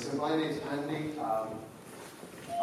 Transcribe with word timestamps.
so 0.00 0.16
my 0.16 0.34
name 0.34 0.48
is 0.48 0.60
Andy. 0.70 1.18
Um, 1.18 1.48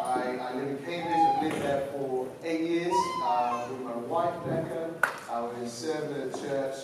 I, 0.00 0.38
I, 0.40 0.54
live 0.54 0.68
in 0.68 0.78
Cambridge. 0.78 1.14
I've 1.14 1.42
lived 1.42 1.62
there 1.62 1.88
for 1.92 2.28
eight 2.42 2.68
years 2.68 2.92
uh, 3.22 3.68
with 3.70 3.80
my 3.80 3.94
wife, 3.94 4.34
Becca. 4.44 4.90
I 5.30 5.40
was 5.40 5.72
serving 5.72 6.16
at 6.16 6.34
a 6.34 6.42
church 6.42 6.74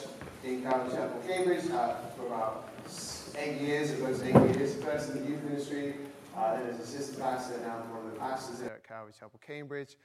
in 0.44 0.62
Calvary 0.62 0.92
Chapel, 0.92 1.22
Cambridge 1.26 1.70
uh, 1.70 1.94
for 2.16 2.26
about 2.26 2.68
eight 3.36 3.60
years 3.60 3.90
of 3.92 4.00
those 4.00 4.22
eight 4.22 4.34
years. 4.34 4.76
First 4.76 5.10
in 5.10 5.22
the 5.22 5.30
youth 5.30 5.42
ministry, 5.42 5.94
uh, 6.36 6.56
then 6.56 6.68
as 6.68 6.78
assistant 6.78 7.20
pastor, 7.20 7.58
now 7.60 7.82
I'm 7.82 7.90
one 7.90 8.06
of 8.06 8.12
the 8.12 8.18
pastors 8.20 8.60
there 8.60 8.74
at 8.74 8.86
Calvary 8.86 9.12
Chapel, 9.18 9.40
Cambridge. 9.44 9.96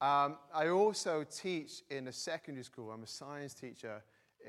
Um, 0.00 0.38
I 0.54 0.68
also 0.68 1.24
teach 1.24 1.82
in 1.90 2.08
a 2.08 2.12
secondary 2.12 2.64
school. 2.64 2.90
I'm 2.90 3.02
a 3.02 3.06
science 3.06 3.52
teacher 3.52 4.02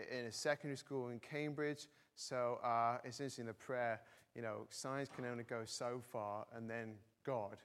in 0.09 0.25
a 0.25 0.31
secondary 0.31 0.77
school 0.77 1.09
in 1.09 1.19
Cambridge. 1.19 1.87
So 2.15 2.59
uh, 2.63 2.97
it's 3.03 3.19
interesting 3.19 3.45
the 3.45 3.53
prayer, 3.53 4.01
you 4.35 4.41
know, 4.41 4.67
science 4.69 5.09
can 5.13 5.25
only 5.25 5.43
go 5.43 5.61
so 5.65 6.01
far 6.11 6.45
and 6.55 6.69
then 6.69 6.93
God. 7.25 7.57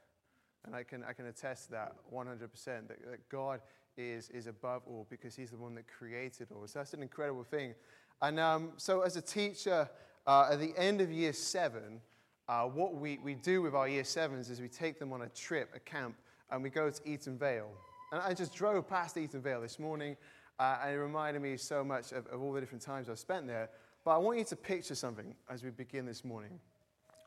And 0.64 0.74
I 0.74 0.82
can, 0.82 1.04
I 1.04 1.12
can 1.12 1.26
attest 1.26 1.66
to 1.66 1.72
that 1.72 1.96
100%, 2.12 2.48
that, 2.64 2.88
that 2.88 3.28
God 3.28 3.60
is, 3.96 4.30
is 4.30 4.46
above 4.46 4.82
all 4.86 5.06
because 5.10 5.36
he's 5.36 5.50
the 5.50 5.56
one 5.56 5.74
that 5.74 5.84
created 5.86 6.48
all. 6.52 6.66
So 6.66 6.78
that's 6.78 6.94
an 6.94 7.02
incredible 7.02 7.44
thing. 7.44 7.74
And 8.22 8.40
um, 8.40 8.72
so 8.76 9.02
as 9.02 9.16
a 9.16 9.22
teacher, 9.22 9.88
uh, 10.26 10.48
at 10.52 10.60
the 10.60 10.72
end 10.76 11.00
of 11.00 11.12
year 11.12 11.32
seven, 11.32 12.00
uh, 12.48 12.64
what 12.64 12.94
we, 12.94 13.18
we 13.22 13.34
do 13.34 13.62
with 13.62 13.74
our 13.74 13.88
year 13.88 14.04
sevens 14.04 14.50
is 14.50 14.60
we 14.60 14.68
take 14.68 14.98
them 14.98 15.12
on 15.12 15.22
a 15.22 15.28
trip, 15.28 15.70
a 15.74 15.80
camp, 15.80 16.16
and 16.50 16.62
we 16.62 16.70
go 16.70 16.90
to 16.90 17.00
Eaton 17.08 17.38
Vale. 17.38 17.70
And 18.12 18.20
I 18.22 18.34
just 18.34 18.54
drove 18.54 18.88
past 18.88 19.16
Eaton 19.16 19.40
Vale 19.40 19.60
this 19.60 19.78
morning, 19.78 20.16
uh, 20.58 20.78
and 20.82 20.94
it 20.94 20.98
reminded 20.98 21.42
me 21.42 21.56
so 21.56 21.82
much 21.82 22.12
of, 22.12 22.26
of 22.28 22.42
all 22.42 22.52
the 22.52 22.60
different 22.60 22.82
times 22.82 23.08
I've 23.08 23.18
spent 23.18 23.46
there. 23.46 23.70
But 24.04 24.12
I 24.12 24.18
want 24.18 24.38
you 24.38 24.44
to 24.44 24.56
picture 24.56 24.94
something 24.94 25.34
as 25.50 25.62
we 25.62 25.70
begin 25.70 26.04
this 26.04 26.24
morning. 26.24 26.60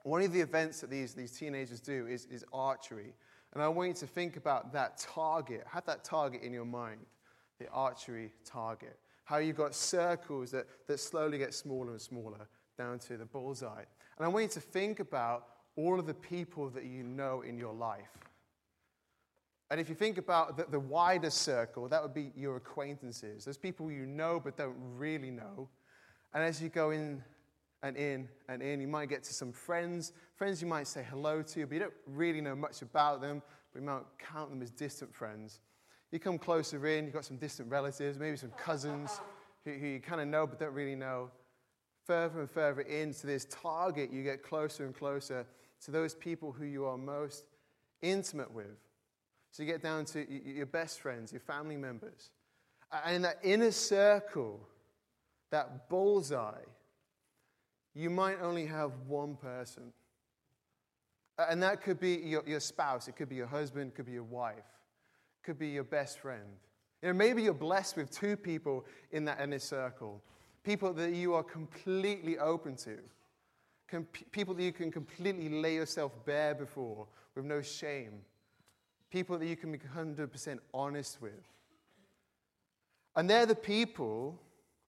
One 0.03 0.21
of 0.21 0.31
the 0.31 0.41
events 0.41 0.79
that 0.81 0.89
these, 0.89 1.13
these 1.13 1.31
teenagers 1.31 1.79
do 1.79 2.05
is, 2.07 2.25
is 2.27 2.45
archery. 2.53 3.13
And 3.53 3.63
I 3.63 3.67
want 3.67 3.89
you 3.89 3.95
to 3.95 4.07
think 4.07 4.37
about 4.37 4.71
that 4.73 4.97
target. 4.99 5.63
Have 5.67 5.85
that 5.85 6.03
target 6.03 6.43
in 6.43 6.53
your 6.53 6.65
mind, 6.65 6.99
the 7.59 7.67
archery 7.69 8.31
target. 8.45 8.97
How 9.25 9.37
you've 9.37 9.57
got 9.57 9.73
circles 9.73 10.51
that, 10.51 10.67
that 10.87 10.99
slowly 10.99 11.39
get 11.39 11.53
smaller 11.53 11.91
and 11.91 12.01
smaller 12.01 12.47
down 12.77 12.99
to 12.99 13.17
the 13.17 13.25
bullseye. 13.25 13.83
And 14.17 14.25
I 14.25 14.27
want 14.27 14.43
you 14.43 14.49
to 14.49 14.59
think 14.59 14.99
about 14.99 15.47
all 15.75 15.99
of 15.99 16.05
the 16.05 16.13
people 16.13 16.69
that 16.69 16.85
you 16.85 17.03
know 17.03 17.41
in 17.41 17.57
your 17.57 17.73
life. 17.73 18.17
And 19.69 19.81
if 19.81 19.89
you 19.89 19.95
think 19.95 20.17
about 20.17 20.57
the, 20.57 20.65
the 20.69 20.79
wider 20.79 21.29
circle, 21.29 21.87
that 21.89 22.01
would 22.01 22.13
be 22.13 22.31
your 22.35 22.55
acquaintances. 22.55 23.45
There's 23.45 23.57
people 23.57 23.91
you 23.91 24.05
know 24.05 24.39
but 24.41 24.55
don't 24.55 24.77
really 24.95 25.31
know. 25.31 25.67
And 26.33 26.43
as 26.43 26.61
you 26.61 26.69
go 26.69 26.91
in 26.91 27.23
and 27.83 27.95
in 27.95 28.27
and 28.49 28.61
in, 28.61 28.81
you 28.81 28.87
might 28.87 29.09
get 29.09 29.23
to 29.23 29.33
some 29.33 29.51
friends, 29.51 30.13
friends 30.35 30.61
you 30.61 30.67
might 30.67 30.87
say 30.87 31.05
hello 31.09 31.41
to, 31.41 31.65
but 31.65 31.73
you 31.73 31.79
don't 31.79 31.93
really 32.05 32.41
know 32.41 32.55
much 32.55 32.81
about 32.81 33.21
them, 33.21 33.41
but 33.73 33.79
you 33.79 33.85
might 33.85 34.03
count 34.19 34.49
them 34.49 34.61
as 34.61 34.71
distant 34.71 35.13
friends. 35.13 35.59
You 36.11 36.19
come 36.19 36.37
closer 36.37 36.85
in, 36.87 37.05
you've 37.05 37.13
got 37.13 37.25
some 37.25 37.37
distant 37.37 37.69
relatives, 37.69 38.17
maybe 38.17 38.37
some 38.37 38.51
cousins 38.51 39.19
who, 39.65 39.73
who 39.73 39.87
you 39.87 39.99
kind 39.99 40.21
of 40.21 40.27
know 40.27 40.47
but 40.47 40.59
don't 40.59 40.73
really 40.73 40.95
know. 40.95 41.29
Further 42.05 42.39
and 42.39 42.49
further 42.49 42.81
into 42.81 43.27
this 43.27 43.45
target, 43.49 44.11
you 44.13 44.23
get 44.23 44.41
closer 44.41 44.85
and 44.85 44.95
closer 44.95 45.45
to 45.83 45.91
those 45.91 46.15
people 46.15 46.51
who 46.51 46.65
you 46.65 46.85
are 46.85 46.97
most 46.97 47.43
intimate 48.01 48.51
with. 48.51 48.77
So 49.51 49.63
you 49.63 49.71
get 49.71 49.81
down 49.81 50.05
to 50.05 50.25
your 50.31 50.65
best 50.65 50.99
friends, 50.99 51.31
your 51.31 51.41
family 51.41 51.77
members. 51.77 52.31
And 53.05 53.17
in 53.17 53.21
that 53.23 53.39
inner 53.43 53.71
circle, 53.71 54.59
that 55.51 55.89
bullseye, 55.89 56.65
you 57.93 58.09
might 58.09 58.37
only 58.41 58.65
have 58.65 58.91
one 59.07 59.35
person. 59.35 59.91
And 61.37 61.61
that 61.63 61.81
could 61.81 61.99
be 61.99 62.15
your, 62.15 62.43
your 62.47 62.59
spouse, 62.59 63.07
it 63.07 63.15
could 63.15 63.29
be 63.29 63.35
your 63.35 63.47
husband, 63.47 63.91
it 63.91 63.95
could 63.95 64.05
be 64.05 64.13
your 64.13 64.23
wife, 64.23 64.57
it 64.57 65.45
could 65.45 65.59
be 65.59 65.69
your 65.69 65.83
best 65.83 66.19
friend. 66.19 66.45
You 67.01 67.09
know, 67.09 67.13
maybe 67.13 67.43
you're 67.43 67.53
blessed 67.53 67.95
with 67.95 68.09
two 68.09 68.35
people 68.35 68.85
in 69.11 69.25
that 69.25 69.39
inner 69.39 69.59
circle, 69.59 70.21
people 70.63 70.93
that 70.93 71.13
you 71.13 71.33
are 71.33 71.43
completely 71.43 72.37
open 72.39 72.75
to, 72.77 72.97
Com- 73.89 74.07
people 74.31 74.53
that 74.53 74.63
you 74.63 74.73
can 74.73 74.91
completely 74.91 75.47
lay 75.47 75.75
yourself 75.75 76.11
bare 76.25 76.53
before 76.53 77.07
with 77.35 77.45
no 77.45 77.61
shame 77.61 78.21
people 79.09 79.37
that 79.37 79.45
you 79.45 79.55
can 79.55 79.71
be 79.71 79.77
100% 79.77 80.59
honest 80.73 81.21
with. 81.21 81.31
And 83.15 83.29
they're 83.29 83.45
the 83.45 83.55
people 83.55 84.39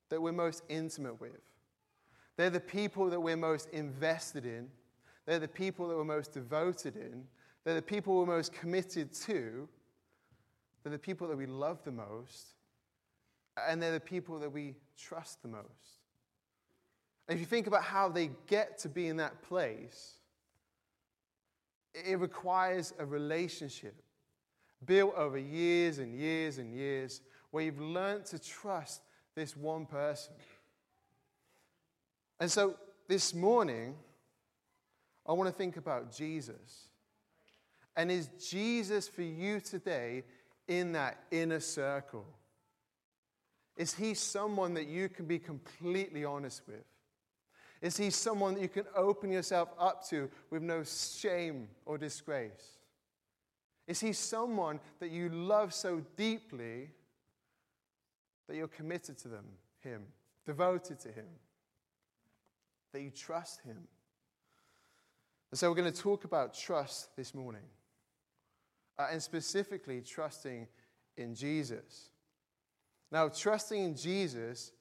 that 0.10 0.22
we're 0.22 0.32
most 0.32 0.64
intimate 0.70 1.20
with. 1.20 1.42
They're 2.38 2.50
the 2.50 2.60
people 2.60 3.10
that 3.10 3.20
we're 3.20 3.38
most 3.38 3.70
invested 3.70 4.46
in. 4.46 4.70
They're 5.26 5.40
the 5.40 5.48
people 5.48 5.88
that 5.88 5.96
we're 5.96 6.04
most 6.04 6.32
devoted 6.34 6.96
in. 6.96 7.24
They're 7.64 7.76
the 7.76 7.82
people 7.82 8.18
we're 8.18 8.26
most 8.26 8.54
committed 8.54 9.14
to. 9.26 9.68
They're 10.84 10.92
the 10.92 10.98
people 10.98 11.28
that 11.28 11.38
we 11.38 11.46
love 11.46 11.84
the 11.84 11.92
most. 11.92 12.56
And 13.68 13.82
they're 13.82 13.92
the 13.92 14.00
people 14.00 14.40
that 14.40 14.52
we 14.52 14.76
trust 14.98 15.42
the 15.42 15.50
most. 15.50 16.00
And 17.28 17.36
if 17.36 17.40
you 17.40 17.46
think 17.46 17.68
about 17.68 17.84
how 17.84 18.10
they 18.10 18.32
get 18.48 18.80
to 18.80 18.90
be 18.90 19.08
in 19.08 19.18
that 19.18 19.42
place, 19.44 20.16
it 21.94 22.18
requires 22.18 22.94
a 22.98 23.06
relationship 23.06 23.96
built 24.86 25.14
over 25.16 25.38
years 25.38 26.00
and 26.00 26.16
years 26.16 26.58
and 26.58 26.74
years, 26.74 27.22
where 27.52 27.66
you've 27.66 27.82
learned 27.82 28.26
to 28.28 28.40
trust 28.40 29.02
this 29.40 29.56
one 29.56 29.86
person. 29.86 30.34
And 32.42 32.52
so 32.52 32.76
this 33.08 33.34
morning, 33.34 33.96
I 35.26 35.32
want 35.32 35.50
to 35.50 35.56
think 35.56 35.78
about 35.78 36.12
Jesus. 36.12 36.90
And 37.96 38.12
is 38.12 38.30
Jesus 38.50 39.08
for 39.08 39.22
you 39.22 39.62
today 39.62 40.24
in 40.68 40.92
that 40.92 41.24
inner 41.32 41.62
circle? 41.62 42.26
Is 43.78 43.94
he 43.94 44.14
someone 44.14 44.74
that 44.74 44.88
you 44.88 45.08
can 45.08 45.26
be 45.26 45.40
completely 45.40 46.26
honest 46.26 46.62
with? 46.68 46.84
Is 47.82 47.96
he 47.96 48.10
someone 48.10 48.56
that 48.56 48.62
you 48.62 48.68
can 48.68 48.88
open 48.94 49.32
yourself 49.32 49.70
up 49.80 50.06
to 50.10 50.30
with 50.50 50.62
no 50.62 50.84
shame 50.84 51.70
or 51.86 51.98
disgrace? 51.98 52.78
Is 53.88 54.02
he 54.02 54.12
someone 54.12 54.82
that 55.00 55.12
you 55.12 55.30
love 55.30 55.74
so 55.74 56.04
deeply 56.18 56.90
that 58.50 58.58
you're 58.58 58.68
committed 58.68 59.16
to 59.20 59.28
them, 59.28 59.46
him, 59.80 60.02
devoted 60.46 61.00
to 61.02 61.10
him, 61.10 61.28
that 62.92 63.02
you 63.02 63.12
trust 63.12 63.62
him? 63.62 63.78
And 65.52 65.60
so 65.60 65.70
we're 65.70 65.76
going 65.76 65.92
to 65.92 66.02
talk 66.02 66.24
about 66.24 66.56
trust 66.56 67.16
this 67.16 67.36
morning, 67.36 67.62
uh, 68.98 69.08
and 69.12 69.22
specifically 69.22 70.02
trusting 70.02 70.68
in 71.16 71.36
Jesus. 71.36 72.10
Now, 73.12 73.30
trusting 73.30 73.84
in 73.84 73.96
Jesus 73.96 74.72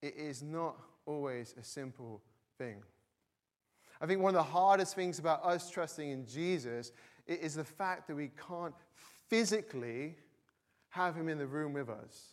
it 0.00 0.14
is 0.16 0.42
not 0.42 0.76
always 1.04 1.54
a 1.60 1.62
simple 1.62 2.22
thing. 2.56 2.76
I 4.00 4.06
think 4.06 4.22
one 4.22 4.34
of 4.34 4.46
the 4.46 4.50
hardest 4.50 4.94
things 4.94 5.18
about 5.18 5.44
us 5.44 5.68
trusting 5.68 6.08
in 6.08 6.26
Jesus 6.26 6.92
is 7.26 7.54
the 7.54 7.64
fact 7.64 8.08
that 8.08 8.14
we 8.14 8.30
can't 8.48 8.74
physically 9.28 10.16
have 10.88 11.14
him 11.14 11.28
in 11.28 11.36
the 11.36 11.46
room 11.46 11.74
with 11.74 11.90
us. 11.90 12.32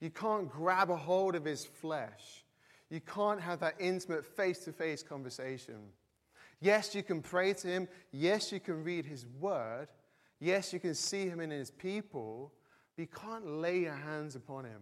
You 0.00 0.10
can't 0.10 0.48
grab 0.48 0.90
a 0.90 0.96
hold 0.96 1.34
of 1.34 1.44
his 1.44 1.64
flesh. 1.64 2.44
You 2.90 3.00
can't 3.00 3.40
have 3.40 3.60
that 3.60 3.74
intimate 3.78 4.24
face 4.24 4.60
to 4.60 4.72
face 4.72 5.02
conversation. 5.02 5.92
Yes, 6.60 6.94
you 6.94 7.02
can 7.02 7.20
pray 7.20 7.52
to 7.54 7.68
him. 7.68 7.88
Yes, 8.10 8.50
you 8.50 8.60
can 8.60 8.82
read 8.82 9.04
his 9.04 9.26
word. 9.40 9.88
Yes, 10.40 10.72
you 10.72 10.80
can 10.80 10.94
see 10.94 11.28
him 11.28 11.40
in 11.40 11.50
his 11.50 11.70
people, 11.70 12.52
but 12.96 13.02
you 13.02 13.08
can't 13.08 13.46
lay 13.46 13.80
your 13.80 13.94
hands 13.94 14.36
upon 14.36 14.64
him. 14.64 14.80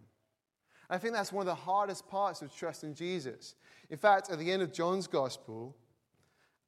I 0.88 0.99
think 0.99 1.14
that's 1.14 1.32
one 1.32 1.43
of 1.43 1.46
the 1.46 1.55
hardest 1.55 2.08
parts 2.08 2.43
of 2.43 2.55
trusting 2.55 2.94
Jesus. 2.94 3.56
In 3.90 3.96
fact, 3.96 4.31
at 4.31 4.38
the 4.38 4.50
end 4.50 4.62
of 4.62 4.73
John's 4.73 5.06
gospel, 5.06 5.75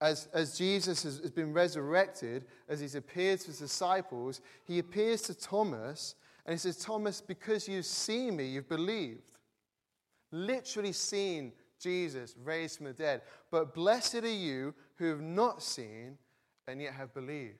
as, 0.00 0.28
as 0.32 0.56
Jesus 0.56 1.02
has, 1.02 1.18
has 1.18 1.30
been 1.30 1.52
resurrected, 1.52 2.46
as 2.68 2.80
he's 2.80 2.94
appeared 2.94 3.40
to 3.40 3.48
his 3.48 3.58
disciples, 3.58 4.40
he 4.64 4.78
appears 4.78 5.22
to 5.22 5.34
Thomas 5.34 6.14
and 6.48 6.54
he 6.54 6.58
says, 6.58 6.78
Thomas, 6.78 7.20
because 7.20 7.68
you've 7.68 7.84
seen 7.84 8.36
me, 8.36 8.46
you've 8.46 8.70
believed. 8.70 9.32
Literally 10.32 10.92
seen 10.92 11.52
Jesus 11.78 12.34
raised 12.42 12.78
from 12.78 12.86
the 12.86 12.94
dead. 12.94 13.20
But 13.50 13.74
blessed 13.74 14.14
are 14.14 14.26
you 14.26 14.74
who 14.96 15.10
have 15.10 15.20
not 15.20 15.62
seen 15.62 16.16
and 16.66 16.80
yet 16.80 16.94
have 16.94 17.12
believed. 17.12 17.58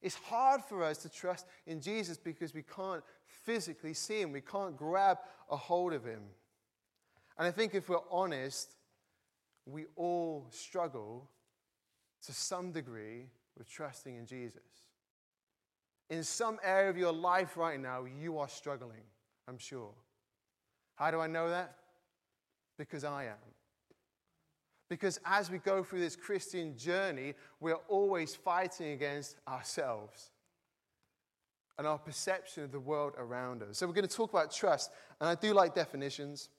It's 0.00 0.14
hard 0.14 0.62
for 0.62 0.82
us 0.82 0.96
to 1.02 1.10
trust 1.10 1.44
in 1.66 1.82
Jesus 1.82 2.16
because 2.16 2.54
we 2.54 2.62
can't 2.62 3.04
physically 3.26 3.92
see 3.92 4.22
him, 4.22 4.32
we 4.32 4.40
can't 4.40 4.78
grab 4.78 5.18
a 5.50 5.56
hold 5.56 5.92
of 5.92 6.06
him. 6.06 6.22
And 7.36 7.46
I 7.46 7.50
think 7.50 7.74
if 7.74 7.90
we're 7.90 7.98
honest, 8.10 8.76
we 9.66 9.84
all 9.94 10.46
struggle 10.48 11.28
to 12.24 12.32
some 12.32 12.72
degree 12.72 13.26
with 13.58 13.70
trusting 13.70 14.16
in 14.16 14.24
Jesus. 14.24 14.62
In 16.10 16.22
some 16.22 16.58
area 16.62 16.90
of 16.90 16.96
your 16.96 17.12
life 17.12 17.56
right 17.56 17.80
now, 17.80 18.04
you 18.04 18.38
are 18.38 18.48
struggling, 18.48 19.02
I'm 19.48 19.58
sure. 19.58 19.90
How 20.96 21.10
do 21.10 21.20
I 21.20 21.26
know 21.26 21.50
that? 21.50 21.76
Because 22.78 23.04
I 23.04 23.24
am. 23.24 23.34
Because 24.88 25.18
as 25.24 25.50
we 25.50 25.58
go 25.58 25.82
through 25.82 26.00
this 26.00 26.14
Christian 26.14 26.76
journey, 26.76 27.34
we're 27.58 27.80
always 27.88 28.34
fighting 28.34 28.92
against 28.92 29.36
ourselves 29.48 30.30
and 31.78 31.86
our 31.86 31.98
perception 31.98 32.62
of 32.62 32.70
the 32.70 32.78
world 32.78 33.14
around 33.18 33.62
us. 33.62 33.78
So, 33.78 33.86
we're 33.86 33.94
going 33.94 34.06
to 34.06 34.14
talk 34.14 34.30
about 34.30 34.52
trust, 34.52 34.92
and 35.20 35.28
I 35.28 35.34
do 35.34 35.52
like 35.52 35.74
definitions. 35.74 36.50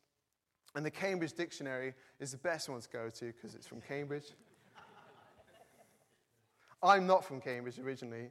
And 0.76 0.86
the 0.86 0.92
Cambridge 0.92 1.32
Dictionary 1.32 1.94
is 2.20 2.32
the 2.32 2.38
best 2.38 2.68
one 2.68 2.82
to 2.82 2.90
go 2.90 3.10
to 3.10 3.26
because 3.26 3.56
it's 3.56 3.66
from 3.66 3.80
Cambridge. 3.80 4.34
I'm 6.84 7.08
not 7.08 7.24
from 7.24 7.40
Cambridge 7.40 7.80
originally, 7.80 8.30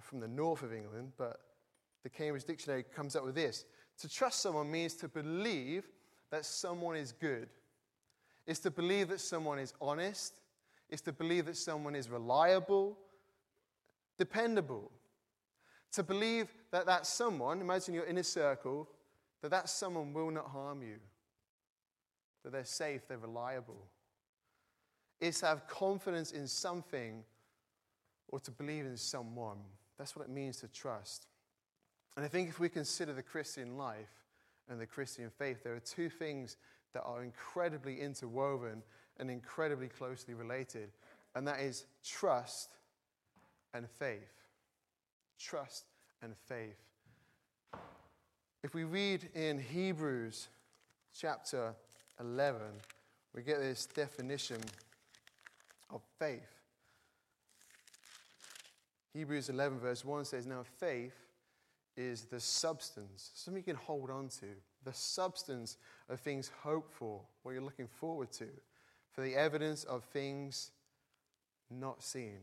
from 0.00 0.20
the 0.20 0.28
north 0.28 0.62
of 0.62 0.72
England, 0.72 1.12
but 1.16 1.40
the 2.02 2.08
Cambridge 2.08 2.44
Dictionary 2.44 2.82
comes 2.82 3.16
up 3.16 3.24
with 3.24 3.34
this 3.34 3.64
To 3.98 4.08
trust 4.08 4.40
someone 4.40 4.70
means 4.70 4.94
to 4.94 5.08
believe 5.08 5.84
that 6.30 6.44
someone 6.44 6.96
is 6.96 7.12
good, 7.12 7.48
it's 8.46 8.60
to 8.60 8.70
believe 8.70 9.08
that 9.08 9.20
someone 9.20 9.58
is 9.58 9.74
honest, 9.80 10.40
it's 10.88 11.02
to 11.02 11.12
believe 11.12 11.46
that 11.46 11.56
someone 11.56 11.94
is 11.94 12.08
reliable, 12.08 12.98
dependable. 14.18 14.90
To 15.92 16.02
believe 16.02 16.48
that 16.70 16.86
that 16.86 17.06
someone, 17.06 17.60
imagine 17.60 17.92
you're 17.92 18.04
in 18.04 18.16
a 18.16 18.24
circle, 18.24 18.88
that 19.42 19.50
that 19.50 19.68
someone 19.68 20.14
will 20.14 20.30
not 20.30 20.46
harm 20.46 20.82
you, 20.82 20.96
that 22.42 22.52
they're 22.52 22.64
safe, 22.64 23.06
they're 23.06 23.18
reliable. 23.18 23.86
It's 25.20 25.40
to 25.40 25.46
have 25.46 25.68
confidence 25.68 26.32
in 26.32 26.48
something 26.48 27.22
or 28.28 28.40
to 28.40 28.50
believe 28.50 28.86
in 28.86 28.96
someone. 28.96 29.58
That's 29.98 30.16
what 30.16 30.24
it 30.24 30.30
means 30.30 30.58
to 30.58 30.68
trust. 30.68 31.26
And 32.16 32.24
I 32.24 32.28
think 32.28 32.48
if 32.48 32.60
we 32.60 32.68
consider 32.68 33.12
the 33.12 33.22
Christian 33.22 33.76
life 33.76 34.24
and 34.68 34.80
the 34.80 34.86
Christian 34.86 35.30
faith, 35.30 35.62
there 35.62 35.74
are 35.74 35.80
two 35.80 36.08
things 36.08 36.56
that 36.92 37.02
are 37.04 37.22
incredibly 37.22 38.00
interwoven 38.00 38.82
and 39.18 39.30
incredibly 39.30 39.88
closely 39.88 40.34
related, 40.34 40.90
and 41.34 41.46
that 41.46 41.60
is 41.60 41.86
trust 42.04 42.70
and 43.74 43.88
faith. 43.88 44.32
Trust 45.38 45.84
and 46.22 46.34
faith. 46.48 46.78
If 48.62 48.74
we 48.74 48.84
read 48.84 49.28
in 49.34 49.58
Hebrews 49.58 50.48
chapter 51.18 51.74
11, 52.20 52.60
we 53.34 53.42
get 53.42 53.58
this 53.60 53.86
definition 53.86 54.60
of 55.90 56.02
faith. 56.18 56.61
Hebrews 59.14 59.48
11, 59.48 59.78
verse 59.78 60.04
1 60.04 60.24
says, 60.24 60.46
Now 60.46 60.62
faith 60.78 61.14
is 61.96 62.24
the 62.24 62.40
substance, 62.40 63.30
something 63.34 63.62
you 63.62 63.74
can 63.74 63.76
hold 63.76 64.10
on 64.10 64.28
to, 64.28 64.46
the 64.84 64.92
substance 64.92 65.76
of 66.08 66.20
things 66.20 66.50
hoped 66.62 66.92
for, 66.92 67.20
what 67.42 67.52
you're 67.52 67.60
looking 67.60 67.86
forward 67.86 68.32
to, 68.32 68.48
for 69.12 69.20
the 69.20 69.34
evidence 69.34 69.84
of 69.84 70.04
things 70.04 70.70
not 71.70 72.02
seen. 72.02 72.38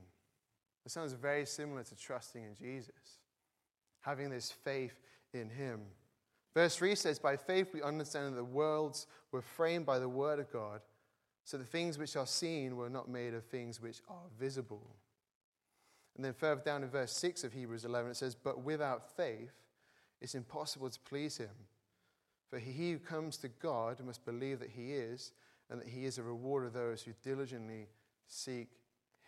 It 0.85 0.91
sounds 0.91 1.13
very 1.13 1.45
similar 1.45 1.83
to 1.83 1.95
trusting 1.97 2.43
in 2.43 2.55
Jesus, 2.55 3.17
having 4.01 4.29
this 4.29 4.51
faith 4.51 4.99
in 5.33 5.49
Him. 5.49 5.81
Verse 6.53 6.75
3 6.75 6.95
says, 6.95 7.19
By 7.19 7.35
faith 7.35 7.73
we 7.73 7.81
understand 7.81 8.33
that 8.33 8.37
the 8.37 8.43
worlds 8.43 9.07
were 9.31 9.41
framed 9.41 9.85
by 9.85 9.99
the 9.99 10.09
word 10.09 10.39
of 10.39 10.51
God, 10.51 10.81
so 11.43 11.57
the 11.57 11.63
things 11.63 11.97
which 11.97 12.15
are 12.15 12.27
seen 12.27 12.75
were 12.75 12.89
not 12.89 13.09
made 13.09 13.33
of 13.33 13.43
things 13.45 13.81
which 13.81 14.01
are 14.07 14.27
visible. 14.39 14.95
And 16.19 16.25
then 16.25 16.33
further 16.33 16.59
down 16.59 16.83
in 16.83 16.89
verse 16.89 17.13
6 17.13 17.45
of 17.45 17.53
Hebrews 17.53 17.85
11, 17.85 18.11
it 18.11 18.17
says, 18.17 18.35
But 18.35 18.61
without 18.61 19.15
faith 19.15 19.53
it's 20.19 20.35
impossible 20.35 20.89
to 20.89 20.99
please 20.99 21.37
him. 21.37 21.47
For 22.49 22.59
he 22.59 22.91
who 22.91 22.99
comes 22.99 23.37
to 23.37 23.47
God 23.47 24.03
must 24.05 24.25
believe 24.25 24.59
that 24.59 24.69
he 24.69 24.91
is, 24.91 25.31
and 25.69 25.79
that 25.79 25.87
he 25.87 26.03
is 26.03 26.17
a 26.17 26.23
rewarder 26.23 26.67
of 26.67 26.73
those 26.73 27.01
who 27.01 27.13
diligently 27.23 27.87
seek 28.27 28.67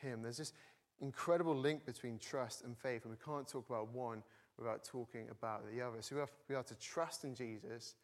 him. 0.02 0.22
There's 0.22 0.36
this 0.36 0.52
incredible 1.00 1.56
link 1.56 1.86
between 1.86 2.20
trust 2.20 2.66
and 2.66 2.78
faith, 2.78 3.06
and 3.06 3.12
we 3.14 3.26
can't 3.26 3.48
talk 3.48 3.70
about 3.70 3.94
one 3.94 4.22
without 4.58 4.84
talking 4.84 5.30
about 5.32 5.64
the 5.74 5.82
other. 5.82 6.02
So 6.02 6.16
we 6.16 6.20
have, 6.20 6.32
we 6.50 6.56
have 6.56 6.66
to 6.66 6.76
trust 6.78 7.24
in 7.24 7.36
Jesus. 7.36 7.96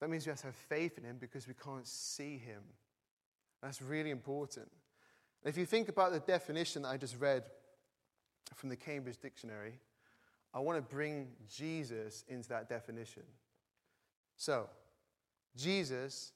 That 0.00 0.08
means 0.08 0.24
we 0.24 0.30
have 0.30 0.40
to 0.40 0.46
have 0.46 0.56
faith 0.56 0.96
in 0.96 1.04
him 1.04 1.18
because 1.20 1.46
we 1.46 1.52
can't 1.62 1.86
see 1.86 2.38
him. 2.38 2.62
That's 3.62 3.82
really 3.82 4.12
important. 4.12 4.70
If 5.44 5.58
you 5.58 5.66
think 5.66 5.90
about 5.90 6.12
the 6.12 6.20
definition 6.20 6.82
that 6.82 6.88
I 6.88 6.96
just 6.96 7.20
read 7.20 7.44
from 8.54 8.68
the 8.68 8.76
Cambridge 8.76 9.18
Dictionary, 9.18 9.78
I 10.54 10.60
want 10.60 10.76
to 10.78 10.82
bring 10.82 11.28
Jesus 11.48 12.24
into 12.28 12.48
that 12.50 12.68
definition. 12.68 13.22
So, 14.36 14.68
Jesus 15.56 16.32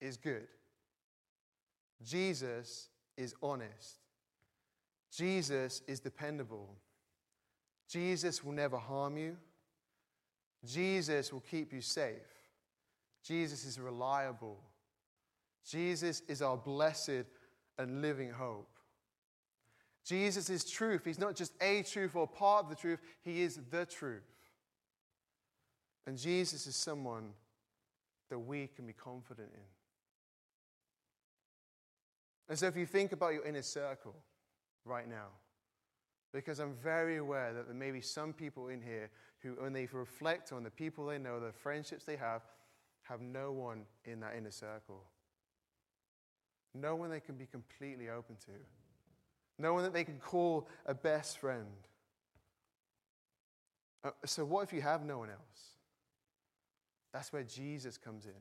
is 0.00 0.16
good. 0.16 0.46
Jesus 2.02 2.88
is 3.16 3.34
honest. 3.42 3.98
Jesus 5.14 5.82
is 5.86 6.00
dependable. 6.00 6.74
Jesus 7.88 8.42
will 8.42 8.52
never 8.52 8.78
harm 8.78 9.18
you. 9.18 9.36
Jesus 10.64 11.32
will 11.32 11.40
keep 11.40 11.72
you 11.72 11.80
safe. 11.80 12.16
Jesus 13.22 13.64
is 13.64 13.78
reliable. 13.78 14.58
Jesus 15.68 16.22
is 16.28 16.42
our 16.42 16.56
blessed 16.56 17.26
and 17.78 18.00
living 18.00 18.30
hope. 18.30 18.71
Jesus 20.04 20.50
is 20.50 20.64
truth. 20.64 21.02
He's 21.04 21.18
not 21.18 21.36
just 21.36 21.52
a 21.60 21.82
truth 21.82 22.16
or 22.16 22.26
part 22.26 22.64
of 22.64 22.70
the 22.70 22.76
truth, 22.76 23.00
He 23.22 23.42
is 23.42 23.60
the 23.70 23.86
truth. 23.86 24.22
And 26.06 26.18
Jesus 26.18 26.66
is 26.66 26.74
someone 26.74 27.30
that 28.30 28.38
we 28.38 28.68
can 28.74 28.86
be 28.86 28.92
confident 28.92 29.50
in. 29.54 29.62
And 32.48 32.58
so, 32.58 32.66
if 32.66 32.76
you 32.76 32.86
think 32.86 33.12
about 33.12 33.34
your 33.34 33.44
inner 33.44 33.62
circle 33.62 34.14
right 34.84 35.08
now, 35.08 35.28
because 36.32 36.58
I'm 36.58 36.74
very 36.82 37.18
aware 37.18 37.52
that 37.52 37.66
there 37.66 37.74
may 37.74 37.90
be 37.90 38.00
some 38.00 38.32
people 38.32 38.68
in 38.68 38.80
here 38.80 39.10
who, 39.42 39.50
when 39.58 39.72
they 39.72 39.86
reflect 39.92 40.52
on 40.52 40.64
the 40.64 40.70
people 40.70 41.06
they 41.06 41.18
know, 41.18 41.38
the 41.38 41.52
friendships 41.52 42.04
they 42.04 42.16
have, 42.16 42.42
have 43.02 43.20
no 43.20 43.52
one 43.52 43.82
in 44.04 44.20
that 44.20 44.34
inner 44.36 44.50
circle. 44.50 45.04
No 46.74 46.96
one 46.96 47.10
they 47.10 47.20
can 47.20 47.36
be 47.36 47.46
completely 47.46 48.08
open 48.08 48.36
to. 48.46 48.52
No 49.62 49.74
one 49.74 49.84
that 49.84 49.92
they 49.92 50.02
can 50.02 50.18
call 50.18 50.66
a 50.86 50.92
best 50.92 51.38
friend. 51.38 51.66
Uh, 54.02 54.10
so, 54.26 54.44
what 54.44 54.64
if 54.64 54.72
you 54.72 54.82
have 54.82 55.04
no 55.04 55.18
one 55.18 55.30
else? 55.30 55.76
That's 57.12 57.32
where 57.32 57.44
Jesus 57.44 57.96
comes 57.96 58.26
in. 58.26 58.32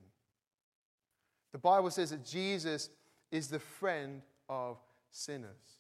The 1.52 1.60
Bible 1.60 1.92
says 1.92 2.10
that 2.10 2.26
Jesus 2.26 2.90
is 3.32 3.50
the 3.50 3.60
friend 3.60 4.24
of 4.50 4.80
sinners. 5.12 5.80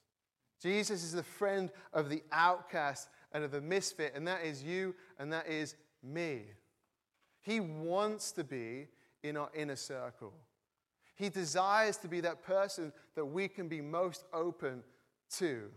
Jesus 0.61 1.03
is 1.03 1.13
the 1.13 1.23
friend 1.23 1.71
of 1.91 2.09
the 2.09 2.21
outcast 2.31 3.09
and 3.31 3.43
of 3.43 3.49
the 3.49 3.61
misfit, 3.61 4.13
and 4.15 4.27
that 4.27 4.43
is 4.43 4.61
you 4.61 4.93
and 5.17 5.33
that 5.33 5.47
is 5.47 5.75
me. 6.03 6.43
He 7.41 7.59
wants 7.59 8.31
to 8.33 8.43
be 8.43 8.89
in 9.23 9.37
our 9.37 9.49
inner 9.55 9.75
circle. 9.75 10.33
He 11.15 11.29
desires 11.29 11.97
to 11.97 12.07
be 12.07 12.21
that 12.21 12.43
person 12.43 12.93
that 13.15 13.25
we 13.25 13.47
can 13.47 13.67
be 13.67 13.81
most 13.81 14.25
open 14.33 14.83
to. 15.37 15.69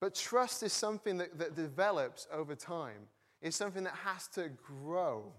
But 0.00 0.14
trust 0.14 0.62
is 0.62 0.72
something 0.72 1.18
that, 1.18 1.38
that 1.38 1.56
develops 1.56 2.26
over 2.32 2.54
time, 2.54 3.08
it's 3.40 3.56
something 3.56 3.84
that 3.84 3.94
has 3.94 4.28
to 4.28 4.48
grow. 4.48 5.32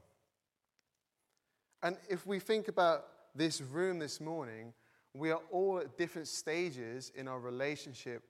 And 1.83 1.97
if 2.09 2.25
we 2.25 2.39
think 2.39 2.67
about 2.67 3.05
this 3.35 3.61
room 3.61 3.99
this 3.99 4.19
morning, 4.19 4.73
we 5.13 5.31
are 5.31 5.41
all 5.51 5.79
at 5.79 5.97
different 5.97 6.27
stages 6.27 7.11
in 7.15 7.27
our 7.27 7.39
relationship 7.39 8.23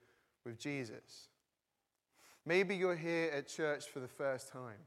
with 0.46 0.60
Jesus. 0.60 1.30
Maybe 2.46 2.76
you're 2.76 2.96
here 2.96 3.30
at 3.32 3.48
church 3.48 3.86
for 3.86 4.00
the 4.00 4.08
first 4.08 4.52
time. 4.52 4.80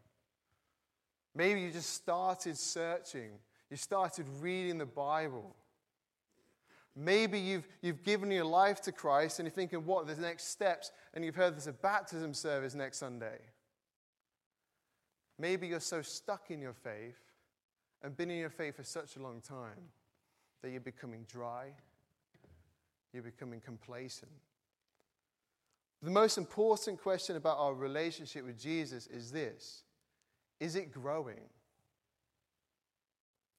Maybe 1.34 1.60
you 1.60 1.70
just 1.70 1.94
started 1.94 2.56
searching, 2.56 3.30
you 3.70 3.76
started 3.76 4.26
reading 4.40 4.78
the 4.78 4.86
Bible. 4.86 5.54
Maybe 6.96 7.38
you've, 7.38 7.68
you've 7.82 8.02
given 8.02 8.30
your 8.30 8.44
life 8.44 8.80
to 8.82 8.92
Christ 8.92 9.38
and 9.38 9.46
you're 9.46 9.54
thinking, 9.54 9.86
what 9.86 10.04
are 10.04 10.14
the 10.14 10.20
next 10.20 10.48
steps? 10.48 10.90
And 11.14 11.24
you've 11.24 11.36
heard 11.36 11.54
there's 11.54 11.66
a 11.66 11.72
baptism 11.72 12.34
service 12.34 12.74
next 12.74 12.98
Sunday. 12.98 13.38
Maybe 15.38 15.68
you're 15.68 15.80
so 15.80 16.02
stuck 16.02 16.50
in 16.50 16.60
your 16.60 16.74
faith 16.74 17.18
and 18.02 18.16
been 18.16 18.30
in 18.30 18.38
your 18.38 18.50
faith 18.50 18.76
for 18.76 18.84
such 18.84 19.16
a 19.16 19.22
long 19.22 19.40
time 19.40 19.88
that 20.62 20.70
you're 20.70 20.80
becoming 20.80 21.24
dry, 21.30 21.68
you're 23.12 23.22
becoming 23.22 23.60
complacent. 23.60 24.30
The 26.02 26.10
most 26.10 26.38
important 26.38 27.00
question 27.00 27.36
about 27.36 27.58
our 27.58 27.74
relationship 27.74 28.44
with 28.44 28.58
Jesus 28.58 29.06
is 29.06 29.30
this 29.30 29.82
Is 30.58 30.76
it 30.76 30.92
growing? 30.92 31.48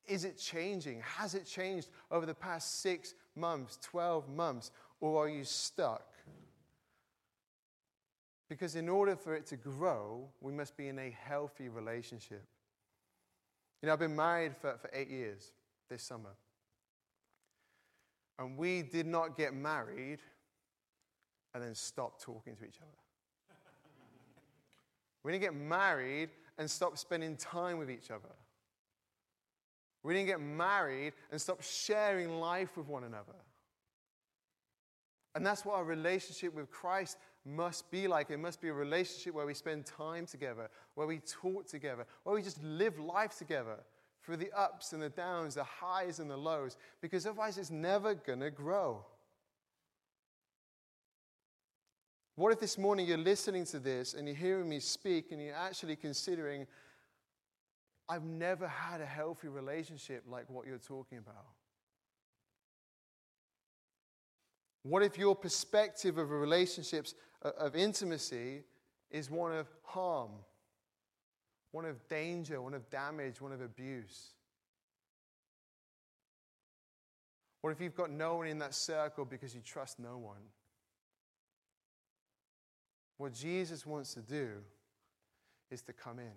Is 0.08 0.26
it 0.26 0.38
changing? 0.38 1.02
Has 1.02 1.36
it 1.36 1.46
changed 1.46 1.90
over 2.10 2.26
the 2.26 2.34
past 2.34 2.82
six 2.82 3.14
months, 3.36 3.78
12 3.82 4.30
months? 4.30 4.72
Or 5.00 5.26
are 5.26 5.30
you 5.30 5.44
stuck? 5.44 6.08
Because 8.50 8.76
in 8.76 8.90
order 8.90 9.16
for 9.16 9.34
it 9.34 9.46
to 9.48 9.56
grow, 9.56 10.28
we 10.42 10.52
must 10.52 10.76
be 10.76 10.90
in 10.90 11.00
a 11.00 11.10
healthy 11.10 11.70
relationship. 11.70 12.44
You 13.82 13.88
know, 13.88 13.94
I've 13.94 14.00
been 14.00 14.16
married 14.16 14.56
for, 14.60 14.78
for 14.78 14.90
eight 14.94 15.10
years 15.10 15.54
this 15.90 16.04
summer. 16.04 16.36
and 18.40 18.58
we 18.58 18.82
did 18.82 19.06
not 19.06 19.38
get 19.38 19.54
married 19.54 20.20
and 21.54 21.64
then 21.64 21.76
stop 21.76 22.22
talking 22.22 22.56
to 22.56 22.64
each 22.66 22.80
other. 22.82 23.58
we 25.24 25.32
didn't 25.32 25.44
get 25.44 25.56
married 25.56 26.30
and 26.58 26.70
stop 26.70 26.98
spending 26.98 27.36
time 27.36 27.78
with 27.78 27.90
each 27.90 28.12
other. 28.12 28.34
We 30.04 30.14
didn't 30.14 30.28
get 30.28 30.42
married 30.42 31.14
and 31.32 31.40
stop 31.40 31.62
sharing 31.62 32.40
life 32.40 32.76
with 32.78 32.88
one 32.88 33.04
another. 33.04 33.36
And 35.36 35.46
that's 35.46 35.64
what 35.64 35.76
our 35.76 35.86
relationship 35.86 36.54
with 36.54 36.70
Christ 36.72 37.18
must 37.46 37.90
be 37.90 38.08
like. 38.08 38.30
It 38.30 38.40
must 38.40 38.62
be 38.62 38.68
a 38.68 38.74
relationship 38.74 39.34
where 39.34 39.46
we 39.46 39.54
spend 39.54 39.86
time 39.86 40.26
together, 40.26 40.70
where 40.96 41.08
we 41.08 41.20
talk 41.20 41.68
together, 41.68 42.06
where 42.24 42.36
we 42.36 42.42
just 42.42 42.62
live 42.64 43.00
life 43.00 43.38
together 43.38 43.78
through 44.24 44.38
the 44.38 44.52
ups 44.56 44.94
and 44.94 45.02
the 45.02 45.10
downs, 45.10 45.56
the 45.56 45.64
highs 45.64 46.20
and 46.20 46.30
the 46.30 46.38
lows, 46.38 46.78
because 47.02 47.26
otherwise 47.26 47.58
it's 47.58 47.72
never 47.72 48.14
going 48.14 48.40
to 48.40 48.52
grow. 48.52 49.04
What 52.36 52.52
if 52.52 52.60
this 52.60 52.78
morning 52.78 53.08
you're 53.08 53.18
listening 53.18 53.66
to 53.66 53.80
this 53.80 54.14
and 54.14 54.28
you're 54.28 54.36
hearing 54.36 54.70
me 54.70 54.80
speak 54.80 55.32
and 55.32 55.42
you're 55.42 55.56
actually 55.56 55.96
considering, 55.96 56.66
I've 58.10 58.24
never 58.24 58.68
had 58.68 59.02
a 59.02 59.06
healthy 59.06 59.48
relationship 59.48 60.24
like 60.28 60.50
what 60.50 60.68
you're 60.68 60.78
talking 60.78 61.18
about? 61.18 61.46
What 64.84 65.04
if 65.04 65.18
your 65.18 65.36
perspective 65.36 66.18
of 66.18 66.32
relationships 66.32 67.14
uh, 67.44 67.52
of 67.58 67.76
intimacy 67.76 68.64
is 69.12 69.30
one 69.30 69.54
of 69.54 69.68
harm, 69.84 70.32
one 71.72 71.86
of 71.86 72.08
danger, 72.08 72.62
one 72.62 72.74
of 72.74 72.90
damage, 72.90 73.40
one 73.40 73.52
of 73.52 73.62
abuse? 73.62 74.32
What 77.62 77.72
if 77.72 77.80
you've 77.80 77.96
got 77.96 78.10
no 78.10 78.38
one 78.38 78.48
in 78.48 78.58
that 78.60 78.74
circle 78.74 79.24
because 79.24 79.54
you 79.54 79.62
trust 79.62 80.00
no 80.00 80.18
one? 80.18 80.42
What 83.18 83.34
Jesus 83.34 83.86
wants 83.86 84.16
to 84.16 84.22
do 84.22 84.50
is 85.70 85.84
to 85.84 85.94
come 85.94 86.18
in. 86.18 86.34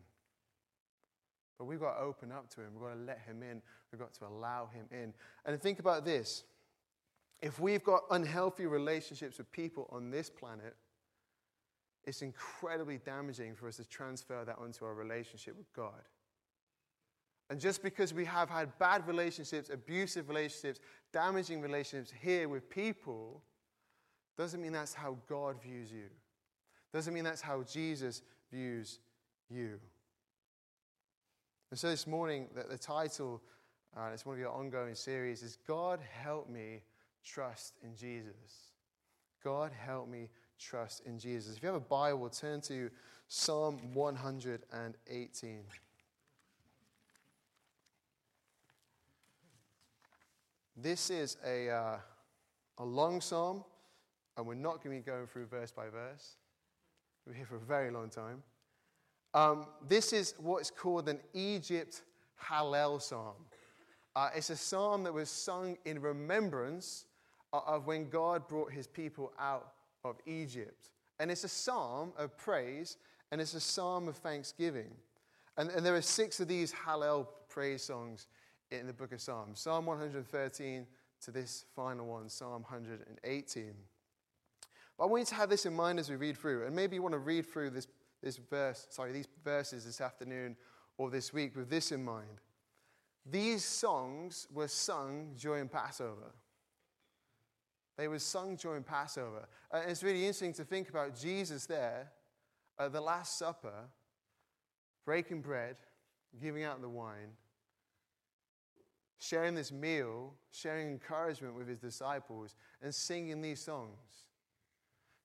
But 1.58 1.66
we've 1.66 1.80
got 1.80 1.94
to 1.94 2.00
open 2.00 2.32
up 2.32 2.50
to 2.50 2.60
him. 2.60 2.68
We've 2.74 2.82
got 2.82 2.94
to 2.94 3.04
let 3.04 3.20
him 3.20 3.42
in. 3.42 3.62
We've 3.92 4.00
got 4.00 4.12
to 4.14 4.26
allow 4.26 4.68
him 4.72 4.86
in. 4.90 5.14
And 5.44 5.60
think 5.60 5.78
about 5.78 6.04
this 6.04 6.44
if 7.40 7.60
we've 7.60 7.84
got 7.84 8.04
unhealthy 8.10 8.66
relationships 8.66 9.38
with 9.38 9.50
people 9.52 9.88
on 9.92 10.10
this 10.10 10.30
planet, 10.30 10.74
it's 12.04 12.22
incredibly 12.22 12.98
damaging 12.98 13.54
for 13.54 13.68
us 13.68 13.76
to 13.76 13.84
transfer 13.84 14.44
that 14.44 14.56
onto 14.58 14.84
our 14.84 14.94
relationship 14.94 15.56
with 15.56 15.70
God. 15.74 16.02
And 17.50 17.60
just 17.60 17.82
because 17.82 18.14
we 18.14 18.24
have 18.24 18.48
had 18.48 18.76
bad 18.78 19.06
relationships, 19.06 19.70
abusive 19.70 20.28
relationships, 20.28 20.80
damaging 21.12 21.60
relationships 21.60 22.12
here 22.18 22.48
with 22.48 22.70
people, 22.70 23.42
doesn't 24.38 24.62
mean 24.62 24.72
that's 24.72 24.94
how 24.94 25.18
God 25.28 25.62
views 25.62 25.92
you. 25.92 26.08
Doesn't 26.92 27.12
mean 27.12 27.24
that's 27.24 27.42
how 27.42 27.62
Jesus 27.62 28.22
views 28.50 29.00
you. 29.50 29.78
And 31.70 31.78
so 31.78 31.88
this 31.88 32.06
morning, 32.06 32.48
the, 32.54 32.64
the 32.64 32.78
title, 32.78 33.42
uh, 33.96 34.10
it's 34.12 34.26
one 34.26 34.34
of 34.34 34.40
your 34.40 34.52
ongoing 34.52 34.94
series, 34.94 35.42
is 35.42 35.58
God 35.66 36.00
Help 36.22 36.48
Me 36.48 36.82
Trust 37.24 37.74
in 37.82 37.96
Jesus. 37.96 38.72
God 39.42 39.72
Help 39.72 40.08
Me 40.08 40.28
Trust 40.58 41.02
in 41.06 41.18
Jesus. 41.18 41.56
If 41.56 41.62
you 41.62 41.68
have 41.68 41.76
a 41.76 41.80
Bible, 41.80 42.28
turn 42.28 42.60
to 42.62 42.90
Psalm 43.28 43.94
118. 43.94 45.60
This 50.76 51.10
is 51.10 51.36
a, 51.46 51.70
uh, 51.70 51.96
a 52.78 52.84
long 52.84 53.20
psalm, 53.20 53.64
and 54.36 54.46
we're 54.46 54.54
not 54.54 54.82
going 54.82 54.96
to 54.96 55.02
be 55.02 55.10
going 55.10 55.26
through 55.26 55.46
verse 55.46 55.70
by 55.70 55.88
verse. 55.88 56.36
We're 57.26 57.34
here 57.34 57.46
for 57.46 57.56
a 57.56 57.60
very 57.60 57.90
long 57.90 58.10
time. 58.10 58.42
Um, 59.34 59.66
this 59.88 60.12
is 60.12 60.34
what's 60.38 60.70
called 60.70 61.08
an 61.08 61.18
Egypt 61.34 62.02
Hallel 62.40 63.02
psalm. 63.02 63.34
Uh, 64.14 64.30
it's 64.34 64.50
a 64.50 64.56
psalm 64.56 65.02
that 65.02 65.12
was 65.12 65.28
sung 65.28 65.76
in 65.84 66.00
remembrance 66.00 67.06
of 67.52 67.86
when 67.86 68.08
God 68.08 68.46
brought 68.46 68.70
his 68.70 68.86
people 68.86 69.32
out 69.38 69.72
of 70.04 70.16
Egypt. 70.26 70.90
And 71.18 71.30
it's 71.30 71.44
a 71.44 71.48
psalm 71.48 72.12
of 72.16 72.36
praise 72.36 72.96
and 73.32 73.40
it's 73.40 73.54
a 73.54 73.60
psalm 73.60 74.06
of 74.06 74.16
thanksgiving. 74.16 74.90
And, 75.56 75.70
and 75.70 75.84
there 75.84 75.96
are 75.96 76.02
six 76.02 76.38
of 76.38 76.46
these 76.46 76.72
Hallel 76.72 77.26
praise 77.48 77.82
songs 77.82 78.28
in 78.70 78.86
the 78.86 78.92
book 78.92 79.12
of 79.12 79.20
Psalms 79.20 79.60
Psalm 79.60 79.86
113 79.86 80.86
to 81.22 81.30
this 81.30 81.64
final 81.74 82.06
one, 82.06 82.28
Psalm 82.28 82.62
118. 82.62 83.74
But 84.96 85.04
I 85.04 85.06
want 85.06 85.20
you 85.22 85.26
to 85.26 85.34
have 85.34 85.50
this 85.50 85.66
in 85.66 85.74
mind 85.74 85.98
as 85.98 86.08
we 86.10 86.16
read 86.16 86.36
through. 86.36 86.66
And 86.66 86.74
maybe 86.74 86.96
you 86.96 87.02
want 87.02 87.14
to 87.14 87.18
read 87.18 87.46
through 87.46 87.70
this, 87.70 87.86
this 88.24 88.38
verse, 88.38 88.86
sorry, 88.88 89.12
these 89.12 89.28
verses 89.44 89.84
this 89.84 90.00
afternoon 90.00 90.56
or 90.96 91.10
this 91.10 91.32
week 91.32 91.54
with 91.54 91.68
this 91.68 91.92
in 91.92 92.02
mind. 92.02 92.40
These 93.26 93.64
songs 93.64 94.48
were 94.52 94.68
sung 94.68 95.34
during 95.38 95.68
Passover. 95.68 96.32
They 97.96 98.08
were 98.08 98.18
sung 98.18 98.56
during 98.56 98.82
Passover. 98.82 99.46
Uh, 99.72 99.80
and 99.82 99.90
it's 99.90 100.02
really 100.02 100.20
interesting 100.20 100.54
to 100.54 100.64
think 100.64 100.88
about 100.88 101.14
Jesus 101.18 101.66
there 101.66 102.10
at 102.78 102.92
the 102.92 103.00
Last 103.00 103.38
Supper, 103.38 103.88
breaking 105.04 105.42
bread, 105.42 105.76
giving 106.40 106.64
out 106.64 106.80
the 106.80 106.88
wine, 106.88 107.36
sharing 109.20 109.54
this 109.54 109.70
meal, 109.70 110.34
sharing 110.50 110.88
encouragement 110.88 111.54
with 111.54 111.68
his 111.68 111.78
disciples, 111.78 112.56
and 112.82 112.92
singing 112.92 113.42
these 113.42 113.60
songs. 113.60 114.24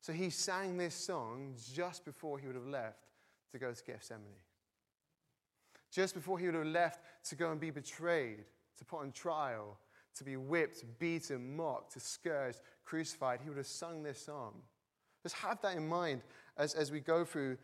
So 0.01 0.13
he 0.13 0.29
sang 0.29 0.77
this 0.77 0.95
song 0.95 1.55
just 1.73 2.05
before 2.05 2.39
he 2.39 2.47
would 2.47 2.55
have 2.55 2.67
left 2.67 3.07
to 3.51 3.59
go 3.59 3.71
to 3.71 3.83
Gethsemane. 3.83 4.23
Just 5.91 6.13
before 6.13 6.39
he 6.39 6.45
would 6.45 6.55
have 6.55 6.65
left 6.65 7.01
to 7.25 7.35
go 7.35 7.51
and 7.51 7.59
be 7.59 7.71
betrayed, 7.71 8.45
to 8.77 8.85
put 8.85 9.01
on 9.01 9.11
trial, 9.11 9.77
to 10.15 10.23
be 10.23 10.37
whipped, 10.37 10.83
beaten, 10.99 11.55
mocked, 11.55 11.93
to 11.93 11.99
scourged, 11.99 12.59
crucified, 12.85 13.39
he 13.43 13.49
would 13.49 13.57
have 13.57 13.67
sung 13.67 14.03
this 14.03 14.19
psalm. 14.19 14.53
Just 15.23 15.35
have 15.35 15.61
that 15.61 15.75
in 15.75 15.87
mind 15.87 16.21
as, 16.57 16.73
as 16.75 16.91
we 16.91 16.99
go 16.99 17.25
through 17.25 17.57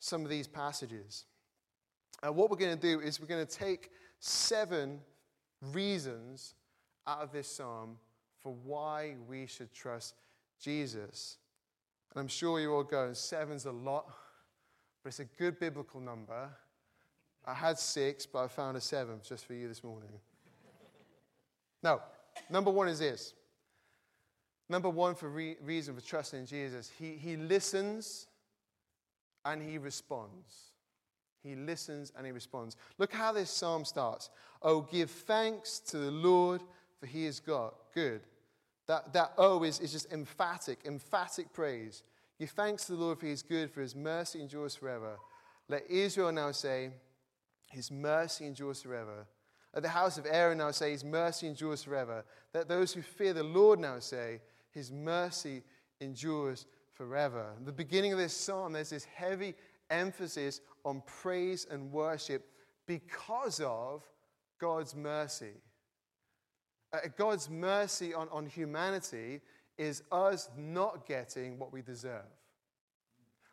some 0.00 0.24
of 0.24 0.30
these 0.30 0.46
passages. 0.46 1.24
And 2.22 2.34
what 2.34 2.50
we're 2.50 2.56
going 2.56 2.76
to 2.76 2.80
do 2.80 3.00
is 3.00 3.20
we're 3.20 3.26
going 3.26 3.46
to 3.46 3.52
take 3.56 3.90
seven 4.18 5.00
reasons 5.72 6.54
out 7.06 7.20
of 7.20 7.32
this 7.32 7.48
psalm 7.48 7.98
for 8.40 8.54
why 8.64 9.16
we 9.28 9.46
should 9.46 9.72
trust 9.72 10.14
Jesus. 10.60 11.38
And 12.14 12.20
I'm 12.20 12.28
sure 12.28 12.60
you're 12.60 12.74
all 12.74 12.84
going, 12.84 13.14
seven's 13.14 13.66
a 13.66 13.72
lot, 13.72 14.06
but 15.02 15.08
it's 15.08 15.20
a 15.20 15.24
good 15.24 15.58
biblical 15.58 16.00
number. 16.00 16.48
I 17.44 17.54
had 17.54 17.78
six, 17.78 18.26
but 18.26 18.44
I 18.44 18.48
found 18.48 18.76
a 18.76 18.80
seven 18.80 19.20
just 19.26 19.46
for 19.46 19.54
you 19.54 19.68
this 19.68 19.84
morning. 19.84 20.08
Now, 21.82 22.00
number 22.50 22.70
one 22.70 22.88
is 22.88 22.98
this. 22.98 23.34
Number 24.68 24.88
one 24.88 25.14
for 25.14 25.28
re- 25.28 25.56
reason 25.62 25.94
for 25.94 26.00
trusting 26.00 26.40
in 26.40 26.46
Jesus, 26.46 26.90
he, 26.98 27.12
he 27.12 27.36
listens 27.36 28.26
and 29.44 29.62
he 29.62 29.78
responds. 29.78 30.72
He 31.42 31.54
listens 31.54 32.12
and 32.16 32.26
he 32.26 32.32
responds. 32.32 32.76
Look 32.98 33.12
how 33.12 33.30
this 33.30 33.50
psalm 33.50 33.84
starts. 33.84 34.30
Oh, 34.62 34.80
give 34.80 35.10
thanks 35.10 35.78
to 35.80 35.98
the 35.98 36.10
Lord, 36.10 36.62
for 36.98 37.06
he 37.06 37.26
is 37.26 37.38
God. 37.38 37.72
Good. 37.94 38.22
That, 38.88 39.12
that 39.12 39.32
oh 39.36 39.62
is, 39.64 39.80
is 39.80 39.92
just 39.92 40.12
emphatic, 40.12 40.80
emphatic 40.84 41.52
praise. 41.52 42.02
Give 42.38 42.50
thanks 42.50 42.84
to 42.84 42.92
the 42.92 42.98
Lord 42.98 43.18
for 43.18 43.26
his 43.26 43.42
good, 43.42 43.70
for 43.70 43.80
his 43.80 43.96
mercy 43.96 44.40
endures 44.40 44.74
forever. 44.76 45.16
Let 45.68 45.90
Israel 45.90 46.32
now 46.32 46.52
say, 46.52 46.90
his 47.70 47.90
mercy 47.90 48.46
endures 48.46 48.82
forever. 48.82 49.26
Let 49.74 49.82
the 49.82 49.88
house 49.88 50.18
of 50.18 50.26
Aaron 50.30 50.58
now 50.58 50.70
say, 50.70 50.92
his 50.92 51.04
mercy 51.04 51.48
endures 51.48 51.82
forever. 51.82 52.24
Let 52.54 52.68
those 52.68 52.92
who 52.92 53.02
fear 53.02 53.32
the 53.32 53.42
Lord 53.42 53.80
now 53.80 53.98
say, 53.98 54.40
his 54.70 54.92
mercy 54.92 55.62
endures 56.00 56.66
forever. 56.92 57.52
the 57.64 57.72
beginning 57.72 58.12
of 58.12 58.18
this 58.18 58.34
psalm, 58.34 58.72
there's 58.72 58.90
this 58.90 59.04
heavy 59.04 59.54
emphasis 59.90 60.60
on 60.84 61.02
praise 61.06 61.66
and 61.70 61.92
worship 61.92 62.46
because 62.86 63.60
of 63.60 64.02
God's 64.58 64.94
mercy. 64.94 65.52
Uh, 66.92 66.98
God's 67.16 67.50
mercy 67.50 68.14
on, 68.14 68.28
on 68.30 68.46
humanity 68.46 69.40
is 69.76 70.02
us 70.10 70.48
not 70.56 71.06
getting 71.06 71.58
what 71.58 71.72
we 71.72 71.82
deserve. 71.82 72.24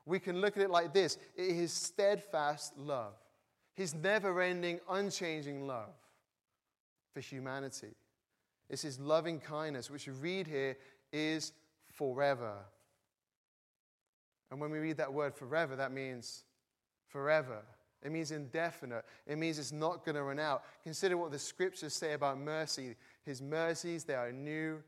We 0.06 0.20
can 0.20 0.42
look 0.42 0.58
at 0.58 0.64
it 0.64 0.70
like 0.70 0.94
this 0.94 1.18
His 1.36 1.72
steadfast 1.72 2.78
love, 2.78 3.14
His 3.74 3.94
never 3.94 4.42
ending, 4.42 4.80
unchanging 4.90 5.68
love 5.68 5.94
for 7.14 7.20
humanity. 7.20 7.96
It's 8.70 8.82
His 8.82 9.00
loving 9.00 9.40
kindness, 9.40 9.90
which 9.90 10.08
we 10.08 10.14
read 10.14 10.48
here 10.48 10.78
is 11.12 11.54
forever. 11.92 12.54
And 14.52 14.60
when 14.60 14.72
we 14.72 14.80
read 14.80 14.98
that 14.98 15.12
word 15.12 15.34
forever, 15.34 15.76
that 15.76 15.92
means 15.92 16.44
forever. 17.08 17.64
It 18.04 18.12
means 18.12 18.32
indefinite. 18.32 19.06
It 19.26 19.38
means 19.38 19.58
it's 19.58 19.72
not 19.72 20.04
going 20.04 20.16
to 20.16 20.24
run 20.24 20.40
out. 20.40 20.64
Consider 20.84 21.18
what 21.18 21.32
the 21.32 21.40
scriptures 21.40 21.94
say 21.94 22.14
about 22.14 22.38
mercy 22.38 22.96
His 23.26 23.42
mercies, 23.42 24.04
they 24.04 24.16
are 24.16 24.32
new 24.32 24.84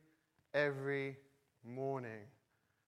every 0.53 1.17
morning. 1.63 2.27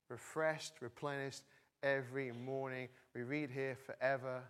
Refreshed, 0.10 0.74
replenished 0.82 1.44
every 1.84 2.32
morning. 2.32 2.90
We 3.14 3.24
read 3.24 3.50
here 3.50 3.78
forever 3.86 4.44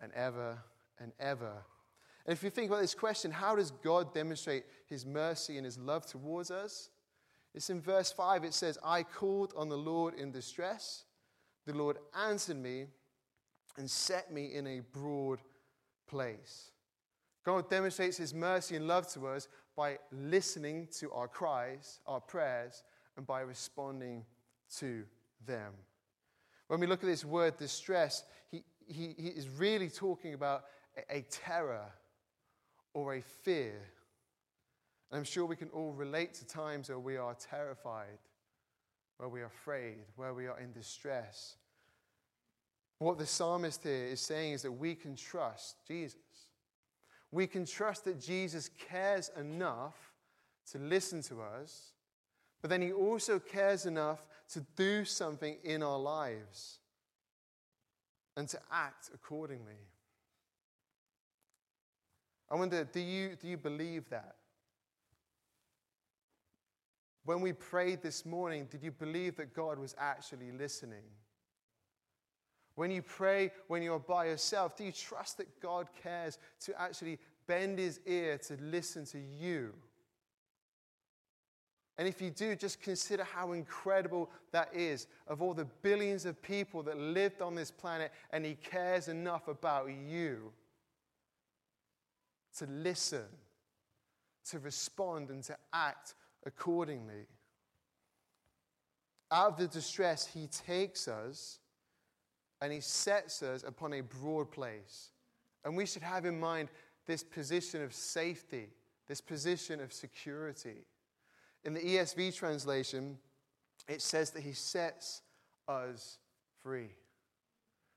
and 0.00 0.12
ever 0.12 0.58
and 0.98 1.12
ever. 1.20 1.52
And 2.26 2.32
if 2.32 2.42
you 2.42 2.50
think 2.50 2.70
about 2.70 2.80
this 2.80 2.94
question, 2.94 3.30
how 3.30 3.54
does 3.54 3.70
God 3.70 4.12
demonstrate 4.12 4.64
his 4.86 5.06
mercy 5.06 5.56
and 5.56 5.64
his 5.64 5.78
love 5.78 6.06
towards 6.06 6.50
us? 6.50 6.90
It's 7.54 7.70
in 7.70 7.80
verse 7.80 8.12
5. 8.12 8.44
It 8.44 8.52
says, 8.52 8.78
I 8.84 9.02
called 9.02 9.54
on 9.56 9.68
the 9.68 9.78
Lord 9.78 10.14
in 10.14 10.32
distress. 10.32 11.04
The 11.66 11.74
Lord 11.74 11.98
answered 12.14 12.58
me 12.58 12.86
and 13.78 13.90
set 13.90 14.32
me 14.32 14.54
in 14.54 14.66
a 14.66 14.80
broad 14.80 15.40
place. 16.06 16.70
God 17.44 17.70
demonstrates 17.70 18.16
his 18.16 18.34
mercy 18.34 18.76
and 18.76 18.88
love 18.88 19.06
to 19.12 19.28
us 19.28 19.48
by 19.76 19.98
listening 20.10 20.88
to 20.98 21.12
our 21.12 21.28
cries, 21.28 22.00
our 22.06 22.20
prayers, 22.20 22.82
and 23.16 23.26
by 23.26 23.40
responding 23.40 24.24
to 24.78 25.04
them. 25.46 25.72
When 26.68 26.80
we 26.80 26.86
look 26.86 27.02
at 27.02 27.06
this 27.06 27.24
word 27.24 27.56
distress, 27.56 28.24
he, 28.50 28.64
he, 28.86 29.14
he 29.18 29.28
is 29.28 29.48
really 29.48 29.88
talking 29.88 30.34
about 30.34 30.64
a, 30.96 31.18
a 31.18 31.22
terror 31.22 31.86
or 32.94 33.14
a 33.14 33.22
fear. 33.22 33.74
And 35.10 35.18
I'm 35.18 35.24
sure 35.24 35.44
we 35.44 35.56
can 35.56 35.68
all 35.68 35.92
relate 35.92 36.34
to 36.34 36.46
times 36.46 36.88
where 36.88 36.98
we 36.98 37.16
are 37.16 37.34
terrified, 37.34 38.18
where 39.18 39.28
we 39.28 39.42
are 39.42 39.46
afraid, 39.46 39.98
where 40.16 40.34
we 40.34 40.46
are 40.46 40.58
in 40.58 40.72
distress. 40.72 41.56
What 42.98 43.18
the 43.18 43.26
psalmist 43.26 43.82
here 43.82 44.06
is 44.06 44.20
saying 44.20 44.54
is 44.54 44.62
that 44.62 44.72
we 44.72 44.94
can 44.94 45.14
trust 45.14 45.76
Jesus. 45.86 46.16
We 47.32 47.46
can 47.46 47.66
trust 47.66 48.04
that 48.04 48.20
Jesus 48.20 48.70
cares 48.88 49.30
enough 49.38 49.94
to 50.72 50.78
listen 50.78 51.22
to 51.22 51.42
us, 51.42 51.92
but 52.60 52.70
then 52.70 52.82
he 52.82 52.92
also 52.92 53.38
cares 53.38 53.86
enough 53.86 54.26
to 54.52 54.64
do 54.76 55.04
something 55.04 55.56
in 55.64 55.82
our 55.82 55.98
lives 55.98 56.78
and 58.36 58.48
to 58.48 58.58
act 58.70 59.10
accordingly. 59.14 59.78
I 62.50 62.54
wonder, 62.54 62.84
do 62.84 63.00
you, 63.00 63.36
do 63.40 63.48
you 63.48 63.56
believe 63.56 64.08
that? 64.10 64.36
When 67.24 67.40
we 67.40 67.52
prayed 67.52 68.02
this 68.02 68.24
morning, 68.24 68.68
did 68.70 68.84
you 68.84 68.92
believe 68.92 69.36
that 69.36 69.52
God 69.52 69.80
was 69.80 69.96
actually 69.98 70.52
listening? 70.52 71.02
When 72.76 72.90
you 72.90 73.02
pray, 73.02 73.50
when 73.68 73.82
you're 73.82 73.98
by 73.98 74.26
yourself, 74.26 74.76
do 74.76 74.84
you 74.84 74.92
trust 74.92 75.38
that 75.38 75.60
God 75.60 75.88
cares 76.02 76.38
to 76.60 76.80
actually 76.80 77.18
bend 77.46 77.78
his 77.78 78.00
ear 78.06 78.38
to 78.46 78.56
listen 78.60 79.06
to 79.06 79.18
you? 79.18 79.72
And 81.98 82.06
if 82.06 82.20
you 82.20 82.30
do, 82.30 82.54
just 82.54 82.82
consider 82.82 83.24
how 83.24 83.52
incredible 83.52 84.30
that 84.52 84.68
is 84.74 85.06
of 85.26 85.40
all 85.40 85.54
the 85.54 85.64
billions 85.64 86.26
of 86.26 86.40
people 86.42 86.82
that 86.82 86.98
lived 86.98 87.40
on 87.40 87.54
this 87.54 87.70
planet, 87.70 88.12
and 88.30 88.44
he 88.44 88.54
cares 88.54 89.08
enough 89.08 89.48
about 89.48 89.88
you 90.06 90.52
to 92.58 92.66
listen, 92.66 93.24
to 94.50 94.58
respond, 94.58 95.30
and 95.30 95.42
to 95.44 95.56
act 95.72 96.12
accordingly. 96.44 97.26
Out 99.30 99.52
of 99.52 99.56
the 99.56 99.66
distress, 99.66 100.26
he 100.26 100.46
takes 100.48 101.08
us 101.08 101.58
and 102.60 102.72
he 102.72 102.80
sets 102.80 103.42
us 103.42 103.62
upon 103.62 103.92
a 103.94 104.00
broad 104.00 104.50
place. 104.50 105.10
And 105.64 105.76
we 105.76 105.86
should 105.86 106.02
have 106.02 106.24
in 106.24 106.38
mind 106.38 106.68
this 107.06 107.22
position 107.22 107.82
of 107.82 107.92
safety, 107.92 108.68
this 109.08 109.20
position 109.20 109.80
of 109.80 109.92
security. 109.92 110.86
In 111.64 111.74
the 111.74 111.80
ESV 111.80 112.34
translation, 112.34 113.18
it 113.88 114.00
says 114.00 114.30
that 114.30 114.42
he 114.42 114.52
sets 114.52 115.22
us 115.68 116.18
free. 116.62 116.90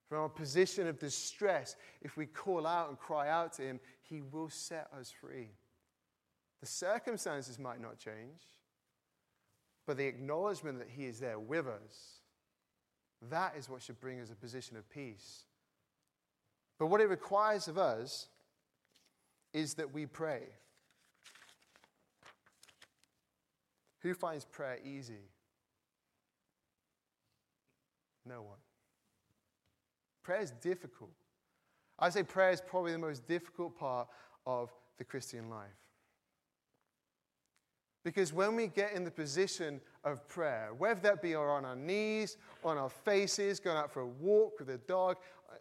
From 0.07 0.23
a 0.23 0.29
position 0.29 0.87
of 0.87 0.97
distress, 0.97 1.75
if 2.01 2.17
we 2.17 2.25
call 2.25 2.65
out 2.65 2.89
and 2.89 2.97
cry 2.97 3.29
out 3.29 3.53
to 3.53 3.61
him, 3.61 3.79
he 4.01 4.21
will 4.21 4.49
set 4.49 4.87
us 4.97 5.11
free. 5.11 5.49
The 6.61 6.65
circumstances 6.65 7.59
might 7.59 7.79
not 7.79 7.99
change, 7.99 8.41
but 9.85 9.97
the 9.97 10.07
acknowledgement 10.07 10.79
that 10.79 10.89
he 10.89 11.05
is 11.05 11.19
there 11.19 11.39
with 11.39 11.67
us, 11.67 12.18
that 13.29 13.55
is 13.57 13.69
what 13.69 13.81
should 13.81 13.99
bring 13.99 14.19
us 14.21 14.31
a 14.31 14.35
position 14.35 14.77
of 14.77 14.89
peace. 14.89 15.43
But 16.77 16.87
what 16.87 17.01
it 17.01 17.09
requires 17.09 17.67
of 17.67 17.77
us 17.77 18.27
is 19.53 19.73
that 19.75 19.93
we 19.93 20.05
pray. 20.05 20.43
Who 24.01 24.13
finds 24.13 24.45
prayer 24.45 24.77
easy? 24.83 25.27
No 28.25 28.41
one. 28.41 28.57
Prayer 30.23 30.41
is 30.41 30.51
difficult. 30.61 31.11
I 31.97 32.09
say 32.09 32.23
prayer 32.23 32.51
is 32.51 32.61
probably 32.61 32.93
the 32.93 32.97
most 32.97 33.27
difficult 33.27 33.77
part 33.77 34.07
of 34.45 34.71
the 34.97 35.03
Christian 35.03 35.49
life. 35.49 35.67
Because 38.03 38.31
when 38.31 38.55
we 38.55 38.67
get 38.67 38.93
in 38.93 39.03
the 39.03 39.11
position 39.11 39.81
of 40.03 40.27
prayer, 40.27 40.69
whether 40.77 41.01
that 41.01 41.21
be 41.21 41.35
on 41.35 41.65
our 41.65 41.75
knees, 41.75 42.37
on 42.63 42.77
our 42.77 42.89
faces, 42.89 43.59
going 43.59 43.77
out 43.77 43.91
for 43.91 44.01
a 44.01 44.07
walk 44.07 44.59
with 44.59 44.69
a 44.69 44.77
dog, 44.77 45.17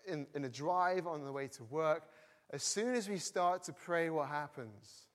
in, 0.07 0.27
in 0.35 0.44
a 0.44 0.48
drive 0.48 1.07
on 1.07 1.24
the 1.24 1.33
way 1.33 1.48
to 1.48 1.64
work, 1.64 2.05
as 2.51 2.62
soon 2.62 2.94
as 2.94 3.09
we 3.09 3.18
start 3.18 3.62
to 3.64 3.72
pray, 3.72 4.09
what 4.09 4.29
happens? 4.29 5.07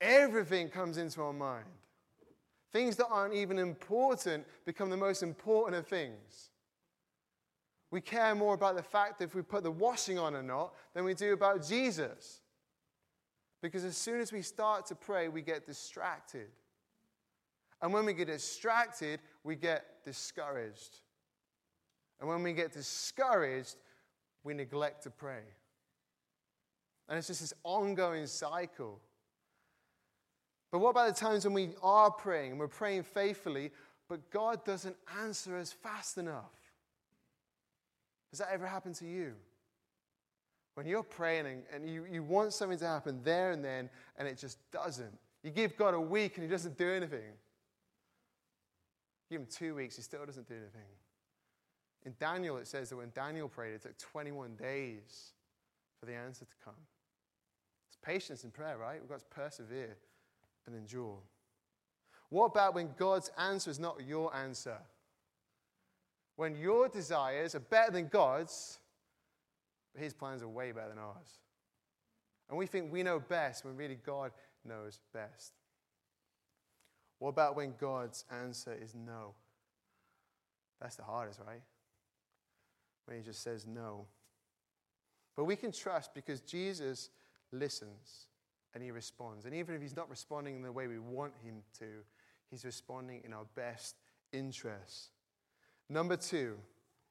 Everything 0.00 0.68
comes 0.68 0.98
into 0.98 1.22
our 1.22 1.32
mind. 1.32 1.64
Things 2.72 2.96
that 2.96 3.08
aren't 3.08 3.34
even 3.34 3.58
important 3.58 4.46
become 4.64 4.90
the 4.90 4.96
most 4.96 5.22
important 5.22 5.78
of 5.78 5.86
things. 5.86 6.50
We 7.90 8.00
care 8.00 8.34
more 8.36 8.54
about 8.54 8.76
the 8.76 8.82
fact 8.82 9.20
if 9.20 9.34
we 9.34 9.42
put 9.42 9.64
the 9.64 9.70
washing 9.70 10.18
on 10.18 10.36
or 10.36 10.42
not 10.42 10.74
than 10.94 11.04
we 11.04 11.14
do 11.14 11.32
about 11.32 11.66
Jesus. 11.66 12.42
Because 13.62 13.84
as 13.84 13.96
soon 13.96 14.20
as 14.20 14.32
we 14.32 14.42
start 14.42 14.86
to 14.86 14.94
pray, 14.94 15.28
we 15.28 15.42
get 15.42 15.66
distracted. 15.66 16.48
And 17.82 17.92
when 17.92 18.04
we 18.04 18.14
get 18.14 18.28
distracted, 18.28 19.20
we 19.44 19.56
get 19.56 20.02
discouraged. 20.04 21.00
And 22.20 22.28
when 22.28 22.42
we 22.42 22.52
get 22.52 22.72
discouraged, 22.72 23.76
we 24.44 24.54
neglect 24.54 25.02
to 25.04 25.10
pray. 25.10 25.42
And 27.08 27.18
it's 27.18 27.26
just 27.26 27.40
this 27.40 27.54
ongoing 27.64 28.26
cycle. 28.26 29.00
But 30.70 30.78
what 30.78 30.90
about 30.90 31.08
the 31.08 31.20
times 31.20 31.44
when 31.44 31.54
we 31.54 31.70
are 31.82 32.10
praying 32.10 32.52
and 32.52 32.60
we're 32.60 32.68
praying 32.68 33.02
faithfully, 33.02 33.72
but 34.08 34.30
God 34.30 34.64
doesn't 34.64 34.96
answer 35.20 35.56
us 35.56 35.72
fast 35.72 36.18
enough? 36.18 36.52
Has 38.30 38.38
that 38.38 38.48
ever 38.52 38.66
happened 38.66 38.94
to 38.96 39.06
you? 39.06 39.34
When 40.80 40.86
you're 40.86 41.02
praying 41.02 41.44
and, 41.44 41.62
and 41.74 41.86
you, 41.86 42.06
you 42.10 42.22
want 42.22 42.54
something 42.54 42.78
to 42.78 42.86
happen 42.86 43.20
there 43.22 43.50
and 43.50 43.62
then, 43.62 43.90
and 44.16 44.26
it 44.26 44.38
just 44.38 44.56
doesn't. 44.70 45.12
You 45.42 45.50
give 45.50 45.76
God 45.76 45.92
a 45.92 46.00
week 46.00 46.36
and 46.38 46.42
He 46.42 46.48
doesn't 46.50 46.78
do 46.78 46.90
anything. 46.90 47.34
Give 49.28 49.42
Him 49.42 49.46
two 49.50 49.74
weeks, 49.74 49.96
He 49.96 50.00
still 50.00 50.24
doesn't 50.24 50.48
do 50.48 50.54
anything. 50.54 50.88
In 52.06 52.14
Daniel, 52.18 52.56
it 52.56 52.66
says 52.66 52.88
that 52.88 52.96
when 52.96 53.10
Daniel 53.14 53.46
prayed, 53.46 53.74
it 53.74 53.82
took 53.82 53.98
21 53.98 54.56
days 54.56 55.32
for 55.98 56.06
the 56.06 56.14
answer 56.14 56.46
to 56.46 56.54
come. 56.64 56.72
It's 57.90 57.98
patience 58.02 58.44
in 58.44 58.50
prayer, 58.50 58.78
right? 58.78 58.98
We've 59.02 59.10
got 59.10 59.18
to 59.18 59.26
persevere 59.26 59.98
and 60.66 60.74
endure. 60.74 61.18
What 62.30 62.46
about 62.46 62.74
when 62.74 62.88
God's 62.96 63.30
answer 63.36 63.70
is 63.70 63.78
not 63.78 64.00
your 64.06 64.34
answer? 64.34 64.78
When 66.36 66.56
your 66.56 66.88
desires 66.88 67.54
are 67.54 67.60
better 67.60 67.92
than 67.92 68.08
God's, 68.08 68.78
but 69.92 70.02
his 70.02 70.12
plans 70.12 70.42
are 70.42 70.48
way 70.48 70.72
better 70.72 70.88
than 70.88 70.98
ours. 70.98 71.38
And 72.48 72.58
we 72.58 72.66
think 72.66 72.92
we 72.92 73.02
know 73.02 73.20
best 73.20 73.64
when 73.64 73.76
really 73.76 73.98
God 74.04 74.32
knows 74.64 74.98
best. 75.14 75.52
What 77.18 77.30
about 77.30 77.54
when 77.56 77.74
God's 77.78 78.24
answer 78.30 78.76
is 78.80 78.94
no? 78.94 79.34
That's 80.80 80.96
the 80.96 81.04
hardest, 81.04 81.40
right? 81.46 81.62
When 83.04 83.16
he 83.16 83.22
just 83.22 83.42
says 83.42 83.66
no. 83.66 84.06
But 85.36 85.44
we 85.44 85.56
can 85.56 85.72
trust 85.72 86.14
because 86.14 86.40
Jesus 86.40 87.10
listens 87.52 88.26
and 88.74 88.82
he 88.82 88.90
responds. 88.90 89.44
And 89.44 89.54
even 89.54 89.74
if 89.74 89.82
he's 89.82 89.96
not 89.96 90.08
responding 90.08 90.56
in 90.56 90.62
the 90.62 90.72
way 90.72 90.86
we 90.86 90.98
want 90.98 91.32
him 91.44 91.62
to, 91.78 91.86
he's 92.50 92.64
responding 92.64 93.22
in 93.24 93.32
our 93.32 93.46
best 93.54 93.96
interests. 94.32 95.10
Number 95.88 96.16
two, 96.16 96.56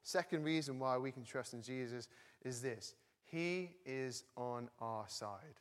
second 0.02 0.44
reason 0.44 0.78
why 0.78 0.96
we 0.96 1.12
can 1.12 1.24
trust 1.24 1.54
in 1.54 1.62
Jesus 1.62 2.08
is 2.42 2.60
this 2.60 2.94
He 3.24 3.70
is 3.84 4.24
on 4.36 4.68
our 4.80 5.04
side. 5.08 5.60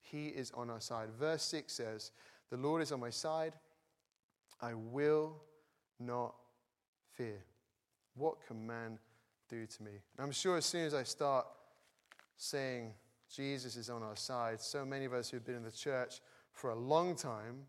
He 0.00 0.28
is 0.28 0.50
on 0.52 0.70
our 0.70 0.80
side. 0.80 1.08
Verse 1.18 1.42
6 1.44 1.72
says, 1.72 2.10
The 2.50 2.56
Lord 2.56 2.82
is 2.82 2.90
on 2.90 3.00
my 3.00 3.10
side. 3.10 3.52
I 4.60 4.74
will 4.74 5.36
not 5.98 6.34
fear. 7.12 7.44
What 8.14 8.44
can 8.46 8.66
man 8.66 8.98
do 9.48 9.66
to 9.66 9.82
me? 9.82 9.92
And 10.16 10.26
I'm 10.26 10.32
sure 10.32 10.56
as 10.56 10.66
soon 10.66 10.84
as 10.84 10.94
I 10.94 11.04
start 11.04 11.46
saying 12.36 12.92
Jesus 13.34 13.76
is 13.76 13.88
on 13.88 14.02
our 14.02 14.16
side, 14.16 14.60
so 14.60 14.84
many 14.84 15.04
of 15.04 15.12
us 15.12 15.30
who've 15.30 15.44
been 15.44 15.54
in 15.54 15.62
the 15.62 15.70
church 15.70 16.20
for 16.52 16.70
a 16.70 16.74
long 16.74 17.14
time, 17.14 17.66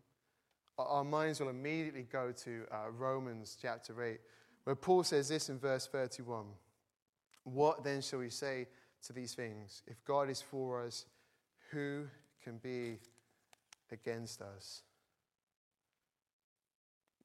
our 0.78 1.04
minds 1.04 1.38
will 1.38 1.50
immediately 1.50 2.06
go 2.10 2.32
to 2.32 2.64
uh, 2.72 2.90
Romans 2.90 3.56
chapter 3.60 4.02
8, 4.02 4.18
where 4.64 4.74
Paul 4.74 5.04
says 5.04 5.28
this 5.28 5.48
in 5.48 5.58
verse 5.58 5.86
31 5.86 6.46
What 7.44 7.84
then 7.84 8.00
shall 8.00 8.20
we 8.20 8.30
say 8.30 8.68
to 9.06 9.12
these 9.12 9.34
things? 9.34 9.82
If 9.86 10.02
God 10.04 10.30
is 10.30 10.40
for 10.40 10.82
us, 10.84 11.06
who 11.70 12.06
can 12.42 12.58
be 12.58 12.98
against 13.90 14.40
us? 14.40 14.82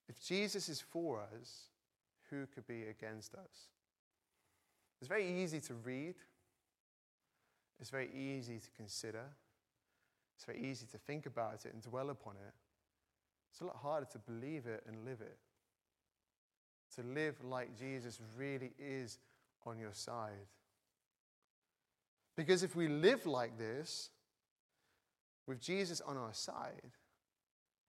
If 0.10 0.20
Jesus 0.22 0.70
is 0.70 0.82
for 0.82 1.22
us, 1.22 1.70
who 2.30 2.46
could 2.48 2.66
be 2.66 2.84
against 2.84 3.34
us? 3.36 3.70
It's 5.00 5.08
very 5.08 5.28
easy 5.28 5.60
to 5.62 5.74
read, 5.76 6.16
it's 7.80 7.90
very 7.90 8.10
easy 8.14 8.58
to 8.58 8.70
consider, 8.76 9.24
it's 10.36 10.46
very 10.46 10.64
easy 10.64 10.86
to 10.92 10.98
think 10.98 11.26
about 11.26 11.66
it 11.66 11.74
and 11.74 11.82
dwell 11.82 12.10
upon 12.10 12.34
it. 12.36 12.54
It's 13.52 13.62
a 13.62 13.66
lot 13.66 13.78
harder 13.78 14.08
to 14.12 14.20
believe 14.20 14.66
it 14.66 14.84
and 14.88 15.06
live 15.06 15.22
it. 15.22 15.38
To 16.96 17.04
live 17.04 17.36
like 17.44 17.78
Jesus 17.78 18.20
really 18.38 18.72
is 18.80 19.20
on 19.68 19.78
your 19.78 19.94
side. 19.94 20.48
Because 22.36 22.64
if 22.64 22.76
we 22.76 22.88
live 22.88 23.26
like 23.26 23.58
this, 23.58 24.10
with 25.48 25.62
Jesus 25.62 26.02
on 26.02 26.18
our 26.18 26.34
side, 26.34 26.92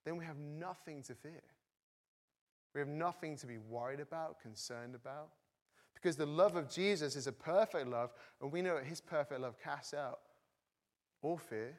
then 0.04 0.16
we 0.16 0.24
have 0.24 0.38
nothing 0.38 1.02
to 1.02 1.14
fear. 1.14 1.42
We 2.74 2.80
have 2.80 2.88
nothing 2.88 3.36
to 3.38 3.46
be 3.46 3.58
worried 3.58 4.00
about, 4.00 4.40
concerned 4.40 4.94
about. 4.94 5.30
Because 5.94 6.16
the 6.16 6.26
love 6.26 6.54
of 6.54 6.70
Jesus 6.70 7.16
is 7.16 7.26
a 7.26 7.32
perfect 7.32 7.88
love, 7.88 8.12
and 8.40 8.52
we 8.52 8.62
know 8.62 8.76
that 8.76 8.84
his 8.84 9.00
perfect 9.00 9.40
love 9.40 9.56
casts 9.60 9.92
out 9.92 10.20
all 11.22 11.36
fear. 11.36 11.76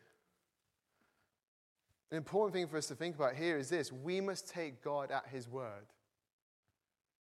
An 2.11 2.17
important 2.17 2.53
thing 2.53 2.67
for 2.67 2.77
us 2.77 2.87
to 2.87 2.95
think 2.95 3.15
about 3.15 3.35
here 3.35 3.57
is 3.57 3.69
this 3.69 3.91
we 3.91 4.19
must 4.19 4.49
take 4.49 4.83
God 4.83 5.11
at 5.11 5.27
his 5.27 5.47
word. 5.47 5.85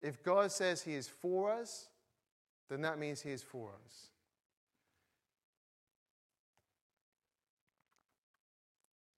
If 0.02 0.22
God 0.22 0.50
says 0.50 0.82
he 0.82 0.94
is 0.94 1.06
for 1.06 1.52
us, 1.52 1.88
then 2.68 2.82
that 2.82 2.98
means 2.98 3.22
he 3.22 3.30
is 3.30 3.42
for 3.42 3.70
us. 3.84 4.08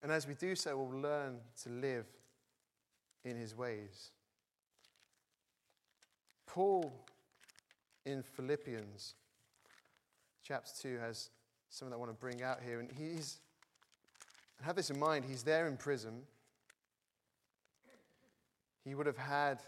And 0.02 0.10
as 0.10 0.26
we 0.26 0.34
do 0.34 0.54
so, 0.54 0.76
we'll 0.76 1.00
learn 1.00 1.38
to 1.62 1.68
live 1.68 2.06
in 3.24 3.36
his 3.36 3.54
ways. 3.54 4.12
Paul 6.46 6.92
in 8.06 8.22
Philippians 8.22 9.14
chapter 10.42 10.70
2 10.80 10.98
has 10.98 11.30
something 11.68 11.94
I 11.94 11.96
want 11.96 12.10
to 12.10 12.16
bring 12.16 12.42
out 12.42 12.60
here. 12.64 12.80
And 12.80 12.90
he's, 12.90 13.38
have 14.62 14.74
this 14.74 14.90
in 14.90 14.98
mind, 14.98 15.24
he's 15.28 15.42
there 15.42 15.68
in 15.68 15.76
prison. 15.76 16.22
He 18.84 18.94
would 18.94 19.06
have 19.06 19.18
had 19.18 19.60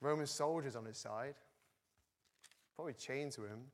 Roman 0.00 0.26
soldiers 0.26 0.76
on 0.76 0.84
his 0.84 0.96
side, 0.96 1.34
probably 2.76 2.94
chained 2.94 3.32
to 3.32 3.42
him. 3.42 3.64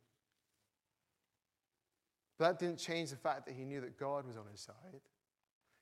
But 2.38 2.48
that 2.48 2.58
didn't 2.58 2.78
change 2.78 3.10
the 3.10 3.16
fact 3.16 3.46
that 3.46 3.54
he 3.54 3.64
knew 3.64 3.80
that 3.80 3.98
God 3.98 4.26
was 4.26 4.36
on 4.36 4.44
his 4.50 4.60
side. 4.60 5.00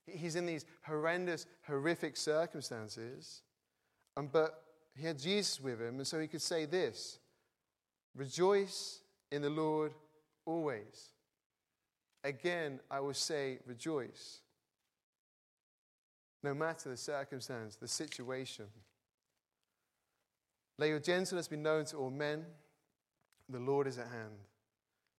He's 0.06 0.34
in 0.34 0.46
these 0.46 0.64
horrendous, 0.82 1.46
horrific 1.66 2.16
circumstances, 2.16 3.42
and, 4.16 4.32
but 4.32 4.64
he 4.96 5.06
had 5.06 5.18
Jesus 5.18 5.60
with 5.60 5.80
him, 5.80 5.98
and 5.98 6.06
so 6.06 6.18
he 6.18 6.26
could 6.26 6.42
say 6.42 6.64
this 6.64 7.18
Rejoice 8.16 9.00
in 9.30 9.42
the 9.42 9.50
Lord 9.50 9.92
always. 10.44 11.10
Again, 12.24 12.80
I 12.90 13.00
will 13.00 13.14
say, 13.14 13.58
rejoice. 13.66 14.40
No 16.42 16.54
matter 16.54 16.90
the 16.90 16.96
circumstance, 16.96 17.76
the 17.76 17.88
situation. 17.88 18.66
Let 20.78 20.88
your 20.88 20.98
gentleness 20.98 21.48
be 21.48 21.56
known 21.56 21.84
to 21.86 21.98
all 21.98 22.10
men. 22.10 22.44
The 23.50 23.58
Lord 23.58 23.86
is 23.86 23.98
at 23.98 24.08
hand. 24.08 24.38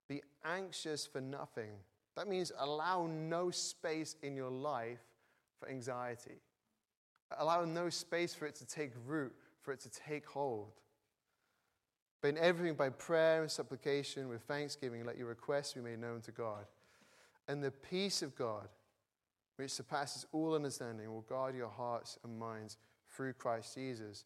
Be 0.07 0.21
anxious 0.45 1.05
for 1.05 1.21
nothing. 1.21 1.71
That 2.15 2.27
means 2.27 2.51
allow 2.57 3.07
no 3.07 3.51
space 3.51 4.15
in 4.21 4.35
your 4.35 4.49
life 4.49 4.99
for 5.59 5.69
anxiety. 5.69 6.39
Allow 7.37 7.65
no 7.65 7.89
space 7.89 8.33
for 8.33 8.45
it 8.45 8.55
to 8.55 8.65
take 8.65 8.91
root 9.05 9.33
for 9.61 9.71
it 9.71 9.79
to 9.81 9.89
take 9.89 10.25
hold. 10.25 10.71
But 12.21 12.29
in 12.29 12.37
everything, 12.37 12.75
by 12.75 12.89
prayer 12.89 13.41
and 13.41 13.49
supplication, 13.49 14.27
with 14.27 14.41
thanksgiving, 14.43 15.05
let 15.05 15.17
your 15.17 15.27
requests 15.27 15.73
be 15.73 15.81
made 15.81 15.99
known 15.99 16.21
to 16.21 16.31
God. 16.31 16.65
And 17.47 17.63
the 17.63 17.71
peace 17.71 18.21
of 18.21 18.35
God, 18.35 18.67
which 19.55 19.71
surpasses 19.71 20.25
all 20.31 20.53
understanding, 20.53 21.11
will 21.11 21.21
guard 21.21 21.55
your 21.55 21.69
hearts 21.69 22.19
and 22.23 22.37
minds 22.37 22.77
through 23.09 23.33
Christ 23.33 23.75
Jesus. 23.75 24.25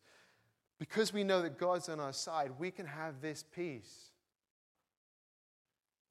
Because 0.80 1.14
we 1.14 1.24
know 1.24 1.42
that 1.42 1.58
God's 1.58 1.90
on 1.90 2.00
our 2.00 2.14
side, 2.14 2.52
we 2.60 2.72
can 2.72 2.86
have 2.86 3.22
this 3.22 3.44
peace. 3.44 4.12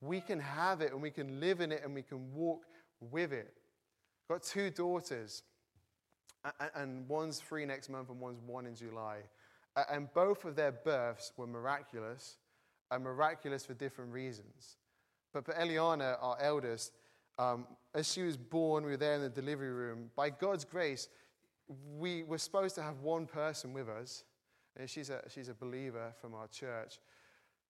We 0.01 0.21
can 0.21 0.41
have 0.41 0.81
it 0.81 0.93
and 0.93 1.03
we 1.03 1.11
can 1.11 1.41
live 1.41 1.61
in 1.61 1.73
it 1.73 1.83
and 1.85 1.95
we 1.95 2.03
can 2.03 2.33
walk 2.35 2.63
with 3.01 3.33
it. 3.33 3.53
I've 4.31 4.37
got 4.37 4.43
two 4.43 4.71
daughters 4.71 5.43
and 6.75 7.09
one's 7.09 7.41
three 7.41 7.65
next 7.65 7.89
month, 7.89 8.11
and 8.11 8.21
one's 8.21 8.41
one 8.47 8.67
in 8.67 8.75
July. 8.75 9.19
And 9.91 10.13
both 10.13 10.45
of 10.45 10.57
their 10.57 10.73
births 10.73 11.33
were 11.37 11.47
miraculous, 11.47 12.37
and 12.91 13.03
miraculous 13.03 13.65
for 13.65 13.75
different 13.75 14.13
reasons. 14.13 14.77
But 15.33 15.45
for 15.45 15.53
Eliana, 15.55 16.17
our 16.21 16.37
eldest, 16.41 16.93
um, 17.39 17.67
as 17.95 18.13
she 18.13 18.23
was 18.23 18.37
born, 18.37 18.85
we 18.85 18.93
were 18.93 18.97
there 18.97 19.15
in 19.15 19.23
the 19.23 19.29
delivery 19.29 19.73
room. 19.73 20.11
By 20.15 20.31
God's 20.31 20.65
grace, 20.65 21.09
we 21.97 22.23
were 22.23 22.39
supposed 22.39 22.75
to 22.77 22.83
have 22.83 23.01
one 23.01 23.27
person 23.27 23.73
with 23.73 23.89
us, 23.89 24.23
and 24.77 24.89
she's 24.89 25.11
a, 25.11 25.23
she's 25.29 25.49
a 25.49 25.55
believer 25.55 26.13
from 26.21 26.35
our 26.35 26.49
church. 26.49 26.99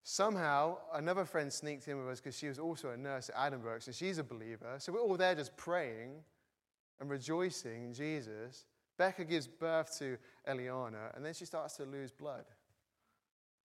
Somehow, 0.02 0.76
another 0.92 1.24
friend 1.24 1.52
sneaked 1.52 1.88
in 1.88 1.98
with 1.98 2.08
us 2.08 2.20
because 2.20 2.36
she 2.36 2.48
was 2.48 2.58
also 2.58 2.90
a 2.90 2.96
nurse 2.96 3.30
at 3.30 3.36
Addenbrooke's, 3.36 3.86
so 3.86 3.92
she's 3.92 4.18
a 4.18 4.24
believer. 4.24 4.74
So 4.78 4.92
we're 4.92 5.00
all 5.00 5.16
there 5.16 5.34
just 5.34 5.56
praying 5.56 6.22
and 7.00 7.10
rejoicing 7.10 7.84
in 7.84 7.94
Jesus, 7.94 8.64
Becca 8.96 9.24
gives 9.24 9.46
birth 9.46 9.98
to 9.98 10.16
Eliana, 10.48 11.14
and 11.16 11.24
then 11.24 11.34
she 11.34 11.44
starts 11.44 11.76
to 11.76 11.84
lose 11.84 12.12
blood. 12.12 12.44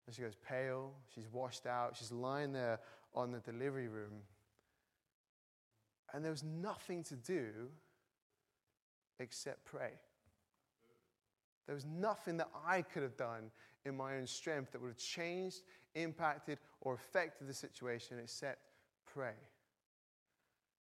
And 0.07 0.15
she 0.15 0.23
goes 0.23 0.35
pale, 0.35 0.93
she's 1.15 1.29
washed 1.31 1.67
out, 1.67 1.97
she's 1.97 2.11
lying 2.11 2.53
there 2.53 2.81
on 3.15 3.31
the 3.31 3.39
delivery 3.39 3.89
room. 3.89 4.23
And 6.13 6.25
there 6.25 6.33
was 6.33 6.43
nothing 6.43 7.05
to 7.05 7.17
do 7.17 7.69
except 9.19 9.65
pray. 9.65 9.93
There 11.67 11.75
was 11.75 11.85
nothing 11.85 12.37
that 12.39 12.49
I 12.67 12.83
could 12.83 13.03
have 13.03 13.17
done 13.17 13.51
in 13.85 13.97
my 13.97 14.17
own 14.17 14.27
strength 14.27 14.73
that 14.73 14.81
would 14.81 14.89
have 14.89 14.97
changed, 14.97 15.63
impacted, 15.95 16.59
or 16.81 16.95
affected 16.95 17.49
the 17.49 17.55
situation 17.55 18.19
except 18.21 18.59
pray. 19.13 19.35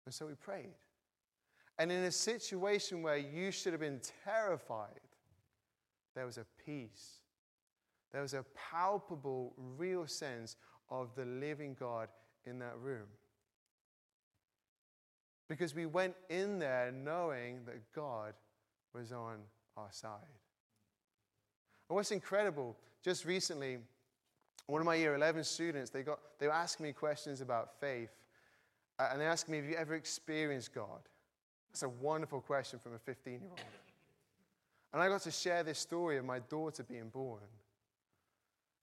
And 0.07 0.14
so 0.14 0.27
we 0.27 0.35
prayed. 0.35 0.75
And 1.79 1.90
in 1.90 2.05
a 2.05 2.12
situation 2.12 3.03
where 3.03 3.16
you 3.16 3.51
should 3.51 3.73
have 3.73 3.81
been 3.81 4.01
terrified, 4.25 5.01
there 6.14 6.27
was 6.27 6.38
a 6.38 6.47
peace. 6.64 7.21
There 8.12 8.23
was 8.23 8.35
a 8.35 8.45
palpable, 8.71 9.55
real 9.79 10.07
sense 10.07 10.57
of 10.90 11.14
the 11.14 11.25
living 11.25 11.77
God 11.79 12.09
in 12.45 12.59
that 12.59 12.77
room. 12.83 13.07
Because 15.49 15.75
we 15.75 15.87
went 15.87 16.14
in 16.29 16.59
there 16.59 16.92
knowing 16.92 17.64
that 17.66 17.92
God 17.95 18.35
was 18.95 19.12
on 19.12 19.38
our 19.77 19.88
side. 19.90 20.18
And 21.92 21.96
what's 21.96 22.11
incredible, 22.11 22.74
just 23.05 23.26
recently, 23.26 23.76
one 24.66 24.81
of 24.81 24.87
my 24.87 24.94
year 24.94 25.14
11 25.14 25.44
students, 25.44 25.90
they, 25.90 26.02
got, 26.02 26.20
they 26.38 26.46
were 26.46 26.55
asking 26.55 26.85
me 26.85 26.92
questions 26.94 27.42
about 27.42 27.78
faith. 27.81 28.09
Uh, 28.98 29.11
and 29.12 29.20
they 29.20 29.26
asked 29.26 29.46
me, 29.46 29.59
Have 29.59 29.66
you 29.66 29.74
ever 29.74 29.94
experienced 29.94 30.74
God? 30.74 31.02
That's 31.70 31.83
a 31.83 31.90
wonderful 31.90 32.40
question 32.40 32.78
from 32.78 32.94
a 32.94 32.98
15 32.98 33.35
year 33.35 33.42
old. 33.46 33.61
And 34.94 35.02
I 35.02 35.09
got 35.11 35.20
to 35.20 35.31
share 35.31 35.62
this 35.62 35.78
story 35.78 36.16
of 36.16 36.24
my 36.24 36.38
daughter 36.38 36.83
being 36.83 37.11
born. 37.11 37.42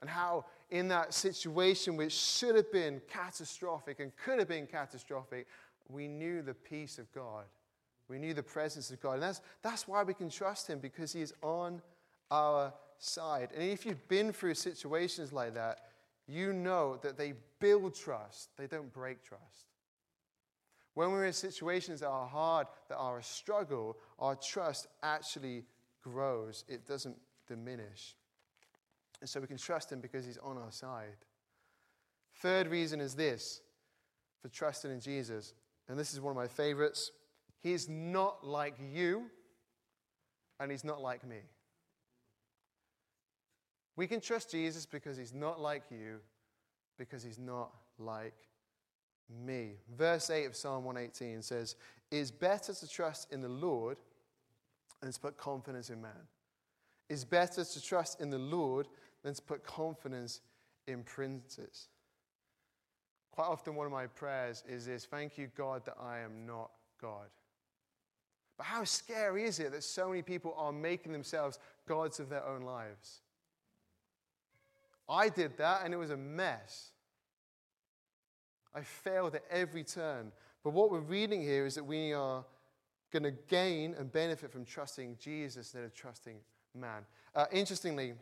And 0.02 0.08
how, 0.08 0.46
in 0.70 0.88
that 0.90 1.12
situation, 1.12 1.98
which 1.98 2.14
should 2.14 2.56
have 2.56 2.72
been 2.72 3.02
catastrophic 3.12 4.02
and 4.02 4.12
could 4.24 4.38
have 4.38 4.50
been 4.50 4.68
catastrophic, 4.68 5.48
we 5.90 6.08
knew 6.08 6.44
the 6.44 6.54
peace 6.54 7.00
of 7.00 7.12
God. 7.12 7.46
We 8.08 8.20
knew 8.20 8.36
the 8.36 8.44
presence 8.44 8.92
of 8.92 9.02
God. 9.02 9.14
And 9.14 9.24
that's, 9.24 9.42
that's 9.64 9.88
why 9.88 10.04
we 10.04 10.14
can 10.14 10.30
trust 10.30 10.68
Him, 10.68 10.78
because 10.78 11.12
He 11.12 11.22
is 11.22 11.34
on 11.42 11.82
our 12.30 12.72
side. 13.00 13.50
And 13.54 13.64
if 13.64 13.86
you've 13.86 14.08
been 14.08 14.32
through 14.32 14.54
situations 14.54 15.34
like 15.34 15.56
that, 15.56 15.80
you 16.28 16.54
know 16.54 16.98
that 17.02 17.18
they 17.18 17.34
build 17.60 17.96
trust, 17.96 18.50
they 18.58 18.68
don't 18.68 18.94
break 18.94 19.24
trust. 19.24 19.66
When 20.94 21.12
we're 21.12 21.26
in 21.26 21.34
situations 21.34 22.02
that 22.02 22.10
are 22.10 22.28
hard, 22.28 22.68
that 22.90 22.98
are 22.98 23.20
a 23.20 23.24
struggle, 23.24 23.98
our 24.20 24.36
trust 24.36 24.88
actually 25.02 25.64
grows, 26.04 26.66
it 26.68 26.86
doesn't 26.86 27.18
diminish. 27.48 28.16
And 29.22 29.30
so 29.30 29.40
we 29.40 29.48
can 29.48 29.58
trust 29.58 29.92
Him 29.92 30.02
because 30.02 30.26
He's 30.26 30.38
on 30.38 30.58
our 30.58 30.72
side. 30.72 31.18
Third 32.36 32.68
reason 32.68 33.02
is 33.02 33.16
this 33.16 33.62
for 34.42 34.50
trusting 34.50 34.92
in 34.92 35.00
Jesus, 35.00 35.54
and 35.88 35.98
this 35.98 36.14
is 36.14 36.22
one 36.22 36.32
of 36.32 36.38
my 36.38 36.48
favorites 36.48 37.12
He's 37.62 37.90
not 37.90 38.46
like 38.46 38.76
you, 38.80 39.26
and 40.60 40.72
he's 40.72 40.84
not 40.84 41.02
like 41.02 41.26
me. 41.28 41.40
We 43.96 44.08
can 44.08 44.22
trust 44.22 44.52
Jesus 44.52 44.86
because 44.86 45.18
he's 45.18 45.34
not 45.34 45.60
like 45.60 45.84
you, 45.92 46.20
because 46.98 47.24
he's 47.24 47.40
not 47.40 47.72
like 47.98 48.36
me. 49.30 49.74
Verse 49.98 50.30
8 50.30 50.46
of 50.46 50.56
Psalm 50.56 50.84
118 50.86 51.42
says, 51.42 51.76
It 52.12 52.18
is 52.18 52.32
better 52.32 52.74
to 52.74 52.88
trust 52.88 53.32
in 53.32 53.42
the 53.42 53.50
Lord 53.50 53.98
than 55.02 55.12
to 55.12 55.20
put 55.20 55.38
confidence 55.38 55.90
in 55.90 56.02
man. 56.02 56.12
It's 57.10 57.24
better 57.24 57.64
to 57.64 57.82
trust 57.82 58.22
in 58.22 58.30
the 58.30 58.38
Lord 58.38 58.88
than 59.24 59.34
to 59.34 59.42
put 59.42 59.64
confidence 59.64 60.42
in 60.88 61.04
princes. 61.04 61.88
Quite 63.32 63.48
often, 63.48 63.76
one 63.76 63.86
of 63.86 63.92
my 63.92 64.08
prayers 64.08 64.64
is 64.68 64.86
this 64.86 65.06
Thank 65.06 65.38
you, 65.38 65.50
God, 65.56 65.86
that 65.86 65.98
I 66.02 66.20
am 66.20 66.46
not 66.46 66.72
God. 67.02 67.28
But 68.58 68.66
how 68.66 68.84
scary 68.84 69.46
is 69.46 69.60
it 69.60 69.72
that 69.72 69.84
so 69.84 70.10
many 70.10 70.22
people 70.22 70.54
are 70.58 70.74
making 70.74 71.14
themselves 71.14 71.60
gods 71.88 72.20
of 72.20 72.30
their 72.30 72.46
own 72.46 72.62
lives? 72.64 73.22
I 75.10 75.30
did 75.30 75.58
that 75.58 75.82
and 75.84 75.94
it 75.94 75.98
was 75.98 76.12
a 76.12 76.18
mess. 76.18 76.92
I 78.74 78.82
failed 78.82 79.36
at 79.36 79.44
every 79.50 79.84
turn. 79.84 80.32
But 80.64 80.74
what 80.74 80.92
we're 80.92 81.00
reading 81.00 81.42
here 81.42 81.66
is 81.66 81.76
that 81.76 81.84
we 81.84 82.14
are 82.14 82.46
going 83.12 83.24
to 83.24 83.32
gain 83.32 83.96
and 83.98 84.12
benefit 84.12 84.52
from 84.52 84.66
trusting 84.66 85.18
Jesus 85.20 85.58
instead 85.58 85.84
of 85.84 85.94
trusting 85.94 86.38
man. 86.76 87.06
Uh, 87.34 87.46
interestingly, 87.52 88.14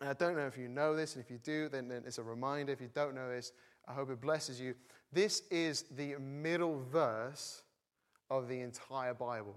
I 0.00 0.12
don't 0.14 0.36
know 0.36 0.46
if 0.46 0.56
you 0.56 0.68
know 0.68 0.94
this, 0.94 1.16
and 1.16 1.24
if 1.24 1.30
you 1.30 1.38
do, 1.38 1.68
then, 1.68 1.88
then 1.88 2.04
it's 2.06 2.18
a 2.18 2.22
reminder. 2.22 2.72
If 2.72 2.80
you 2.80 2.88
don't 2.94 3.14
know 3.14 3.28
this, 3.28 3.52
I 3.86 3.92
hope 3.92 4.10
it 4.10 4.20
blesses 4.20 4.60
you. 4.60 4.74
This 5.12 5.42
is 5.50 5.84
the 5.96 6.16
middle 6.18 6.80
verse 6.90 7.62
of 8.30 8.48
the 8.48 8.60
entire 8.60 9.14
Bible. 9.14 9.56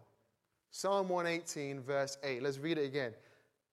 Psalm 0.71 1.09
118, 1.09 1.81
verse 1.81 2.17
8. 2.23 2.41
Let's 2.41 2.57
read 2.57 2.77
it 2.77 2.85
again. 2.85 3.13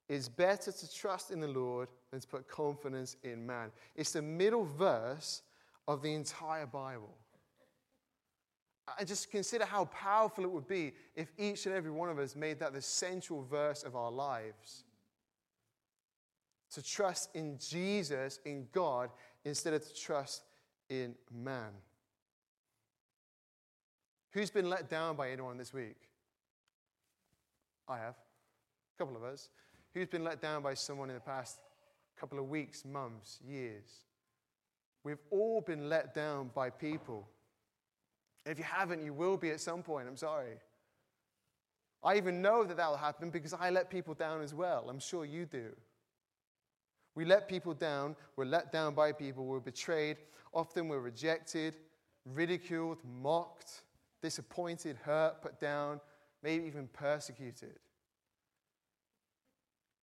It's 0.08 0.28
better 0.28 0.72
to 0.72 0.94
trust 0.94 1.30
in 1.30 1.40
the 1.40 1.48
Lord 1.48 1.88
than 2.10 2.20
to 2.20 2.26
put 2.26 2.48
confidence 2.48 3.16
in 3.22 3.46
man. 3.46 3.70
It's 3.94 4.12
the 4.12 4.22
middle 4.22 4.64
verse 4.64 5.42
of 5.86 6.02
the 6.02 6.14
entire 6.14 6.66
Bible. 6.66 7.14
And 8.98 9.06
just 9.06 9.30
consider 9.30 9.66
how 9.66 9.84
powerful 9.86 10.44
it 10.44 10.50
would 10.50 10.66
be 10.66 10.92
if 11.14 11.30
each 11.36 11.66
and 11.66 11.74
every 11.74 11.90
one 11.90 12.08
of 12.08 12.18
us 12.18 12.34
made 12.34 12.58
that 12.60 12.72
the 12.72 12.80
central 12.80 13.42
verse 13.42 13.82
of 13.82 13.96
our 13.96 14.10
lives. 14.10 14.84
To 16.72 16.82
trust 16.82 17.34
in 17.34 17.58
Jesus, 17.58 18.40
in 18.46 18.66
God, 18.72 19.10
instead 19.44 19.74
of 19.74 19.86
to 19.86 19.94
trust 19.94 20.42
in 20.88 21.14
man. 21.30 21.70
Who's 24.30 24.50
been 24.50 24.70
let 24.70 24.88
down 24.88 25.16
by 25.16 25.30
anyone 25.30 25.58
this 25.58 25.72
week? 25.74 25.96
I 27.88 27.98
have. 27.98 28.14
A 28.14 28.98
couple 28.98 29.16
of 29.16 29.24
us. 29.24 29.48
Who's 29.94 30.08
been 30.08 30.24
let 30.24 30.40
down 30.40 30.62
by 30.62 30.74
someone 30.74 31.08
in 31.08 31.14
the 31.14 31.20
past 31.20 31.58
couple 32.18 32.38
of 32.38 32.48
weeks, 32.48 32.84
months, 32.84 33.38
years? 33.46 34.04
We've 35.04 35.22
all 35.30 35.60
been 35.60 35.88
let 35.88 36.14
down 36.14 36.50
by 36.54 36.70
people. 36.70 37.28
if 38.44 38.58
you 38.58 38.64
haven't, 38.64 39.02
you 39.04 39.12
will 39.12 39.36
be 39.36 39.50
at 39.50 39.60
some 39.60 39.82
point. 39.82 40.08
I'm 40.08 40.16
sorry. 40.16 40.54
I 42.02 42.16
even 42.16 42.40
know 42.40 42.64
that 42.64 42.76
that 42.76 42.88
will 42.88 42.96
happen 42.96 43.30
because 43.30 43.52
I 43.52 43.70
let 43.70 43.90
people 43.90 44.14
down 44.14 44.42
as 44.42 44.54
well. 44.54 44.86
I'm 44.88 45.00
sure 45.00 45.24
you 45.24 45.46
do. 45.46 45.74
We 47.14 47.24
let 47.24 47.48
people 47.48 47.74
down. 47.74 48.14
We're 48.36 48.44
let 48.44 48.70
down 48.70 48.94
by 48.94 49.12
people. 49.12 49.44
We're 49.44 49.60
betrayed. 49.60 50.18
Often 50.54 50.88
we're 50.88 51.00
rejected, 51.00 51.76
ridiculed, 52.24 52.98
mocked, 53.04 53.82
disappointed, 54.22 54.96
hurt, 54.96 55.42
put 55.42 55.58
down, 55.58 56.00
maybe 56.42 56.64
even 56.64 56.88
persecuted. 56.92 57.78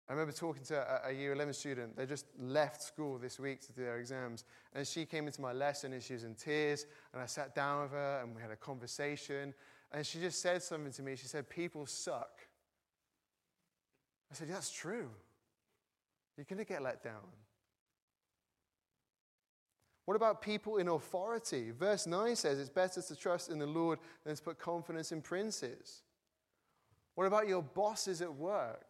I 0.08 0.13
remember 0.13 0.32
talking 0.32 0.63
to 0.65 1.02
a, 1.08 1.12
year 1.12 1.34
11 1.34 1.54
student. 1.54 1.98
They 1.98 2.06
just 2.06 2.28
left 2.39 2.84
school 2.84 3.18
this 3.18 3.39
week 3.39 3.62
to 3.62 3.74
do 3.74 3.82
their 3.82 3.98
exams. 3.98 4.44
And 4.74 4.86
she 4.86 5.06
came 5.06 5.26
into 5.26 5.41
my 5.41 5.52
lesson 5.52 5.94
and 5.94 6.04
she 6.04 6.13
was 6.13 6.24
in 6.24 6.36
tears. 6.36 6.86
And 7.12 7.22
I 7.22 7.26
sat 7.26 7.56
down 7.56 7.84
with 7.84 7.91
her 7.91 8.20
and 8.22 8.36
we 8.36 8.41
had 8.41 8.52
a 8.52 8.56
conversation. 8.56 9.54
And 9.91 10.06
she 10.06 10.20
just 10.20 10.41
said 10.41 10.62
something 10.62 10.94
to 10.94 11.02
me. 11.02 11.15
She 11.15 11.26
said, 11.26 11.50
People 11.50 11.88
suck. 11.88 12.41
I 14.32 14.36
said, 14.36 14.48
That's 14.48 14.70
true. 14.70 15.10
You're 16.38 16.46
going 16.48 16.60
to 16.60 16.65
get 16.65 16.84
let 16.84 17.04
down. 17.04 17.26
What 20.06 20.15
about 20.15 20.41
people 20.41 20.78
in 20.78 20.88
authority? 20.88 21.72
Verse 21.72 22.06
9 22.06 22.36
says 22.36 22.60
it's 22.60 22.70
better 22.70 23.02
to 23.02 23.15
trust 23.15 23.50
in 23.50 23.58
the 23.58 23.65
Lord 23.65 23.98
than 24.24 24.36
to 24.36 24.41
put 24.41 24.60
confidence 24.60 25.12
in 25.12 25.22
princes. 25.22 26.04
What 27.15 27.26
about 27.26 27.48
your 27.48 27.63
bosses 27.63 28.22
at 28.22 28.32
work? 28.32 28.86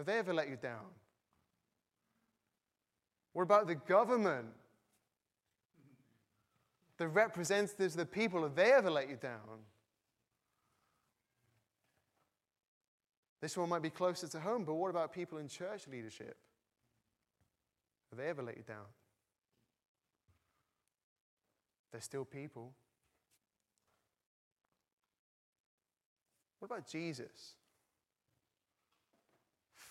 Have 0.00 0.06
they 0.06 0.18
ever 0.18 0.32
let 0.32 0.48
you 0.48 0.56
down? 0.56 0.86
What 3.34 3.42
about 3.42 3.66
the 3.66 3.74
government? 3.74 4.46
The 6.96 7.06
representatives 7.06 7.92
of 7.92 7.98
the 7.98 8.06
people, 8.06 8.42
have 8.44 8.54
they 8.54 8.72
ever 8.72 8.90
let 8.90 9.10
you 9.10 9.16
down? 9.16 9.60
This 13.42 13.58
one 13.58 13.68
might 13.68 13.82
be 13.82 13.90
closer 13.90 14.26
to 14.26 14.40
home, 14.40 14.64
but 14.64 14.72
what 14.72 14.88
about 14.88 15.12
people 15.12 15.36
in 15.36 15.48
church 15.48 15.86
leadership? 15.86 16.38
Have 18.08 18.18
they 18.18 18.28
ever 18.28 18.42
let 18.42 18.56
you 18.56 18.64
down? 18.66 18.86
They're 21.92 22.00
still 22.00 22.24
people. 22.24 22.72
What 26.58 26.70
about 26.70 26.88
Jesus? 26.88 27.56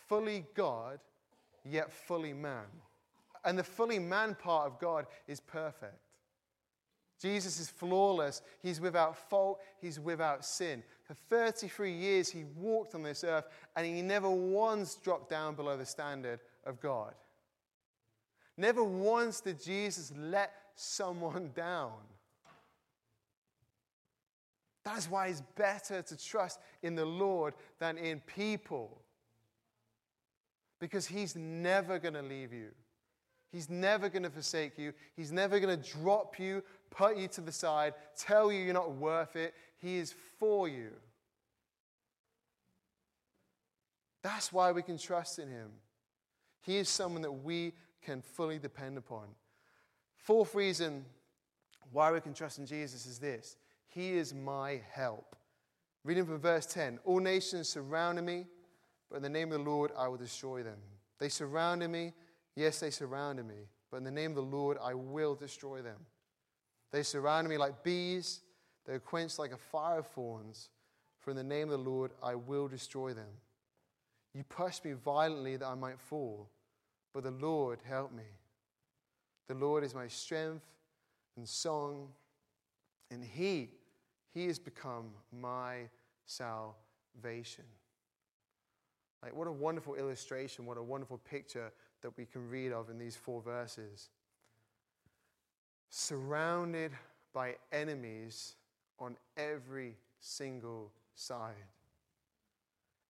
Fully 0.09 0.43
God, 0.55 0.99
yet 1.63 1.93
fully 1.93 2.33
man. 2.33 2.65
And 3.45 3.57
the 3.57 3.63
fully 3.63 3.99
man 3.99 4.35
part 4.35 4.67
of 4.67 4.79
God 4.79 5.05
is 5.27 5.39
perfect. 5.39 5.99
Jesus 7.21 7.59
is 7.59 7.69
flawless. 7.69 8.41
He's 8.61 8.81
without 8.81 9.15
fault. 9.29 9.59
He's 9.79 9.99
without 9.99 10.43
sin. 10.43 10.83
For 11.03 11.13
33 11.29 11.91
years, 11.91 12.29
he 12.29 12.45
walked 12.55 12.95
on 12.95 13.03
this 13.03 13.23
earth 13.23 13.45
and 13.75 13.85
he 13.85 14.01
never 14.01 14.29
once 14.29 14.95
dropped 14.95 15.29
down 15.29 15.55
below 15.55 15.77
the 15.77 15.85
standard 15.85 16.39
of 16.65 16.79
God. 16.79 17.13
Never 18.57 18.83
once 18.83 19.41
did 19.41 19.61
Jesus 19.61 20.11
let 20.17 20.51
someone 20.75 21.51
down. 21.55 21.93
That's 24.83 25.09
why 25.09 25.27
it's 25.27 25.43
better 25.55 26.01
to 26.01 26.17
trust 26.17 26.59
in 26.81 26.95
the 26.95 27.05
Lord 27.05 27.53
than 27.79 27.97
in 27.97 28.21
people. 28.21 29.01
Because 30.79 31.07
He's 31.07 31.35
never 31.35 31.99
going 31.99 32.13
to 32.13 32.21
leave 32.21 32.53
you. 32.53 32.69
He's 33.51 33.69
never 33.69 34.09
going 34.09 34.23
to 34.23 34.29
forsake 34.29 34.77
you. 34.77 34.93
He's 35.15 35.31
never 35.31 35.59
going 35.59 35.81
to 35.81 35.91
drop 35.91 36.37
you, 36.39 36.63
put 36.91 37.17
you 37.17 37.27
to 37.29 37.41
the 37.41 37.51
side, 37.51 37.95
tell 38.15 38.51
you 38.51 38.63
you're 38.63 38.73
not 38.73 38.91
worth 38.91 39.35
it. 39.35 39.55
He 39.77 39.97
is 39.97 40.13
for 40.37 40.67
you. 40.67 40.91
That's 44.21 44.53
why 44.53 44.71
we 44.71 44.83
can 44.83 44.97
trust 44.97 45.39
in 45.39 45.47
Him. 45.47 45.69
He 46.61 46.77
is 46.77 46.89
someone 46.89 47.21
that 47.21 47.31
we 47.31 47.73
can 48.03 48.21
fully 48.21 48.59
depend 48.59 48.97
upon. 48.97 49.27
Fourth 50.17 50.53
reason 50.53 51.05
why 51.91 52.11
we 52.11 52.21
can 52.21 52.33
trust 52.33 52.59
in 52.59 52.65
Jesus 52.65 53.05
is 53.05 53.17
this 53.17 53.57
He 53.87 54.11
is 54.11 54.33
my 54.33 54.81
help. 54.91 55.35
Reading 56.03 56.25
from 56.25 56.39
verse 56.39 56.65
10 56.65 56.99
All 57.05 57.19
nations 57.19 57.69
surrounded 57.69 58.23
me, 58.23 58.45
but 59.09 59.17
in 59.17 59.23
the 59.23 59.29
name 59.29 59.51
of 59.51 59.63
the 59.63 59.69
Lord 59.69 59.91
I 59.97 60.07
will 60.07 60.17
destroy 60.17 60.63
them. 60.63 60.77
They 61.19 61.29
surrounded 61.29 61.89
me, 61.89 62.13
yes, 62.55 62.79
they 62.79 62.91
surrounded 62.91 63.45
me, 63.47 63.67
but 63.91 63.97
in 63.97 64.03
the 64.03 64.11
name 64.11 64.31
of 64.31 64.35
the 64.35 64.41
Lord 64.41 64.77
I 64.81 64.93
will 64.93 65.35
destroy 65.35 65.81
them. 65.81 65.97
They 66.91 67.03
surrounded 67.03 67.49
me 67.49 67.57
like 67.57 67.83
bees, 67.83 68.41
they 68.85 68.93
are 68.93 68.99
quenched 68.99 69.39
like 69.39 69.51
a 69.51 69.57
fire 69.57 69.99
of 69.99 70.07
thorns, 70.07 70.69
for 71.19 71.31
in 71.31 71.37
the 71.37 71.43
name 71.43 71.69
of 71.69 71.83
the 71.83 71.89
Lord 71.89 72.11
I 72.23 72.35
will 72.35 72.67
destroy 72.67 73.13
them. 73.13 73.29
You 74.33 74.43
pushed 74.43 74.85
me 74.85 74.93
violently 74.93 75.57
that 75.57 75.67
I 75.67 75.75
might 75.75 75.99
fall, 75.99 76.49
but 77.13 77.23
the 77.23 77.31
Lord 77.31 77.79
helped 77.83 78.13
me. 78.13 78.23
The 79.47 79.55
Lord 79.55 79.83
is 79.83 79.95
my 79.95 80.07
strength 80.07 80.65
and 81.35 81.47
song, 81.47 82.09
and 83.11 83.23
He, 83.23 83.71
He 84.33 84.45
has 84.47 84.59
become 84.59 85.09
my 85.31 85.89
salvation. 86.25 87.65
Like, 89.21 89.35
what 89.35 89.47
a 89.47 89.51
wonderful 89.51 89.95
illustration, 89.95 90.65
what 90.65 90.77
a 90.77 90.83
wonderful 90.83 91.17
picture 91.17 91.71
that 92.01 92.15
we 92.17 92.25
can 92.25 92.49
read 92.49 92.71
of 92.71 92.89
in 92.89 92.97
these 92.97 93.15
four 93.15 93.41
verses. 93.41 94.09
Surrounded 95.89 96.91
by 97.33 97.55
enemies 97.71 98.55
on 98.99 99.17
every 99.35 99.95
single 100.19 100.91
side, 101.15 101.53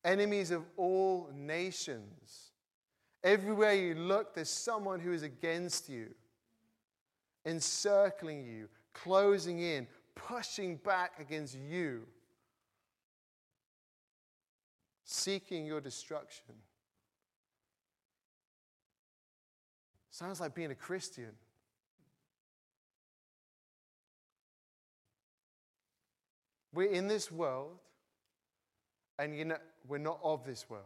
enemies 0.03 0.51
of 0.51 0.63
all 0.77 1.29
nations. 1.33 2.51
Everywhere 3.23 3.73
you 3.73 3.95
look, 3.95 4.33
there's 4.33 4.49
someone 4.49 4.99
who 4.99 5.11
is 5.11 5.23
against 5.23 5.89
you 5.89 6.09
encircling 7.45 8.45
you, 8.45 8.67
closing 8.93 9.59
in, 9.59 9.87
pushing 10.15 10.77
back 10.77 11.13
against 11.19 11.55
you, 11.55 12.05
seeking 15.11 15.65
your 15.65 15.81
destruction. 15.81 16.53
Sounds 20.11 20.39
like 20.39 20.53
being 20.53 20.69
a 20.69 20.75
Christian. 20.75 21.31
We're 26.71 26.91
in 26.91 27.07
this 27.07 27.31
world, 27.31 27.79
and 29.17 29.35
you 29.35 29.45
know, 29.45 29.57
we're 29.87 29.97
not 29.97 30.19
of 30.23 30.45
this 30.45 30.69
world. 30.69 30.83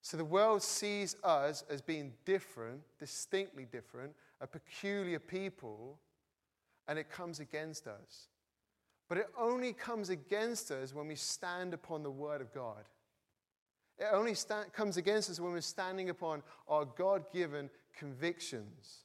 So 0.00 0.16
the 0.16 0.24
world 0.24 0.62
sees 0.62 1.16
us 1.24 1.64
as 1.68 1.82
being 1.82 2.12
different, 2.24 2.80
distinctly 3.00 3.64
different, 3.64 4.12
a 4.40 4.46
peculiar 4.46 5.18
people, 5.18 5.98
and 6.86 6.96
it 6.96 7.10
comes 7.10 7.40
against 7.40 7.88
us. 7.88 8.28
But 9.08 9.18
it 9.18 9.28
only 9.38 9.72
comes 9.72 10.10
against 10.10 10.70
us 10.70 10.94
when 10.94 11.08
we 11.08 11.14
stand 11.14 11.72
upon 11.72 12.02
the 12.02 12.10
Word 12.10 12.40
of 12.40 12.52
God. 12.52 12.84
It 13.98 14.06
only 14.12 14.34
comes 14.72 14.96
against 14.96 15.30
us 15.30 15.40
when 15.40 15.52
we're 15.52 15.60
standing 15.60 16.10
upon 16.10 16.42
our 16.68 16.84
God 16.84 17.24
given 17.32 17.70
convictions. 17.96 19.04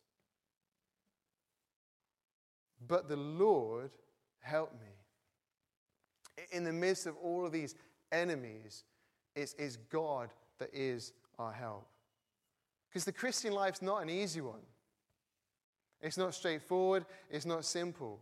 But 2.86 3.08
the 3.08 3.16
Lord 3.16 3.92
helped 4.40 4.74
me. 4.74 6.46
In 6.52 6.64
the 6.64 6.74
midst 6.74 7.08
of 7.08 7.16
all 7.18 7.46
of 7.46 7.52
these 7.52 7.76
enemies, 8.12 8.84
it's 9.36 9.78
God 9.90 10.30
that 10.60 10.70
is 10.74 11.14
our 11.40 11.52
help. 11.52 11.88
Because 12.90 13.06
the 13.06 13.12
Christian 13.12 13.54
life's 13.54 13.82
not 13.82 14.04
an 14.04 14.10
easy 14.10 14.42
one. 14.42 14.62
It's 16.02 16.18
not 16.18 16.36
straightforward, 16.36 17.06
it's 17.32 17.46
not 17.46 17.66
simple. 17.66 18.20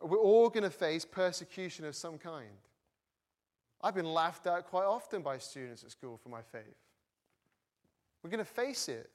We're 0.00 0.18
all 0.18 0.48
going 0.48 0.64
to 0.64 0.70
face 0.70 1.04
persecution 1.04 1.84
of 1.84 1.94
some 1.94 2.18
kind. 2.18 2.48
I've 3.82 3.94
been 3.94 4.12
laughed 4.12 4.46
at 4.46 4.66
quite 4.66 4.84
often 4.84 5.22
by 5.22 5.38
students 5.38 5.84
at 5.84 5.90
school 5.90 6.18
for 6.22 6.28
my 6.28 6.42
faith. 6.42 6.62
We're 8.22 8.30
going 8.30 8.44
to 8.44 8.50
face 8.50 8.88
it. 8.88 9.10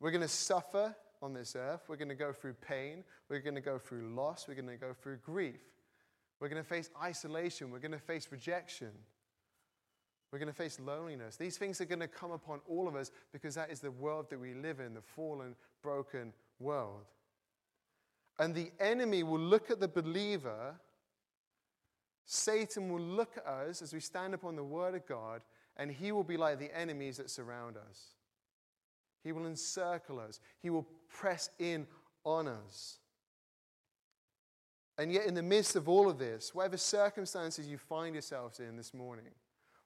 We're 0.00 0.10
going 0.10 0.22
to 0.22 0.28
suffer 0.28 0.94
on 1.20 1.34
this 1.34 1.54
earth. 1.54 1.82
We're 1.88 1.96
going 1.96 2.08
to 2.08 2.14
go 2.14 2.32
through 2.32 2.54
pain. 2.54 3.04
We're 3.28 3.40
going 3.40 3.54
to 3.54 3.60
go 3.60 3.78
through 3.78 4.14
loss. 4.14 4.46
We're 4.48 4.54
going 4.54 4.68
to 4.68 4.76
go 4.76 4.92
through 4.92 5.18
grief. 5.18 5.60
We're 6.40 6.48
going 6.48 6.62
to 6.62 6.68
face 6.68 6.90
isolation. 7.00 7.70
We're 7.70 7.78
going 7.78 7.92
to 7.92 7.98
face 7.98 8.28
rejection. 8.30 8.90
We're 10.32 10.38
going 10.38 10.48
to 10.48 10.54
face 10.54 10.80
loneliness. 10.80 11.36
These 11.36 11.58
things 11.58 11.80
are 11.80 11.84
going 11.84 12.00
to 12.00 12.08
come 12.08 12.32
upon 12.32 12.60
all 12.66 12.88
of 12.88 12.96
us 12.96 13.10
because 13.32 13.54
that 13.54 13.70
is 13.70 13.80
the 13.80 13.90
world 13.90 14.30
that 14.30 14.40
we 14.40 14.54
live 14.54 14.80
in, 14.80 14.94
the 14.94 15.02
fallen, 15.02 15.54
broken 15.82 16.32
world. 16.58 17.04
And 18.38 18.54
the 18.54 18.70
enemy 18.80 19.22
will 19.22 19.40
look 19.40 19.70
at 19.70 19.80
the 19.80 19.88
believer, 19.88 20.74
Satan 22.24 22.90
will 22.90 23.00
look 23.00 23.36
at 23.36 23.46
us 23.46 23.82
as 23.82 23.92
we 23.92 24.00
stand 24.00 24.34
upon 24.34 24.56
the 24.56 24.64
word 24.64 24.94
of 24.94 25.06
God, 25.06 25.42
and 25.76 25.90
he 25.90 26.12
will 26.12 26.24
be 26.24 26.36
like 26.36 26.58
the 26.58 26.76
enemies 26.76 27.18
that 27.18 27.30
surround 27.30 27.76
us. 27.76 28.14
He 29.22 29.32
will 29.32 29.46
encircle 29.46 30.18
us, 30.18 30.40
he 30.60 30.70
will 30.70 30.86
press 31.08 31.50
in 31.58 31.86
on 32.24 32.48
us. 32.48 32.98
And 34.98 35.10
yet, 35.10 35.26
in 35.26 35.34
the 35.34 35.42
midst 35.42 35.74
of 35.74 35.88
all 35.88 36.08
of 36.08 36.18
this, 36.18 36.54
whatever 36.54 36.76
circumstances 36.76 37.66
you 37.66 37.78
find 37.78 38.14
yourselves 38.14 38.60
in 38.60 38.76
this 38.76 38.92
morning, 38.92 39.32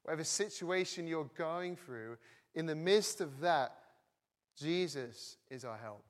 whatever 0.03 0.23
situation 0.23 1.07
you're 1.07 1.29
going 1.37 1.75
through, 1.75 2.17
in 2.55 2.65
the 2.65 2.75
midst 2.75 3.21
of 3.21 3.39
that, 3.39 3.75
Jesus 4.57 5.37
is 5.49 5.63
our 5.63 5.77
help. 5.77 6.03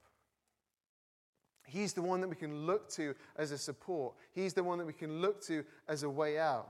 He's 1.68 1.92
the 1.92 2.02
one 2.02 2.22
that 2.22 2.30
we 2.30 2.36
can 2.36 2.66
look 2.66 2.90
to 2.92 3.14
as 3.36 3.52
a 3.52 3.58
support. 3.58 4.16
He's 4.32 4.54
the 4.54 4.64
one 4.64 4.78
that 4.78 4.88
we 4.88 4.94
can 4.94 5.22
look 5.22 5.44
to 5.48 5.66
as 5.88 6.04
a 6.04 6.10
way 6.10 6.40
out. 6.40 6.70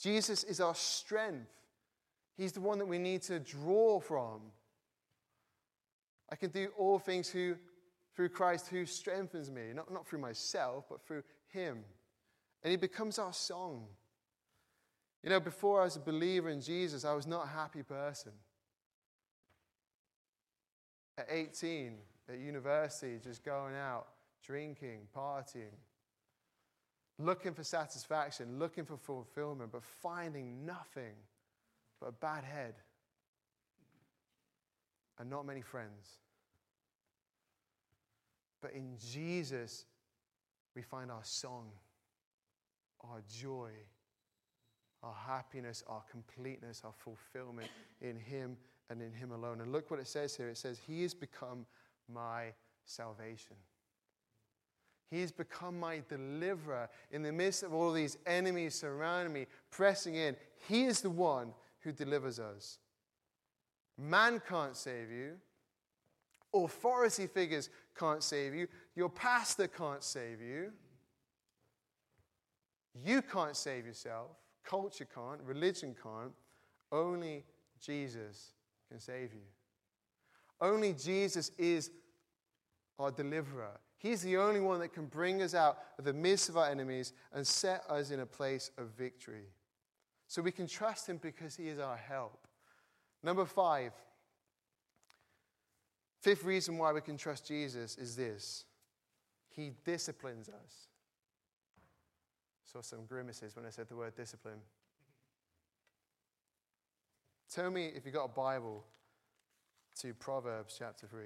Jesus 0.00 0.44
is 0.44 0.60
our 0.60 0.76
strength. 0.76 1.50
He's 2.36 2.52
the 2.52 2.60
one 2.60 2.78
that 2.78 2.86
we 2.86 2.98
need 2.98 3.22
to 3.22 3.40
draw 3.40 3.98
from. 3.98 4.40
I 6.30 6.36
can 6.36 6.50
do 6.50 6.68
all 6.78 7.00
things 7.00 7.28
who, 7.28 7.56
through 8.14 8.28
Christ 8.28 8.68
who 8.68 8.86
strengthens 8.86 9.50
me, 9.50 9.72
not, 9.74 9.92
not 9.92 10.06
through 10.06 10.20
myself, 10.20 10.84
but 10.88 11.04
through 11.04 11.24
Him. 11.48 11.78
And 12.62 12.70
He 12.70 12.76
becomes 12.76 13.18
our 13.18 13.32
song. 13.32 13.86
You 15.24 15.30
know, 15.30 15.40
before 15.40 15.80
I 15.80 15.84
was 15.84 15.96
a 15.96 16.00
believer 16.00 16.48
in 16.48 16.60
Jesus, 16.60 17.04
I 17.04 17.14
was 17.14 17.26
not 17.26 17.46
a 17.46 17.48
happy 17.48 17.82
person. 17.82 18.32
At 21.18 21.26
18, 21.28 21.96
at 22.28 22.38
university, 22.38 23.18
just 23.22 23.44
going 23.44 23.74
out, 23.74 24.06
drinking, 24.44 25.00
partying, 25.16 25.74
looking 27.18 27.54
for 27.54 27.64
satisfaction, 27.64 28.58
looking 28.58 28.84
for 28.84 28.96
fulfillment, 28.96 29.70
but 29.72 29.82
finding 29.82 30.64
nothing 30.66 31.14
but 32.00 32.08
a 32.08 32.12
bad 32.12 32.44
head 32.44 32.74
and 35.18 35.30
not 35.30 35.46
many 35.46 35.62
friends. 35.62 36.18
But 38.60 38.72
in 38.72 38.96
Jesus, 39.12 39.86
we 40.74 40.82
find 40.82 41.10
our 41.10 41.24
song, 41.24 41.70
our 43.02 43.22
joy, 43.40 43.70
our 45.02 45.14
happiness, 45.26 45.84
our 45.86 46.02
completeness, 46.10 46.82
our 46.84 46.92
fulfillment 46.92 47.68
in 48.00 48.16
Him 48.18 48.56
and 48.90 49.00
in 49.00 49.12
Him 49.12 49.30
alone. 49.30 49.60
And 49.60 49.72
look 49.72 49.90
what 49.90 50.00
it 50.00 50.08
says 50.08 50.36
here 50.36 50.48
it 50.48 50.56
says, 50.56 50.80
He 50.86 51.02
has 51.02 51.14
become 51.14 51.66
my 52.12 52.52
salvation. 52.84 53.56
He 55.10 55.20
has 55.20 55.30
become 55.30 55.78
my 55.78 56.02
deliverer 56.08 56.88
in 57.10 57.22
the 57.22 57.32
midst 57.32 57.62
of 57.62 57.72
all 57.72 57.92
these 57.92 58.18
enemies 58.26 58.74
surrounding 58.74 59.32
me, 59.32 59.46
pressing 59.70 60.16
in. 60.16 60.36
He 60.68 60.84
is 60.84 61.00
the 61.00 61.10
one 61.10 61.52
who 61.80 61.92
delivers 61.92 62.40
us. 62.40 62.78
Man 63.96 64.42
can't 64.48 64.76
save 64.76 65.10
you. 65.10 65.32
Authority 66.52 67.26
figures 67.26 67.70
can't 67.98 68.22
save 68.22 68.54
you. 68.54 68.66
Your 68.94 69.08
pastor 69.08 69.68
can't 69.68 70.02
save 70.02 70.40
you. 70.40 70.72
You 73.04 73.22
can't 73.22 73.56
save 73.56 73.86
yourself. 73.86 74.30
Culture 74.64 75.06
can't. 75.12 75.40
Religion 75.42 75.94
can't. 76.02 76.32
Only 76.90 77.44
Jesus 77.80 78.52
can 78.88 78.98
save 78.98 79.32
you. 79.32 79.40
Only 80.60 80.92
Jesus 80.92 81.50
is 81.58 81.90
our 82.98 83.10
deliverer. 83.10 83.78
He's 83.98 84.22
the 84.22 84.36
only 84.36 84.60
one 84.60 84.80
that 84.80 84.92
can 84.92 85.06
bring 85.06 85.42
us 85.42 85.54
out 85.54 85.78
of 85.98 86.04
the 86.04 86.12
midst 86.12 86.48
of 86.48 86.56
our 86.56 86.70
enemies 86.70 87.12
and 87.32 87.46
set 87.46 87.82
us 87.88 88.10
in 88.10 88.20
a 88.20 88.26
place 88.26 88.70
of 88.78 88.88
victory. 88.90 89.46
So 90.28 90.42
we 90.42 90.52
can 90.52 90.66
trust 90.66 91.08
him 91.08 91.18
because 91.18 91.56
he 91.56 91.68
is 91.68 91.78
our 91.78 91.96
help. 91.96 92.46
Number 93.22 93.44
five, 93.44 93.92
fifth 96.20 96.44
reason 96.44 96.78
why 96.78 96.92
we 96.92 97.00
can 97.00 97.16
trust 97.16 97.46
Jesus 97.46 97.96
is 97.96 98.16
this 98.16 98.64
He 99.48 99.72
disciplines 99.84 100.48
us. 100.48 100.88
Saw 102.64 102.82
some 102.82 103.06
grimaces 103.06 103.56
when 103.56 103.64
I 103.64 103.70
said 103.70 103.88
the 103.88 103.96
word 103.96 104.14
discipline. 104.14 104.60
Tell 107.52 107.70
me 107.70 107.86
if 107.94 108.04
you've 108.04 108.14
got 108.14 108.24
a 108.24 108.28
Bible 108.28 108.84
to 110.02 110.12
Proverbs 110.12 110.76
chapter 110.78 111.06
3. 111.06 111.24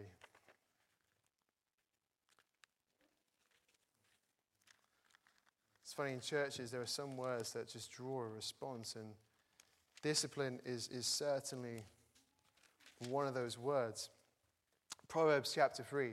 It's 5.83 5.92
funny, 5.92 6.12
in 6.12 6.21
churches, 6.21 6.71
there 6.71 6.81
are 6.81 6.87
some 6.87 7.16
words 7.16 7.52
that 7.54 7.66
just 7.66 7.90
draw 7.90 8.23
a 8.23 8.29
response, 8.29 8.94
and 8.94 9.06
discipline 10.02 10.60
is, 10.64 10.87
is 10.88 11.04
certainly 11.04 11.85
one 13.08 13.27
of 13.27 13.35
those 13.35 13.58
words. 13.58 14.08
Proverbs 15.08 15.50
chapter 15.52 15.83
3. 15.83 16.12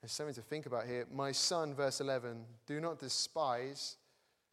There's 0.00 0.12
something 0.12 0.36
to 0.36 0.42
think 0.42 0.66
about 0.66 0.86
here. 0.86 1.04
My 1.12 1.32
son, 1.32 1.74
verse 1.74 2.00
11, 2.00 2.44
do 2.66 2.80
not 2.80 3.00
despise 3.00 3.96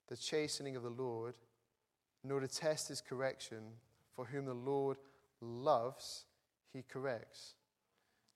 the 0.08 0.18
chastening 0.18 0.76
of 0.76 0.82
the 0.82 0.89
Lord, 0.89 1.36
nor 2.24 2.39
detest 2.39 2.88
his 2.88 3.02
correction, 3.02 3.60
for 4.16 4.26
whom 4.26 4.45
the 4.45 4.54
Lord 4.56 4.98
loves, 5.41 6.26
he 6.74 6.84
corrects, 6.88 7.55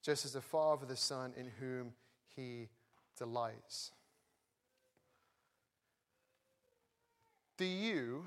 just 0.02 0.24
as 0.24 0.32
the 0.32 0.40
Father 0.40 0.86
the 0.86 0.96
Son 0.96 1.32
in 1.36 1.46
whom 1.60 1.92
he 2.34 2.68
delights. 3.16 3.92
Do 7.56 7.64
you 7.64 8.24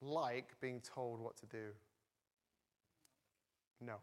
like 0.00 0.60
being 0.60 0.80
told 0.80 1.20
what 1.20 1.36
to 1.36 1.46
do? 1.46 1.68
No. 3.80 3.94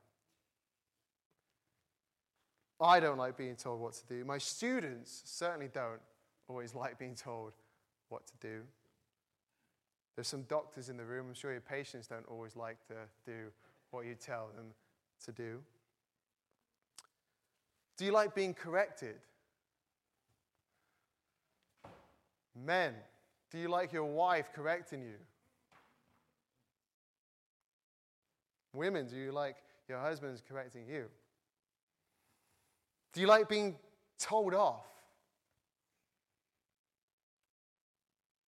I 2.82 3.00
don't 3.00 3.18
like 3.18 3.36
being 3.36 3.56
told 3.56 3.82
what 3.82 3.94
to 3.94 4.06
do. 4.08 4.24
My 4.24 4.38
students 4.38 5.22
certainly 5.26 5.68
don't 5.68 6.00
always 6.48 6.74
like 6.74 6.98
being 6.98 7.16
told 7.16 7.54
what 8.08 8.26
to 8.28 8.34
do. 8.40 8.62
There's 10.16 10.28
some 10.28 10.44
doctors 10.44 10.90
in 10.90 10.98
the 10.98 11.06
room. 11.06 11.28
I'm 11.30 11.34
sure 11.34 11.52
your 11.52 11.62
patients 11.62 12.08
don't 12.08 12.26
always 12.28 12.56
like 12.56 12.78
to 12.88 12.96
do 13.26 13.52
what 13.92 14.06
you 14.06 14.16
tell 14.16 14.50
them 14.56 14.68
to 15.26 15.32
do. 15.32 15.60
Do 17.98 18.06
you 18.06 18.12
like 18.12 18.34
being 18.34 18.54
corrected? 18.54 19.16
Men, 22.56 22.94
do 23.52 23.58
you 23.58 23.68
like 23.68 23.92
your 23.92 24.06
wife 24.06 24.52
correcting 24.54 25.02
you? 25.02 25.16
Women, 28.74 29.08
do 29.08 29.18
you 29.18 29.32
like 29.32 29.58
your 29.88 30.00
husbands 30.00 30.42
correcting 30.48 30.86
you? 30.88 31.06
Do 33.14 33.22
you 33.22 33.28
like 33.28 33.50
being 33.50 33.76
told 34.20 34.54
off? 34.54 34.86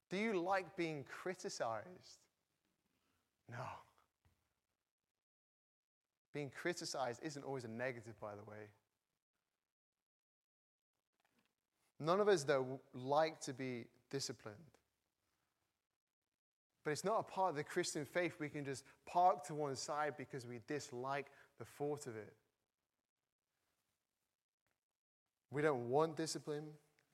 Do 0.10 0.18
you 0.18 0.40
like 0.40 0.76
being 0.76 1.06
criticized? 1.10 2.20
No. 3.50 3.66
Being 6.34 6.50
criticized 6.50 7.20
isn't 7.24 7.44
always 7.44 7.66
a 7.66 7.68
negative, 7.68 8.20
by 8.20 8.32
the 8.36 8.50
way. 8.50 8.70
None 12.00 12.20
of 12.20 12.28
us, 12.28 12.44
though, 12.44 12.80
like 12.94 13.40
to 13.42 13.54
be 13.54 13.86
disciplined. 14.10 14.56
But 16.84 16.92
it's 16.92 17.04
not 17.04 17.20
a 17.20 17.24
part 17.24 17.52
of 17.52 17.56
the 17.56 17.64
Christian 17.64 18.06
faith 18.06 18.38
we 18.40 18.50
can 18.50 18.66
just 18.66 18.84
park 19.06 19.44
to 19.46 19.54
one 19.54 19.76
side 19.76 20.16
because 20.18 20.48
we 20.48 20.60
dislike 20.68 21.28
the 21.60 21.66
thought 21.66 22.08
of 22.08 22.16
it. 22.16 22.34
We 25.52 25.62
don't 25.62 25.90
want 25.90 26.16
discipline, 26.16 26.64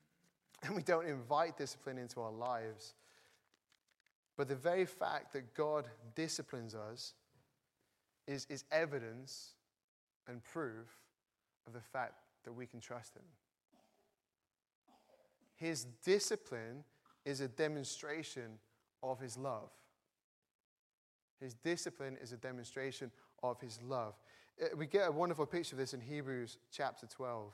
and 0.64 0.76
we 0.76 0.84
don't 0.84 1.08
invite 1.08 1.58
discipline 1.58 1.98
into 1.98 2.22
our 2.22 2.32
lives. 2.32 2.94
But 4.38 4.48
the 4.48 4.56
very 4.56 4.86
fact 4.86 5.34
that 5.34 5.54
God 5.54 5.88
disciplines 6.16 6.76
us 6.76 7.14
is, 8.28 8.46
is 8.50 8.66
evidence 8.72 9.54
and 10.28 10.44
proof 10.44 10.88
of 11.66 11.74
the 11.74 11.82
fact 11.82 12.14
that 12.44 12.54
we 12.54 12.66
can 12.66 12.80
trust 12.80 13.16
Him. 13.16 13.24
His 15.56 15.86
discipline 16.04 16.84
is 17.26 17.42
a 17.42 17.48
demonstration 17.48 18.60
of 19.02 19.20
His 19.20 19.38
love. 19.38 19.70
His 21.42 21.54
discipline 21.54 22.18
is 22.22 22.32
a 22.32 22.38
demonstration 22.38 23.12
of 23.44 23.60
His 23.60 23.80
love. 23.82 24.16
Uh, 24.62 24.76
we 24.76 24.88
get 24.88 25.08
a 25.08 25.12
wonderful 25.12 25.46
picture 25.46 25.76
of 25.76 25.80
this 25.80 25.94
in 25.94 26.02
Hebrews 26.02 26.58
chapter 26.72 27.06
12. 27.06 27.54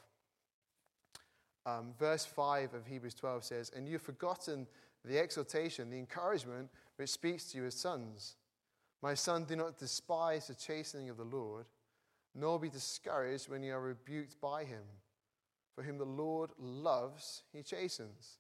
Um, 1.65 1.93
verse 1.97 2.26
5 2.26 2.74
of 2.74 2.86
Hebrews 2.86 3.13
12 3.13 3.43
says, 3.43 3.71
And 3.76 3.88
you've 3.88 4.01
forgotten 4.01 4.67
the 5.05 5.17
exhortation, 5.17 5.89
the 5.89 5.97
encouragement 5.97 6.69
which 6.97 7.09
speaks 7.09 7.51
to 7.51 7.57
you 7.57 7.65
as 7.65 7.76
sons. 7.76 8.36
My 9.04 9.16
son, 9.16 9.43
do 9.43 9.58
not 9.58 9.78
despise 9.78 10.47
the 10.47 10.56
chastening 10.56 11.10
of 11.10 11.18
the 11.18 11.26
Lord, 11.26 11.66
nor 12.34 12.58
be 12.58 12.70
discouraged 12.70 13.49
when 13.49 13.62
you 13.62 13.74
are 13.74 13.82
rebuked 13.82 14.39
by 14.39 14.64
him. 14.64 14.84
For 15.76 15.84
whom 15.84 15.97
the 15.97 16.06
Lord 16.06 16.51
loves, 16.58 17.43
he 17.51 17.64
chastens, 17.64 18.38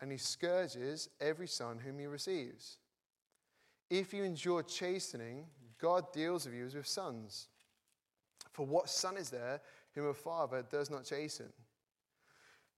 and 0.00 0.10
he 0.10 0.16
scourges 0.16 1.10
every 1.20 1.46
son 1.46 1.78
whom 1.78 1.98
he 1.98 2.06
receives. 2.06 2.78
If 3.90 4.14
you 4.14 4.24
endure 4.24 4.62
chastening, 4.62 5.44
God 5.78 6.10
deals 6.14 6.46
with 6.46 6.54
you 6.54 6.64
as 6.64 6.74
with 6.74 6.86
sons. 6.86 7.48
For 8.52 8.64
what 8.64 8.88
son 8.88 9.18
is 9.18 9.28
there 9.28 9.60
whom 9.94 10.06
a 10.06 10.14
father 10.14 10.64
does 10.70 10.88
not 10.88 11.04
chasten? 11.04 11.52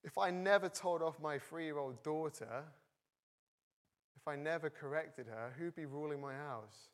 If 0.02 0.18
I 0.18 0.32
never 0.32 0.68
told 0.68 1.02
off 1.02 1.20
my 1.20 1.38
three 1.38 1.66
year 1.66 1.78
old 1.78 2.02
daughter, 2.02 2.64
if 4.16 4.26
I 4.26 4.34
never 4.34 4.68
corrected 4.68 5.26
her, 5.28 5.52
who'd 5.56 5.76
be 5.76 5.86
ruling 5.86 6.20
my 6.20 6.34
house? 6.34 6.88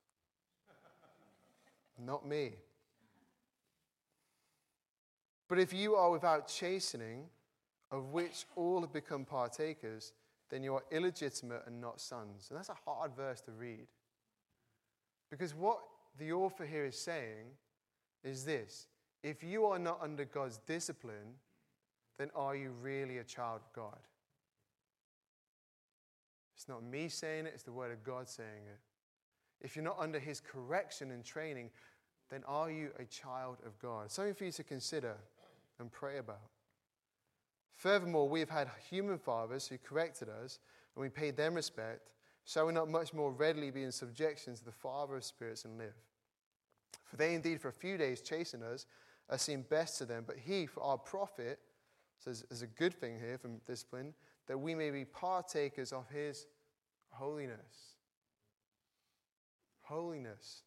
Not 1.98 2.26
me. 2.26 2.52
But 5.48 5.58
if 5.58 5.72
you 5.72 5.94
are 5.94 6.10
without 6.10 6.46
chastening, 6.46 7.24
of 7.90 8.12
which 8.12 8.44
all 8.54 8.82
have 8.82 8.92
become 8.92 9.24
partakers, 9.24 10.12
then 10.50 10.62
you 10.62 10.74
are 10.74 10.82
illegitimate 10.90 11.62
and 11.66 11.80
not 11.80 12.00
sons. 12.00 12.48
And 12.50 12.58
that's 12.58 12.68
a 12.68 12.76
hard 12.86 13.14
verse 13.16 13.40
to 13.42 13.52
read. 13.52 13.86
Because 15.30 15.54
what 15.54 15.80
the 16.18 16.32
author 16.32 16.66
here 16.66 16.84
is 16.84 16.98
saying 16.98 17.46
is 18.24 18.44
this 18.44 18.86
if 19.22 19.42
you 19.42 19.66
are 19.66 19.78
not 19.78 19.98
under 20.02 20.24
God's 20.24 20.58
discipline, 20.58 21.34
then 22.18 22.30
are 22.34 22.54
you 22.56 22.72
really 22.82 23.18
a 23.18 23.24
child 23.24 23.60
of 23.64 23.72
God? 23.72 23.98
It's 26.56 26.68
not 26.68 26.82
me 26.82 27.08
saying 27.08 27.46
it, 27.46 27.52
it's 27.54 27.62
the 27.62 27.72
Word 27.72 27.92
of 27.92 28.02
God 28.02 28.28
saying 28.28 28.66
it. 28.66 28.80
If 29.60 29.74
you're 29.74 29.84
not 29.84 29.98
under 29.98 30.18
His 30.18 30.40
correction 30.40 31.10
and 31.10 31.24
training, 31.24 31.70
then 32.30 32.44
are 32.46 32.70
you 32.70 32.90
a 32.98 33.04
child 33.04 33.58
of 33.66 33.78
God? 33.78 34.10
Something 34.10 34.34
for 34.34 34.44
you 34.44 34.52
to 34.52 34.64
consider 34.64 35.16
and 35.78 35.90
pray 35.90 36.18
about. 36.18 36.50
Furthermore, 37.76 38.28
we 38.28 38.40
have 38.40 38.50
had 38.50 38.68
human 38.90 39.18
fathers 39.18 39.66
who 39.66 39.78
corrected 39.78 40.28
us, 40.28 40.58
and 40.94 41.02
we 41.02 41.08
paid 41.08 41.36
them 41.36 41.54
respect. 41.54 42.10
Shall 42.44 42.66
we 42.66 42.72
not 42.72 42.88
much 42.88 43.14
more 43.14 43.30
readily 43.30 43.70
be 43.70 43.84
in 43.84 43.92
subjection 43.92 44.54
to 44.56 44.64
the 44.64 44.72
Father 44.72 45.16
of 45.16 45.24
spirits 45.24 45.64
and 45.64 45.78
live? 45.78 45.94
For 47.04 47.16
they 47.16 47.34
indeed 47.34 47.60
for 47.60 47.68
a 47.68 47.72
few 47.72 47.96
days 47.96 48.20
chasten 48.20 48.62
us, 48.62 48.86
as 49.30 49.42
seemed 49.42 49.68
best 49.68 49.98
to 49.98 50.06
them, 50.06 50.24
but 50.26 50.36
he 50.38 50.66
for 50.66 50.82
our 50.82 50.98
profit, 50.98 51.60
so 52.18 52.32
there's 52.48 52.62
a 52.62 52.66
good 52.66 52.94
thing 52.94 53.18
here 53.18 53.38
from 53.38 53.58
discipline, 53.66 54.14
that 54.46 54.58
we 54.58 54.74
may 54.74 54.90
be 54.90 55.04
partakers 55.04 55.92
of 55.92 56.08
his 56.08 56.46
holiness. 57.10 57.97
Holiness. 59.88 60.62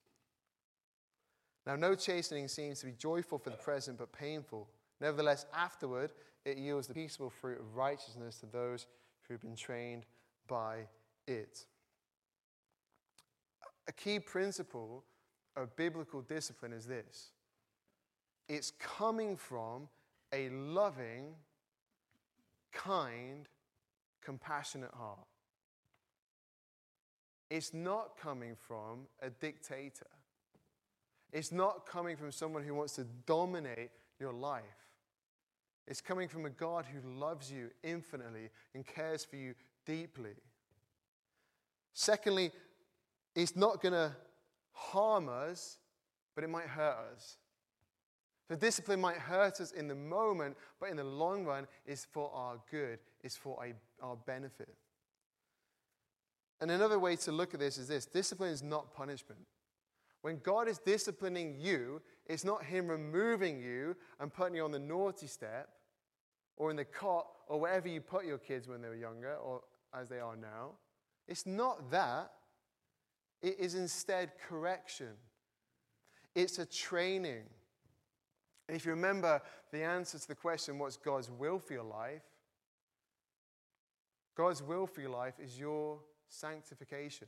Now, 1.68 1.76
no 1.76 1.94
chastening 1.94 2.48
seems 2.48 2.80
to 2.80 2.88
be 2.88 2.94
joyful 2.94 3.38
for 3.38 3.52
the 3.52 3.58
present, 3.58 4.00
but 4.00 4.12
painful. 4.12 4.68
Nevertheless, 5.00 5.46
afterward, 5.56 6.12
it 6.44 6.58
yields 6.58 6.88
the 6.88 6.96
peaceable 6.96 7.30
fruit 7.30 7.60
of 7.60 7.76
righteousness 7.76 8.40
to 8.40 8.48
those 8.48 8.88
who 9.28 9.36
have 9.36 9.42
been 9.42 9.56
trained 9.56 10.06
by 10.48 10.88
it. 11.28 11.66
A 13.88 13.92
key 13.92 14.20
principle 14.20 15.04
of 15.56 15.76
biblical 15.76 16.22
discipline 16.22 16.74
is 16.74 16.86
this 16.86 17.32
it's 18.50 18.72
coming 18.80 19.38
from 19.38 19.88
a 20.34 20.50
loving, 20.50 21.36
kind, 22.74 23.48
compassionate 24.24 24.94
heart. 24.94 25.28
It's 27.52 27.74
not 27.74 28.18
coming 28.18 28.56
from 28.56 29.08
a 29.22 29.30
dictator. 29.30 30.08
It's 31.34 31.52
not 31.52 31.86
coming 31.86 32.16
from 32.16 32.32
someone 32.32 32.64
who 32.64 32.74
wants 32.74 32.96
to 32.96 33.04
dominate 33.26 33.90
your 34.22 34.32
life. 34.32 34.64
It's 35.86 36.00
coming 36.00 36.30
from 36.30 36.46
a 36.46 36.50
God 36.50 36.86
who 36.86 37.20
loves 37.20 37.52
you 37.52 37.70
infinitely 37.84 38.52
and 38.74 38.88
cares 38.88 39.26
for 39.26 39.36
you 39.36 39.54
deeply. 39.86 40.32
Secondly, 41.94 42.54
it's 43.36 43.58
not 43.58 43.82
going 43.82 43.96
to 43.96 44.16
harm 44.72 45.28
us, 45.28 45.80
but 46.36 46.46
it 46.46 46.50
might 46.50 46.68
hurt 46.68 46.96
us. 47.14 47.36
The 48.48 48.56
discipline 48.56 49.02
might 49.02 49.18
hurt 49.18 49.60
us 49.60 49.74
in 49.74 49.90
the 49.90 49.96
moment, 49.96 50.56
but 50.80 50.90
in 50.90 50.96
the 50.96 51.04
long 51.04 51.44
run, 51.44 51.68
it's 51.86 52.06
for 52.06 52.32
our 52.34 52.62
good, 52.72 53.00
it's 53.22 53.36
for 53.36 53.62
our 54.02 54.16
benefit. 54.26 54.74
And 56.62 56.70
another 56.70 57.00
way 57.00 57.16
to 57.18 57.32
look 57.32 57.56
at 57.56 57.60
this 57.60 57.80
is 57.80 57.88
this 57.88 58.06
discipline 58.06 58.52
is 58.52 58.62
not 58.62 58.94
punishment. 58.94 59.42
When 60.22 60.40
God 60.44 60.68
is 60.68 60.78
disciplining 60.78 61.56
you, 61.60 62.02
it's 62.28 62.46
not 62.46 62.64
Him 62.64 62.88
removing 62.88 63.60
you 63.60 63.96
and 64.20 64.32
putting 64.32 64.56
you 64.56 64.64
on 64.64 64.72
the 64.72 64.80
naughty 64.80 65.26
step 65.26 65.70
or 66.58 66.70
in 66.70 66.78
the 66.78 66.86
cot 66.86 67.26
or 67.48 67.60
wherever 67.60 67.88
you 67.88 68.00
put 68.00 68.26
your 68.26 68.38
kids 68.38 68.68
when 68.68 68.84
they 68.84 68.88
were 68.88 68.96
younger 68.96 69.34
or 69.36 69.62
as 70.00 70.08
they 70.08 70.20
are 70.20 70.36
now. 70.36 70.74
It's 71.28 71.48
not 71.48 71.90
that. 71.90 72.32
It 73.42 73.60
is 73.60 73.74
instead 73.74 74.34
correction, 74.48 75.14
it's 76.36 76.60
a 76.60 76.66
training. 76.66 77.46
And 78.68 78.78
if 78.78 78.86
you 78.86 78.92
remember 78.92 79.42
the 79.72 79.84
answer 79.84 80.20
to 80.20 80.28
the 80.28 80.36
question, 80.36 80.78
what's 80.78 80.96
God's 80.96 81.30
will 81.32 81.58
for 81.58 81.74
your 81.74 81.84
life? 81.84 82.22
God's 84.38 84.62
will 84.62 84.86
for 84.86 85.02
your 85.02 85.10
life 85.10 85.34
is 85.44 85.60
your 85.60 86.00
sanctification. 86.32 87.28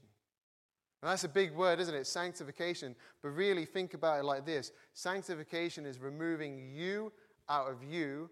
And 1.01 1.11
that's 1.11 1.25
a 1.25 1.29
big 1.29 1.53
word, 1.53 1.79
isn't 1.79 1.93
it? 1.93 2.07
Sanctification. 2.07 2.95
But 3.21 3.29
really, 3.29 3.65
think 3.65 3.93
about 3.93 4.19
it 4.19 4.23
like 4.23 4.45
this 4.45 4.71
Sanctification 4.93 5.85
is 5.85 5.99
removing 5.99 6.71
you 6.73 7.11
out 7.49 7.69
of 7.69 7.83
you 7.83 8.29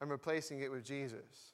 and 0.00 0.10
replacing 0.10 0.60
it 0.60 0.70
with 0.70 0.84
Jesus. 0.84 1.52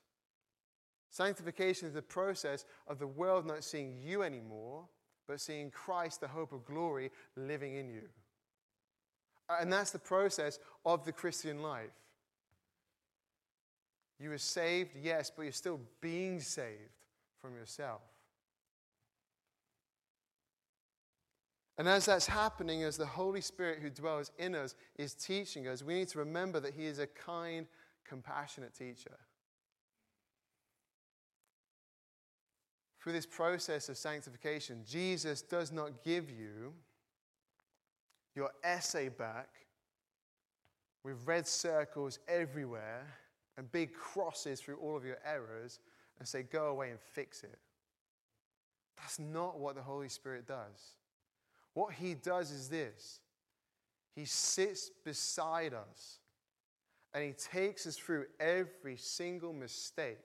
Sanctification 1.11 1.89
is 1.89 1.95
the 1.95 2.01
process 2.01 2.65
of 2.89 2.99
the 2.99 3.07
world 3.07 3.45
not 3.45 3.65
seeing 3.65 3.99
you 4.03 4.23
anymore, 4.23 4.85
but 5.29 5.41
seeing 5.41 5.71
Christ, 5.71 6.21
the 6.21 6.29
hope 6.29 6.53
of 6.53 6.65
glory, 6.65 7.11
living 7.37 7.75
in 7.75 7.91
you. 7.91 8.09
And 9.61 9.71
that's 9.71 9.91
the 9.91 9.99
process 9.99 10.59
of 10.87 11.05
the 11.05 11.13
Christian 11.13 11.61
life. 11.61 11.91
You 14.19 14.31
were 14.31 14.39
saved, 14.39 14.93
yes, 15.03 15.31
but 15.35 15.43
you're 15.43 15.53
still 15.53 15.81
being 16.01 16.41
saved 16.41 16.79
from 17.41 17.57
yourself. 17.57 18.01
And 21.79 21.89
as 21.89 22.07
that's 22.07 22.27
happening, 22.27 22.83
as 22.83 22.97
the 22.97 23.07
Holy 23.07 23.41
Spirit 23.41 23.79
who 23.81 23.91
dwells 23.91 24.31
in 24.39 24.55
us 24.55 24.75
is 24.97 25.15
teaching 25.15 25.67
us, 25.67 25.83
we 25.83 25.95
need 25.95 26.09
to 26.09 26.19
remember 26.19 26.61
that 26.61 26.75
He 26.75 26.87
is 26.87 26.99
a 26.99 27.07
kind, 27.07 27.67
compassionate 28.05 28.75
teacher. 28.75 29.19
through 33.03 33.13
this 33.13 33.27
process 33.27 33.89
of 33.89 33.97
sanctification, 33.97 34.85
Jesus 34.89 35.43
does 35.43 35.73
not 35.73 36.05
give 36.05 36.31
you 36.31 36.73
your 38.37 38.51
essay 38.63 39.09
back 39.09 39.49
with 41.03 41.17
red 41.27 41.49
circles 41.49 42.21
everywhere 42.29 43.05
and 43.59 43.71
big 43.73 43.93
crosses 43.93 44.61
through 44.61 44.77
all 44.77 44.97
of 44.97 45.05
your 45.05 45.19
errors 45.27 45.81
and 46.19 46.29
say, 46.29 46.45
go 46.45 46.67
away 46.67 46.91
and 46.91 47.01
fix 47.01 47.43
it. 47.43 47.59
That's 48.97 49.19
not 49.19 49.59
what 49.59 49.75
the 49.75 49.83
Holy 49.83 50.09
Spirit 50.09 50.47
does. 50.47 50.95
What 51.75 51.95
He 51.95 52.15
does 52.15 52.51
is 52.51 52.69
this 52.69 53.21
He 54.15 54.25
sits 54.25 54.91
beside 55.05 55.75
us 55.75 56.19
and 57.15 57.25
He 57.25 57.33
takes 57.33 57.87
us 57.87 57.97
through 57.97 58.27
every 58.41 58.97
single 58.97 59.53
mistake, 59.53 60.19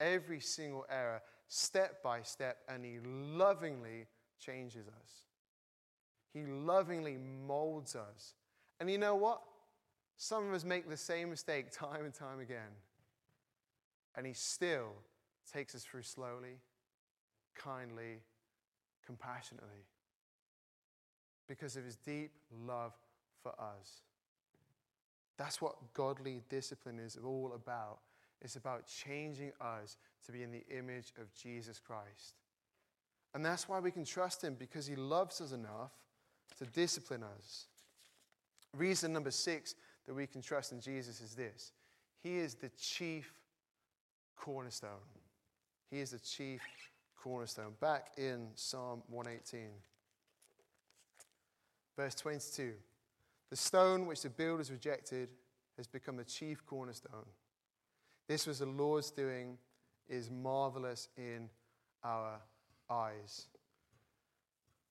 every 0.00 0.40
single 0.40 0.84
error, 0.90 1.22
step 1.48 2.02
by 2.02 2.22
step, 2.22 2.58
and 2.68 2.84
He 2.84 2.98
lovingly 3.04 4.06
changes 4.40 4.88
us. 4.88 5.26
He 6.32 6.44
lovingly 6.46 7.18
molds 7.46 7.94
us. 7.94 8.34
And 8.80 8.90
you 8.90 8.98
know 8.98 9.14
what? 9.14 9.42
Some 10.16 10.48
of 10.48 10.54
us 10.54 10.64
make 10.64 10.88
the 10.88 10.96
same 10.96 11.30
mistake 11.30 11.70
time 11.70 12.04
and 12.04 12.14
time 12.14 12.40
again. 12.40 12.72
And 14.16 14.26
He 14.26 14.32
still 14.32 14.92
takes 15.52 15.74
us 15.74 15.84
through 15.84 16.02
slowly, 16.02 16.58
kindly, 17.54 18.22
compassionately 19.04 19.84
because 21.48 21.76
of 21.76 21.84
His 21.84 21.96
deep 21.96 22.32
love 22.66 22.92
for 23.42 23.52
us. 23.52 24.02
That's 25.36 25.60
what 25.60 25.76
godly 25.94 26.42
discipline 26.48 26.98
is 26.98 27.18
all 27.22 27.52
about. 27.54 27.98
It's 28.40 28.56
about 28.56 28.86
changing 28.86 29.52
us 29.60 29.96
to 30.26 30.32
be 30.32 30.42
in 30.42 30.50
the 30.50 30.64
image 30.76 31.12
of 31.20 31.32
Jesus 31.34 31.78
Christ. 31.78 32.34
And 33.34 33.44
that's 33.44 33.68
why 33.68 33.78
we 33.78 33.90
can 33.90 34.04
trust 34.04 34.42
Him 34.42 34.56
because 34.58 34.86
He 34.86 34.96
loves 34.96 35.40
us 35.40 35.52
enough 35.52 35.92
to 36.58 36.66
discipline 36.66 37.22
us. 37.22 37.66
Reason 38.76 39.12
number 39.12 39.30
six 39.30 39.74
that 40.06 40.14
we 40.14 40.26
can 40.26 40.42
trust 40.42 40.72
in 40.72 40.80
Jesus 40.80 41.20
is 41.20 41.34
this 41.34 41.72
He 42.22 42.38
is 42.38 42.54
the 42.54 42.70
chief 42.70 43.32
cornerstone. 44.36 44.90
He 45.90 46.00
is 46.00 46.10
the 46.10 46.18
chief 46.18 46.60
cornerstone. 47.22 47.74
Back 47.80 48.12
in 48.16 48.48
Psalm 48.54 49.02
118, 49.08 49.68
verse 51.96 52.14
22 52.14 52.72
The 53.50 53.56
stone 53.56 54.06
which 54.06 54.22
the 54.22 54.30
builders 54.30 54.70
rejected 54.70 55.28
has 55.76 55.86
become 55.86 56.16
the 56.16 56.24
chief 56.24 56.64
cornerstone. 56.66 57.26
This 58.28 58.46
was 58.46 58.60
the 58.60 58.66
Lord's 58.66 59.10
doing, 59.10 59.58
is 60.08 60.30
marvelous 60.30 61.08
in 61.16 61.48
our 62.04 62.40
eyes. 62.90 63.46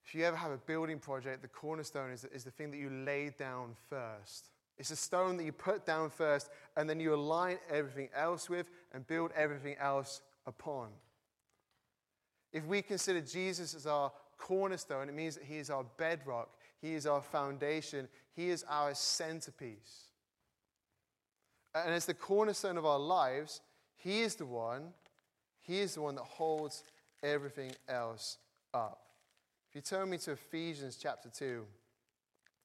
If 0.06 0.16
you 0.16 0.26
ever 0.26 0.36
have 0.36 0.52
a 0.52 0.58
building 0.58 1.00
project, 1.00 1.42
the 1.42 1.48
cornerstone 1.48 2.12
is, 2.12 2.26
is 2.26 2.44
the 2.44 2.52
thing 2.52 2.72
that 2.72 2.78
you 2.78 2.90
lay 2.90 3.34
down 3.38 3.76
first. 3.90 4.50
It's 4.78 4.92
a 4.92 4.96
stone 4.96 5.38
that 5.38 5.44
you 5.44 5.52
put 5.52 5.86
down 5.86 6.10
first, 6.10 6.50
and 6.76 6.90
then 6.90 7.00
you 7.00 7.14
align 7.14 7.60
everything 7.70 8.10
else 8.16 8.50
with 8.50 8.68
and 8.94 9.06
build 9.06 9.32
everything 9.36 9.76
else 9.80 10.22
upon. 10.46 10.90
If 12.52 12.66
we 12.66 12.82
consider 12.82 13.22
Jesus 13.22 13.74
as 13.74 13.86
our 13.86 14.12
cornerstone, 14.38 15.08
it 15.08 15.16
means 15.16 15.36
that 15.36 15.46
he 15.46 15.58
is 15.58 15.70
our 15.70 15.86
bedrock, 15.98 16.50
he 16.82 16.94
is 16.96 17.06
our 17.06 17.22
foundation, 17.22 18.08
he 18.36 18.50
is 18.50 18.66
our 18.68 18.94
centerpiece. 18.94 20.06
And 21.76 21.94
as 21.94 22.06
the 22.06 22.14
cornerstone 22.14 22.78
of 22.78 22.86
our 22.86 23.00
lives, 23.00 23.62
he 23.96 24.22
is 24.22 24.36
the 24.36 24.46
one, 24.46 24.94
he 25.62 25.80
is 25.80 25.96
the 25.96 26.02
one 26.02 26.16
that 26.16 26.24
holds 26.24 26.84
everything 27.24 27.72
else 27.88 28.38
up. 28.74 29.00
If 29.70 29.76
you 29.76 29.82
turn 29.82 30.10
me 30.10 30.18
to 30.20 30.32
Ephesians 30.32 30.98
chapter 31.02 31.30
2, 31.30 31.66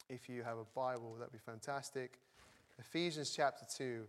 if 0.09 0.29
you 0.29 0.43
have 0.43 0.59
a 0.59 0.65
Bible, 0.75 1.15
that'd 1.19 1.33
be 1.33 1.39
fantastic. 1.39 2.19
Ephesians 2.79 3.33
chapter 3.35 3.65
2. 3.77 4.03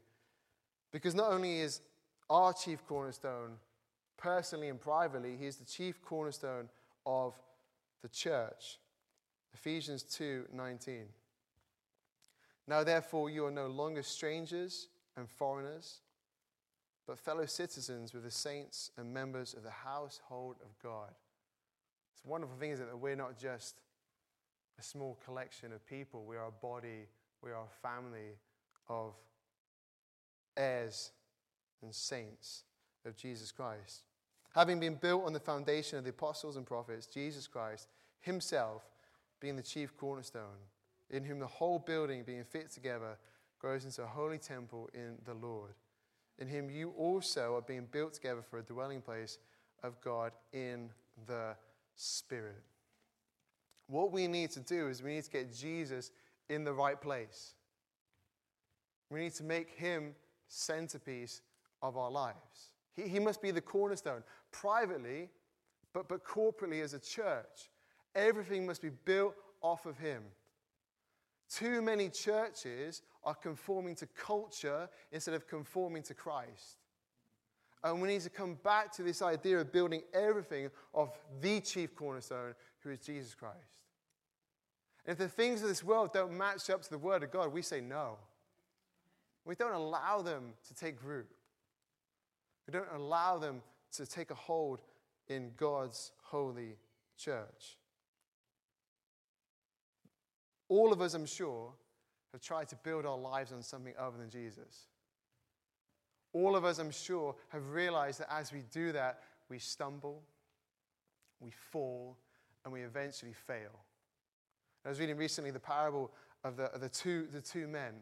Because 0.91 1.14
not 1.14 1.32
only 1.32 1.60
is 1.60 1.82
our 2.30 2.53
chief 2.53 2.86
cornerstone, 2.88 3.58
personally 4.18 4.70
and 4.70 4.80
privately, 4.80 5.36
he 5.38 5.45
is 5.45 5.58
the 5.58 5.66
chief 5.66 6.01
cornerstone 6.01 6.70
of 7.05 7.34
the 8.01 8.10
church. 8.10 8.80
Ephesians 9.60 10.03
2 10.03 10.45
19. 10.51 11.05
Now, 12.68 12.84
therefore, 12.84 13.30
you 13.30 13.45
are 13.45 13.51
no 13.51 13.68
longer 13.68 14.03
strangers 14.03 14.88
and 15.16 15.30
foreigners, 15.30 16.01
but 17.05 17.18
fellow 17.18 17.45
citizens 17.45 18.14
with 18.14 18.24
the 18.24 18.32
saints 18.32 18.91
and 18.97 19.14
members 19.14 19.53
of 19.53 19.64
the 19.64 19.72
household 19.72 20.58
of 20.62 20.78
God 20.84 21.14
it's 22.18 22.26
a 22.26 22.30
wonderful 22.30 22.55
thing 22.58 22.72
is 22.72 22.80
that 22.80 22.97
we're 22.97 23.16
not 23.16 23.38
just 23.38 23.76
a 24.80 24.82
small 24.82 25.20
collection 25.24 25.72
of 25.72 25.86
people, 25.86 26.26
we 26.26 26.36
are 26.36 26.47
a 26.47 26.51
body, 26.51 27.05
we 27.43 27.51
are 27.51 27.62
a 27.62 27.88
family 27.88 28.39
of 28.89 29.14
heirs 30.55 31.12
and 31.84 31.93
saints 31.93 32.64
of 33.05 33.16
Jesus 33.16 33.51
Christ. 33.51 34.01
Having 34.55 34.80
been 34.80 34.95
built 34.95 35.26
on 35.26 35.34
the 35.34 35.39
foundation 35.39 35.99
of 35.99 36.05
the 36.05 36.10
apostles 36.10 36.58
and 36.58 36.66
prophets, 36.66 37.05
Jesus 37.05 37.45
Christ 37.45 37.88
himself 38.22 38.82
being 39.39 39.55
the 39.55 39.63
chief 39.63 39.95
cornerstone, 39.97 40.59
in 41.09 41.23
whom 41.23 41.39
the 41.39 41.47
whole 41.47 41.79
building 41.79 42.23
being 42.23 42.43
fit 42.43 42.71
together 42.71 43.17
grows 43.59 43.85
into 43.85 44.03
a 44.03 44.07
holy 44.07 44.38
temple 44.38 44.89
in 44.93 45.15
the 45.25 45.33
Lord. 45.33 45.73
In 46.39 46.47
him 46.47 46.69
you 46.69 46.91
also 46.97 47.55
are 47.55 47.61
being 47.61 47.88
built 47.91 48.13
together 48.13 48.41
for 48.41 48.59
a 48.59 48.63
dwelling 48.63 49.01
place 49.01 49.39
of 49.83 49.99
God 50.01 50.31
in 50.53 50.89
the 51.25 51.55
Spirit. 51.95 52.63
What 53.88 54.11
we 54.11 54.27
need 54.27 54.51
to 54.51 54.59
do 54.59 54.89
is 54.89 55.01
we 55.01 55.15
need 55.15 55.23
to 55.23 55.31
get 55.31 55.53
Jesus 55.53 56.11
in 56.49 56.63
the 56.63 56.73
right 56.73 56.99
place. 56.99 57.53
We 59.09 59.21
need 59.21 59.33
to 59.35 59.43
make 59.43 59.69
him 59.69 60.13
centerpiece 60.47 61.41
of 61.81 61.97
our 61.97 62.11
lives. 62.11 62.73
He, 62.95 63.07
he 63.07 63.19
must 63.19 63.41
be 63.41 63.51
the 63.51 63.61
cornerstone. 63.61 64.23
Privately, 64.51 65.29
but, 65.93 66.07
but 66.07 66.25
corporately 66.25 66.83
as 66.83 66.93
a 66.93 66.99
church, 66.99 67.69
everything 68.18 68.65
must 68.65 68.82
be 68.82 68.89
built 69.05 69.36
off 69.61 69.86
of 69.86 69.97
him. 69.97 70.24
Too 71.49 71.82
many 71.82 72.09
churches 72.09 73.03
are 73.24 73.36
conforming 73.36 73.95
to 73.95 74.07
culture 74.07 74.89
instead 75.11 75.34
of 75.34 75.47
conforming 75.47 76.03
to 76.03 76.13
Christ. 76.13 76.78
And 77.84 78.01
we 78.01 78.09
need 78.09 78.22
to 78.22 78.30
come 78.30 78.57
back 78.63 78.91
to 78.93 79.03
this 79.03 79.22
idea 79.22 79.59
of 79.59 79.72
building 79.72 80.01
everything 80.13 80.70
of 80.93 81.11
the 81.39 81.61
chief 81.61 81.95
cornerstone, 81.95 82.53
who 82.80 82.89
is 82.89 82.99
Jesus 82.99 83.34
Christ. 83.34 83.55
And 85.05 85.13
if 85.13 85.20
the 85.20 85.30
things 85.30 85.61
of 85.61 85.70
this 85.70 85.84
world 85.84 86.11
don't 86.11 86.38
match 86.38 86.70
up 86.70 86.82
to 86.82 86.89
the 86.89 86.97
Word 86.97 87.24
of 87.24 87.32
God, 87.32 87.53
we 87.53 87.61
say 87.61 87.80
no. 87.80 88.18
We 89.45 89.55
don't 89.55 89.74
allow 89.74 90.22
them 90.22 90.53
to 90.68 90.74
take 90.74 91.01
root. 91.01 91.30
We 92.68 92.74
don't 92.74 92.91
allow 92.93 93.38
them 93.38 93.61
to 93.93 94.05
take 94.05 94.32
a 94.32 94.36
hold 94.36 94.82
in 95.30 95.51
God's 95.55 96.11
holy 96.24 96.76
church. 97.18 97.78
All 100.70 100.91
of 100.91 101.01
us, 101.01 101.13
I'm 101.13 101.26
sure, 101.26 101.74
have 102.34 102.41
tried 102.41 102.68
to 102.70 102.76
build 102.78 103.05
our 103.05 103.18
lives 103.18 103.51
on 103.51 103.61
something 103.61 103.93
other 103.97 104.18
than 104.18 104.30
Jesus. 104.30 104.88
All 106.34 106.55
of 106.55 106.65
us, 106.65 106.78
I'm 106.78 106.91
sure, 106.91 107.36
have 107.49 107.70
realized 107.72 108.20
that 108.20 108.32
as 108.32 108.51
we 108.51 108.63
do 108.72 108.91
that, 108.91 109.24
we 109.49 109.59
stumble, 109.59 110.22
we 111.39 111.51
fall, 111.72 112.18
and 112.63 112.74
we 112.74 112.82
eventually 112.82 113.34
fail. 113.34 113.80
I 114.86 114.89
was 114.89 114.99
reading 114.99 115.18
recently 115.18 115.51
the 115.51 115.59
parable 115.59 116.11
of 116.43 116.57
the, 116.57 116.65
of 116.65 116.82
the, 116.82 116.89
two, 116.89 117.28
the 117.32 117.41
two 117.41 117.68
men 117.68 117.93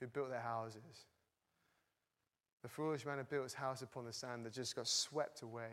who 0.00 0.06
built 0.06 0.30
their 0.30 0.40
houses. 0.40 1.06
The 2.62 2.68
foolish 2.68 3.06
man 3.06 3.18
who 3.18 3.24
built 3.24 3.44
his 3.44 3.54
house 3.54 3.82
upon 3.82 4.04
the 4.04 4.12
sand 4.12 4.44
that 4.44 4.52
just 4.52 4.76
got 4.76 4.86
swept 4.86 5.42
away. 5.42 5.70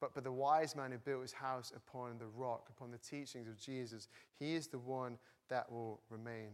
But, 0.00 0.14
but 0.14 0.24
the 0.24 0.32
wise 0.32 0.76
man 0.76 0.90
who 0.92 0.98
built 0.98 1.22
his 1.22 1.32
house 1.32 1.72
upon 1.74 2.18
the 2.18 2.26
rock, 2.26 2.68
upon 2.68 2.90
the 2.90 2.98
teachings 2.98 3.48
of 3.48 3.58
Jesus, 3.58 4.08
he 4.38 4.54
is 4.54 4.66
the 4.66 4.78
one 4.78 5.18
that 5.48 5.70
will 5.70 6.00
remain. 6.10 6.50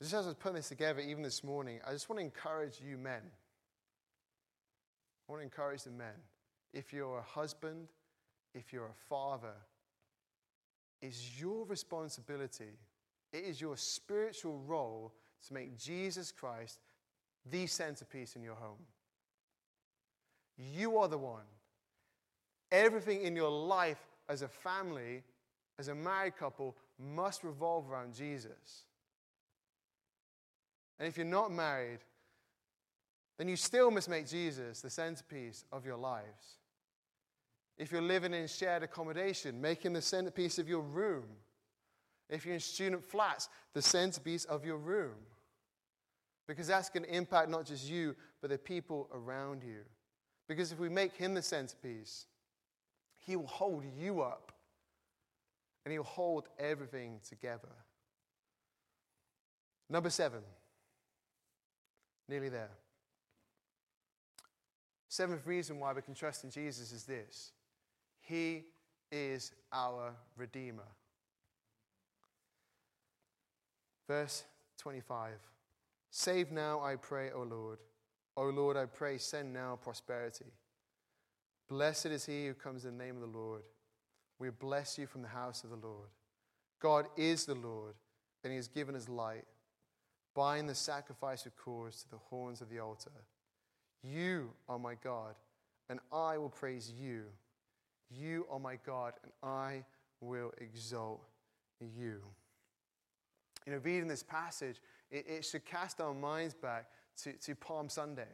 Just 0.00 0.14
as 0.14 0.24
I 0.24 0.28
was 0.28 0.36
putting 0.36 0.56
this 0.56 0.68
together, 0.68 1.00
even 1.00 1.22
this 1.22 1.44
morning, 1.44 1.80
I 1.86 1.92
just 1.92 2.08
want 2.08 2.18
to 2.18 2.24
encourage 2.24 2.80
you 2.80 2.96
men. 2.96 3.22
I 5.28 5.32
want 5.32 5.40
to 5.40 5.44
encourage 5.44 5.84
the 5.84 5.90
men. 5.90 6.14
If 6.72 6.92
you're 6.92 7.18
a 7.18 7.22
husband, 7.22 7.88
if 8.54 8.72
you're 8.72 8.86
a 8.86 9.08
father, 9.08 9.54
it's 11.00 11.40
your 11.40 11.64
responsibility, 11.66 12.78
it 13.32 13.44
is 13.44 13.60
your 13.60 13.76
spiritual 13.76 14.58
role 14.66 15.12
to 15.46 15.54
make 15.54 15.76
Jesus 15.76 16.32
Christ 16.32 16.80
the 17.50 17.66
centerpiece 17.66 18.36
in 18.36 18.42
your 18.42 18.54
home. 18.54 18.78
You 20.56 20.98
are 20.98 21.08
the 21.08 21.18
one. 21.18 21.44
Everything 22.72 23.22
in 23.22 23.36
your 23.36 23.50
life 23.50 24.02
as 24.28 24.42
a 24.42 24.48
family, 24.48 25.22
as 25.78 25.86
a 25.88 25.94
married 25.94 26.36
couple, 26.36 26.74
must 26.98 27.44
revolve 27.44 27.88
around 27.88 28.14
Jesus. 28.14 28.86
And 30.98 31.06
if 31.06 31.16
you're 31.16 31.26
not 31.26 31.52
married, 31.52 32.00
then 33.38 33.48
you 33.48 33.56
still 33.56 33.90
must 33.90 34.08
make 34.08 34.26
Jesus 34.26 34.80
the 34.80 34.90
centerpiece 34.90 35.64
of 35.70 35.84
your 35.84 35.96
lives. 35.96 36.58
If 37.76 37.90
you're 37.90 38.02
living 38.02 38.32
in 38.32 38.46
shared 38.46 38.82
accommodation, 38.82 39.60
make 39.60 39.82
him 39.84 39.92
the 39.92 40.02
centerpiece 40.02 40.58
of 40.58 40.68
your 40.68 40.82
room. 40.82 41.24
If 42.30 42.46
you're 42.46 42.54
in 42.54 42.60
student 42.60 43.04
flats, 43.04 43.48
the 43.74 43.82
centerpiece 43.82 44.44
of 44.44 44.64
your 44.64 44.76
room. 44.78 45.14
Because 46.46 46.68
that's 46.68 46.88
going 46.88 47.04
to 47.04 47.14
impact 47.14 47.50
not 47.50 47.66
just 47.66 47.88
you, 47.88 48.14
but 48.40 48.50
the 48.50 48.58
people 48.58 49.08
around 49.12 49.62
you. 49.62 49.80
Because 50.48 50.72
if 50.72 50.78
we 50.78 50.88
make 50.88 51.14
him 51.14 51.34
the 51.34 51.42
centerpiece, 51.42 52.26
he 53.26 53.36
will 53.36 53.46
hold 53.46 53.84
you 53.98 54.20
up 54.20 54.52
and 55.84 55.92
he'll 55.92 56.02
hold 56.02 56.48
everything 56.58 57.20
together. 57.28 57.68
Number 59.88 60.10
seven, 60.10 60.40
nearly 62.28 62.48
there. 62.48 62.70
Seventh 65.08 65.46
reason 65.46 65.78
why 65.78 65.92
we 65.92 66.00
can 66.02 66.14
trust 66.14 66.44
in 66.44 66.50
Jesus 66.50 66.92
is 66.92 67.04
this 67.04 67.52
He 68.20 68.64
is 69.10 69.52
our 69.72 70.14
Redeemer. 70.36 70.88
Verse 74.08 74.44
25 74.78 75.32
Save 76.10 76.50
now, 76.50 76.80
I 76.80 76.96
pray, 76.96 77.30
O 77.30 77.42
Lord. 77.42 77.78
O 78.36 78.44
Lord, 78.44 78.76
I 78.76 78.86
pray, 78.86 79.18
send 79.18 79.52
now 79.52 79.78
prosperity. 79.82 80.46
Blessed 81.72 82.04
is 82.04 82.26
he 82.26 82.46
who 82.46 82.52
comes 82.52 82.84
in 82.84 82.98
the 82.98 83.02
name 83.02 83.14
of 83.14 83.22
the 83.22 83.38
Lord. 83.38 83.62
We 84.38 84.50
bless 84.50 84.98
you 84.98 85.06
from 85.06 85.22
the 85.22 85.28
house 85.28 85.64
of 85.64 85.70
the 85.70 85.76
Lord. 85.76 86.10
God 86.78 87.06
is 87.16 87.46
the 87.46 87.54
Lord, 87.54 87.94
and 88.44 88.50
he 88.50 88.58
has 88.58 88.68
given 88.68 88.94
us 88.94 89.08
light. 89.08 89.46
Bind 90.34 90.68
the 90.68 90.74
sacrifice 90.74 91.46
of 91.46 91.56
cords 91.56 92.02
to 92.02 92.10
the 92.10 92.18
horns 92.28 92.60
of 92.60 92.68
the 92.68 92.78
altar. 92.78 93.24
You 94.02 94.50
are 94.68 94.78
my 94.78 94.96
God, 95.02 95.34
and 95.88 95.98
I 96.12 96.36
will 96.36 96.50
praise 96.50 96.92
you. 96.94 97.22
You 98.10 98.44
are 98.50 98.58
my 98.58 98.76
God, 98.84 99.14
and 99.22 99.32
I 99.42 99.82
will 100.20 100.52
exalt 100.58 101.22
you. 101.80 102.20
You 103.66 103.72
know, 103.72 103.78
reading 103.82 104.08
this 104.08 104.22
passage, 104.22 104.76
it, 105.10 105.24
it 105.26 105.44
should 105.46 105.64
cast 105.64 106.02
our 106.02 106.12
minds 106.12 106.52
back 106.52 106.88
to, 107.22 107.32
to 107.32 107.54
Palm 107.54 107.88
Sunday, 107.88 108.28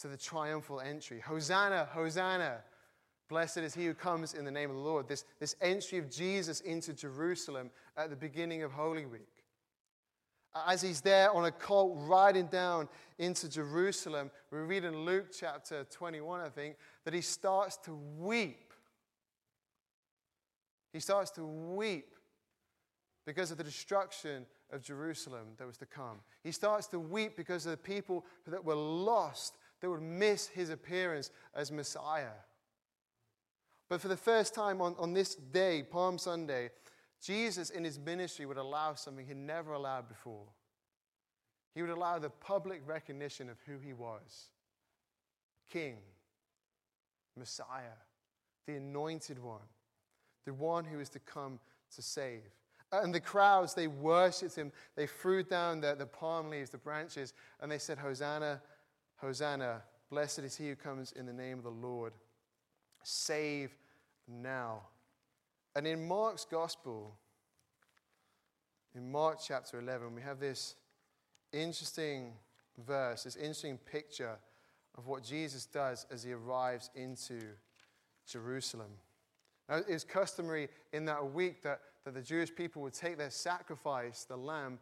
to 0.00 0.08
the 0.08 0.16
triumphal 0.16 0.80
entry. 0.80 1.20
Hosanna, 1.20 1.88
Hosanna. 1.92 2.58
Blessed 3.28 3.58
is 3.58 3.74
he 3.74 3.86
who 3.86 3.94
comes 3.94 4.34
in 4.34 4.44
the 4.44 4.50
name 4.50 4.70
of 4.70 4.76
the 4.76 4.82
Lord. 4.82 5.08
This, 5.08 5.24
this 5.40 5.56
entry 5.60 5.98
of 5.98 6.10
Jesus 6.10 6.60
into 6.60 6.92
Jerusalem 6.92 7.70
at 7.96 8.10
the 8.10 8.16
beginning 8.16 8.62
of 8.62 8.72
Holy 8.72 9.06
Week. 9.06 9.28
As 10.66 10.80
he's 10.80 11.00
there 11.00 11.30
on 11.32 11.44
a 11.44 11.50
colt 11.50 11.96
riding 12.00 12.46
down 12.46 12.88
into 13.18 13.48
Jerusalem, 13.48 14.30
we 14.50 14.58
read 14.58 14.84
in 14.84 15.04
Luke 15.04 15.26
chapter 15.38 15.84
21, 15.90 16.40
I 16.40 16.48
think, 16.48 16.76
that 17.04 17.12
he 17.12 17.20
starts 17.20 17.76
to 17.78 17.98
weep. 18.18 18.72
He 20.92 21.00
starts 21.00 21.30
to 21.32 21.44
weep 21.44 22.14
because 23.26 23.50
of 23.50 23.58
the 23.58 23.64
destruction 23.64 24.46
of 24.72 24.82
Jerusalem 24.82 25.48
that 25.58 25.66
was 25.66 25.76
to 25.78 25.86
come. 25.86 26.20
He 26.42 26.52
starts 26.52 26.86
to 26.88 26.98
weep 26.98 27.36
because 27.36 27.66
of 27.66 27.72
the 27.72 27.76
people 27.76 28.24
that 28.46 28.64
were 28.64 28.74
lost, 28.74 29.58
that 29.80 29.90
would 29.90 30.02
miss 30.02 30.48
his 30.48 30.70
appearance 30.70 31.30
as 31.54 31.70
Messiah. 31.70 32.34
But 33.88 34.00
for 34.00 34.08
the 34.08 34.16
first 34.16 34.54
time 34.54 34.80
on, 34.80 34.96
on 34.98 35.12
this 35.12 35.34
day, 35.34 35.82
Palm 35.82 36.18
Sunday, 36.18 36.70
Jesus 37.22 37.70
in 37.70 37.84
his 37.84 37.98
ministry 37.98 38.46
would 38.46 38.56
allow 38.56 38.94
something 38.94 39.26
he 39.26 39.34
never 39.34 39.72
allowed 39.72 40.08
before. 40.08 40.46
He 41.74 41.82
would 41.82 41.90
allow 41.90 42.18
the 42.18 42.30
public 42.30 42.82
recognition 42.86 43.50
of 43.50 43.58
who 43.66 43.78
he 43.78 43.92
was 43.92 44.48
King, 45.70 45.98
Messiah, 47.36 47.98
the 48.66 48.74
anointed 48.74 49.38
one, 49.38 49.60
the 50.46 50.54
one 50.54 50.84
who 50.84 51.00
is 51.00 51.10
to 51.10 51.18
come 51.18 51.60
to 51.94 52.02
save. 52.02 52.42
And 52.92 53.14
the 53.14 53.20
crowds, 53.20 53.74
they 53.74 53.88
worshipped 53.88 54.54
him. 54.54 54.72
They 54.94 55.06
threw 55.06 55.42
down 55.42 55.80
the, 55.80 55.96
the 55.98 56.06
palm 56.06 56.50
leaves, 56.50 56.70
the 56.70 56.78
branches, 56.78 57.34
and 57.60 57.70
they 57.70 57.78
said, 57.78 57.98
Hosanna, 57.98 58.62
Hosanna, 59.16 59.82
blessed 60.10 60.40
is 60.40 60.56
he 60.56 60.68
who 60.68 60.76
comes 60.76 61.12
in 61.12 61.26
the 61.26 61.32
name 61.32 61.58
of 61.58 61.64
the 61.64 61.70
Lord. 61.70 62.12
Save 63.02 63.70
now. 64.28 64.82
And 65.74 65.86
in 65.86 66.06
Mark's 66.06 66.44
gospel, 66.44 67.14
in 68.94 69.10
Mark 69.10 69.38
chapter 69.46 69.78
11, 69.78 70.14
we 70.14 70.22
have 70.22 70.40
this 70.40 70.74
interesting 71.52 72.32
verse, 72.86 73.24
this 73.24 73.36
interesting 73.36 73.78
picture 73.78 74.36
of 74.96 75.06
what 75.06 75.22
Jesus 75.22 75.66
does 75.66 76.06
as 76.10 76.22
he 76.22 76.32
arrives 76.32 76.90
into 76.94 77.40
Jerusalem. 78.26 78.90
Now, 79.68 79.82
it's 79.88 80.04
customary 80.04 80.68
in 80.92 81.04
that 81.06 81.32
week 81.32 81.62
that, 81.62 81.80
that 82.04 82.14
the 82.14 82.22
Jewish 82.22 82.54
people 82.54 82.82
would 82.82 82.94
take 82.94 83.18
their 83.18 83.30
sacrifice, 83.30 84.24
the 84.24 84.36
lamb, 84.36 84.78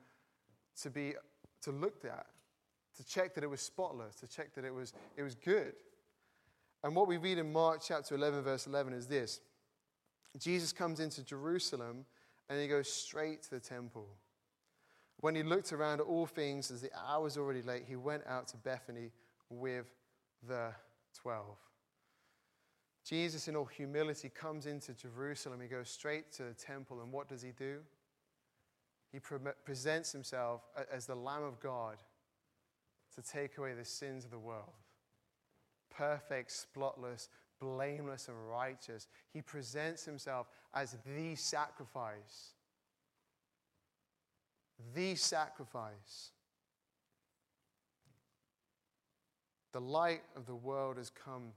to 0.83 0.91
be 0.91 1.15
to 1.63 1.71
look 1.71 2.05
at, 2.05 2.27
to 2.97 3.05
check 3.05 3.35
that 3.35 3.45
it 3.45 3.51
was 3.51 3.61
spotless, 3.61 4.15
to 4.17 4.27
check 4.27 4.55
that 4.55 4.65
it 4.65 4.73
was, 4.73 4.93
it 5.17 5.23
was 5.23 5.35
good. 5.35 5.75
And 6.83 6.95
what 6.95 7.09
we 7.09 7.17
read 7.17 7.39
in 7.39 7.53
Mark 7.53 7.81
chapter 7.87 8.15
11, 8.15 8.43
verse 8.43 8.67
11 8.67 8.93
is 8.93 9.07
this 9.07 9.41
Jesus 10.39 10.73
comes 10.73 11.01
into 11.01 11.25
Jerusalem 11.25 12.05
and 12.49 12.61
he 12.61 12.69
goes 12.69 12.93
straight 12.93 13.43
to 13.45 13.51
the 13.51 13.61
temple. 13.61 14.09
When 15.21 15.35
he 15.35 15.43
looked 15.43 15.73
around 15.73 16.01
at 16.01 16.07
all 16.07 16.27
things, 16.27 16.71
as 16.71 16.83
the 16.83 16.91
hour 16.95 17.23
was 17.23 17.39
already 17.39 17.63
late, 17.63 17.85
he 17.87 17.97
went 17.97 18.27
out 18.27 18.49
to 18.49 18.57
Bethany 18.59 19.13
with 19.49 19.87
the 20.47 20.73
twelve. 21.19 21.57
Jesus, 23.05 23.49
in 23.49 23.57
all 23.57 23.65
humility, 23.65 24.29
comes 24.29 24.67
into 24.67 24.93
Jerusalem. 24.93 25.61
He 25.61 25.69
goes 25.69 25.89
straight 25.89 26.33
to 26.33 26.45
the 26.45 26.55
temple, 26.55 27.01
and 27.01 27.13
what 27.13 27.29
does 27.29 27.43
he 27.43 27.53
do? 27.53 27.81
He 29.13 29.21
pre- 29.21 29.39
presents 29.65 30.11
himself 30.11 30.63
as 30.93 31.07
the 31.07 31.15
Lamb 31.15 31.45
of 31.45 31.61
God 31.61 31.99
to 33.15 33.23
take 33.23 33.59
away 33.59 33.75
the 33.75 33.85
sins 33.85 34.25
of 34.25 34.31
the 34.31 34.39
world. 34.39 34.73
Perfect, 35.91 36.51
spotless, 36.51 37.29
blameless, 37.61 38.29
and 38.29 38.37
righteous. 38.51 39.07
He 39.33 39.41
presents 39.41 40.05
himself 40.05 40.49
as 40.75 40.97
the 41.07 41.35
sacrifice. 41.37 42.55
The 44.95 45.15
sacrifice. 45.15 46.33
The 49.73 49.81
light 49.81 50.23
of 50.37 50.47
the 50.47 50.55
world 50.55 50.97
has 50.97 51.11
come 51.11 51.53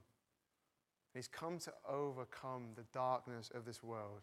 He's 1.14 1.26
come 1.26 1.58
to 1.60 1.72
overcome 1.88 2.68
the 2.76 2.84
darkness 2.92 3.50
of 3.52 3.64
this 3.64 3.82
world. 3.82 4.20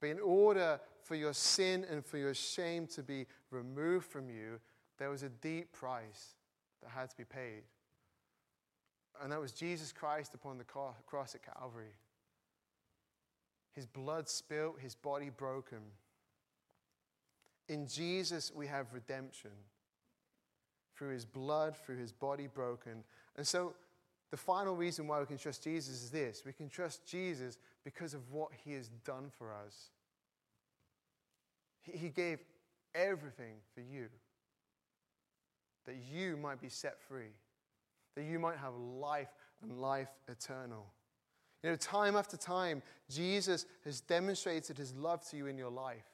But 0.00 0.10
in 0.10 0.20
order 0.20 0.78
for 1.02 1.16
your 1.16 1.32
sin 1.32 1.84
and 1.90 2.04
for 2.04 2.18
your 2.18 2.34
shame 2.34 2.86
to 2.88 3.02
be 3.02 3.26
removed 3.50 4.06
from 4.06 4.28
you, 4.28 4.60
there 4.98 5.10
was 5.10 5.24
a 5.24 5.28
deep 5.28 5.72
price 5.72 6.36
that 6.84 6.90
had 6.90 7.10
to 7.10 7.16
be 7.16 7.24
paid. 7.24 7.62
And 9.22 9.32
that 9.32 9.40
was 9.40 9.52
Jesus 9.52 9.92
Christ 9.92 10.34
upon 10.34 10.58
the 10.58 10.64
cross 10.64 11.34
at 11.34 11.40
Calvary. 11.54 11.94
His 13.74 13.86
blood 13.86 14.28
spilt, 14.28 14.80
his 14.80 14.94
body 14.94 15.30
broken. 15.30 15.78
In 17.68 17.88
Jesus, 17.88 18.52
we 18.54 18.66
have 18.66 18.92
redemption 18.92 19.50
through 20.96 21.10
his 21.10 21.24
blood, 21.24 21.74
through 21.76 21.96
his 21.96 22.12
body 22.12 22.46
broken. 22.46 23.02
And 23.36 23.46
so 23.46 23.74
the 24.30 24.36
final 24.36 24.76
reason 24.76 25.06
why 25.06 25.20
we 25.20 25.26
can 25.26 25.38
trust 25.38 25.64
Jesus 25.64 26.02
is 26.02 26.10
this 26.10 26.42
we 26.44 26.52
can 26.52 26.68
trust 26.68 27.06
Jesus 27.06 27.58
because 27.84 28.14
of 28.14 28.32
what 28.32 28.50
he 28.64 28.72
has 28.72 28.88
done 29.04 29.30
for 29.38 29.52
us. 29.52 29.90
He 31.82 32.08
gave 32.08 32.38
everything 32.94 33.56
for 33.74 33.80
you, 33.80 34.08
that 35.86 35.96
you 36.12 36.36
might 36.36 36.60
be 36.60 36.68
set 36.68 37.00
free, 37.00 37.32
that 38.16 38.24
you 38.24 38.38
might 38.38 38.58
have 38.58 38.74
life 38.74 39.28
and 39.62 39.80
life 39.80 40.08
eternal. 40.28 40.86
You 41.62 41.70
know, 41.70 41.76
time 41.76 42.16
after 42.16 42.36
time, 42.36 42.82
Jesus 43.10 43.66
has 43.84 44.00
demonstrated 44.00 44.76
his 44.76 44.94
love 44.94 45.26
to 45.30 45.36
you 45.36 45.46
in 45.46 45.56
your 45.56 45.70
life. 45.70 46.04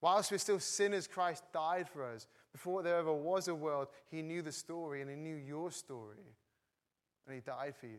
Whilst 0.00 0.30
we're 0.30 0.38
still 0.38 0.60
sinners, 0.60 1.06
Christ 1.06 1.42
died 1.52 1.88
for 1.88 2.04
us. 2.04 2.26
Before 2.52 2.82
there 2.82 2.96
ever 2.98 3.12
was 3.12 3.48
a 3.48 3.54
world, 3.54 3.88
He 4.10 4.22
knew 4.22 4.42
the 4.42 4.52
story 4.52 5.00
and 5.00 5.10
He 5.10 5.16
knew 5.16 5.36
your 5.36 5.70
story. 5.70 6.36
And 7.26 7.34
He 7.34 7.40
died 7.40 7.74
for 7.74 7.86
you. 7.86 7.98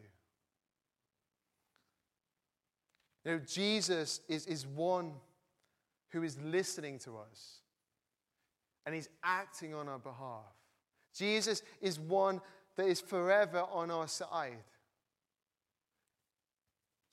You 3.25 3.31
know, 3.31 3.39
Jesus 3.39 4.21
is, 4.29 4.45
is 4.45 4.65
one 4.65 5.13
who 6.11 6.23
is 6.23 6.37
listening 6.41 6.99
to 6.99 7.17
us 7.17 7.61
and 8.87 8.95
He's 8.95 9.09
acting 9.21 9.75
on 9.75 9.89
our 9.89 9.99
behalf. 9.99 10.45
Jesus 11.13 11.61
is 11.81 11.99
one 11.99 12.39
that 12.77 12.87
is 12.87 13.01
forever 13.01 13.65
on 13.69 13.91
our 13.91 14.07
side. 14.07 14.63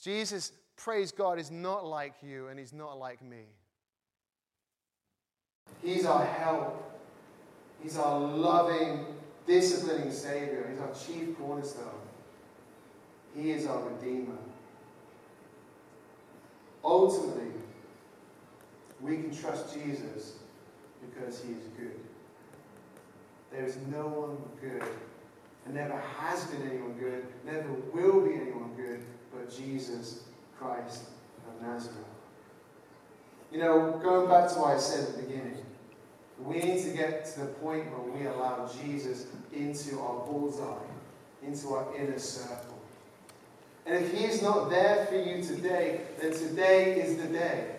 Jesus, 0.00 0.52
praise 0.76 1.10
God, 1.10 1.40
is 1.40 1.50
not 1.50 1.84
like 1.84 2.14
you 2.22 2.46
and 2.46 2.60
He's 2.60 2.72
not 2.72 2.96
like 2.96 3.20
me. 3.22 3.46
He's 5.82 6.06
our 6.06 6.24
help. 6.24 7.02
He's 7.82 7.98
our 7.98 8.20
loving, 8.20 9.06
disciplining 9.44 10.12
Savior. 10.12 10.70
He's 10.70 10.78
our 10.78 10.94
chief 10.94 11.36
cornerstone. 11.36 11.90
He 13.36 13.50
is 13.50 13.66
our 13.66 13.82
Redeemer. 13.82 14.38
Ultimately, 16.84 17.50
we 19.00 19.16
can 19.16 19.36
trust 19.36 19.74
Jesus 19.74 20.34
because 21.10 21.42
he 21.42 21.52
is 21.52 21.64
good. 21.78 22.00
There 23.52 23.64
is 23.64 23.76
no 23.90 24.08
one 24.08 24.36
good, 24.60 24.82
and 25.64 25.74
never 25.74 25.96
has 26.18 26.44
been 26.46 26.62
anyone 26.68 26.94
good, 26.98 27.24
never 27.44 27.70
will 27.92 28.20
be 28.26 28.34
anyone 28.34 28.72
good, 28.76 29.04
but 29.32 29.54
Jesus 29.54 30.24
Christ 30.58 31.04
of 31.46 31.66
Nazareth. 31.66 31.98
You 33.52 33.60
know, 33.60 34.00
going 34.02 34.28
back 34.28 34.50
to 34.50 34.58
what 34.58 34.76
I 34.76 34.78
said 34.78 35.08
at 35.08 35.16
the 35.16 35.22
beginning, 35.22 35.64
we 36.42 36.58
need 36.58 36.82
to 36.82 36.90
get 36.90 37.24
to 37.34 37.40
the 37.40 37.46
point 37.46 37.84
where 37.90 38.12
we 38.12 38.26
allow 38.26 38.68
Jesus 38.82 39.26
into 39.52 40.00
our 40.00 40.26
bullseye, 40.26 40.86
into 41.46 41.68
our 41.74 41.94
inner 41.96 42.18
circle. 42.18 42.78
And 43.86 44.04
if 44.04 44.12
He 44.12 44.24
is 44.24 44.42
not 44.42 44.70
there 44.70 45.06
for 45.06 45.16
you 45.16 45.42
today, 45.44 46.00
then 46.20 46.32
today 46.32 47.00
is 47.00 47.16
the 47.16 47.28
day. 47.28 47.73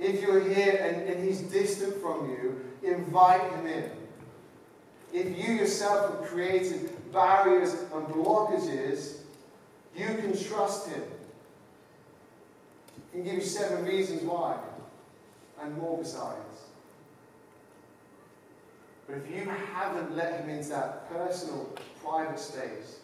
If 0.00 0.22
you're 0.22 0.42
here 0.42 0.80
and, 0.82 1.08
and 1.08 1.24
He's 1.24 1.40
distant 1.42 2.00
from 2.00 2.30
you, 2.30 2.64
invite 2.82 3.42
Him 3.52 3.66
in. 3.66 3.90
If 5.12 5.26
you 5.36 5.54
yourself 5.54 6.20
have 6.20 6.28
created 6.28 6.90
barriers 7.12 7.74
and 7.74 8.06
blockages, 8.06 9.18
you 9.94 10.06
can 10.06 10.32
trust 10.42 10.88
Him. 10.88 11.02
I 12.96 13.16
can 13.16 13.24
give 13.24 13.34
you 13.34 13.40
seven 13.42 13.84
reasons 13.84 14.22
why, 14.22 14.56
and 15.62 15.76
more 15.76 15.98
besides. 15.98 16.38
But 19.06 19.18
if 19.18 19.30
you 19.30 19.50
haven't 19.74 20.16
let 20.16 20.40
Him 20.40 20.48
into 20.48 20.70
that 20.70 21.10
personal, 21.10 21.76
private 22.02 22.38
space, 22.38 23.00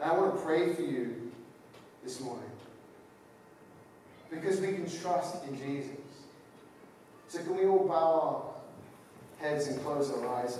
and 0.00 0.10
I 0.10 0.18
want 0.18 0.34
to 0.34 0.40
pray 0.42 0.74
for 0.74 0.82
you 0.82 1.30
this 2.02 2.20
morning. 2.20 2.50
Because 4.30 4.60
we 4.60 4.68
can 4.68 4.90
trust 4.90 5.44
in 5.46 5.56
Jesus. 5.56 5.90
So 7.34 7.42
can 7.42 7.56
we 7.56 7.66
all 7.66 7.88
bow 7.88 8.54
our 9.42 9.44
heads 9.44 9.66
and 9.66 9.82
close 9.82 10.08
our 10.12 10.36
eyes? 10.36 10.56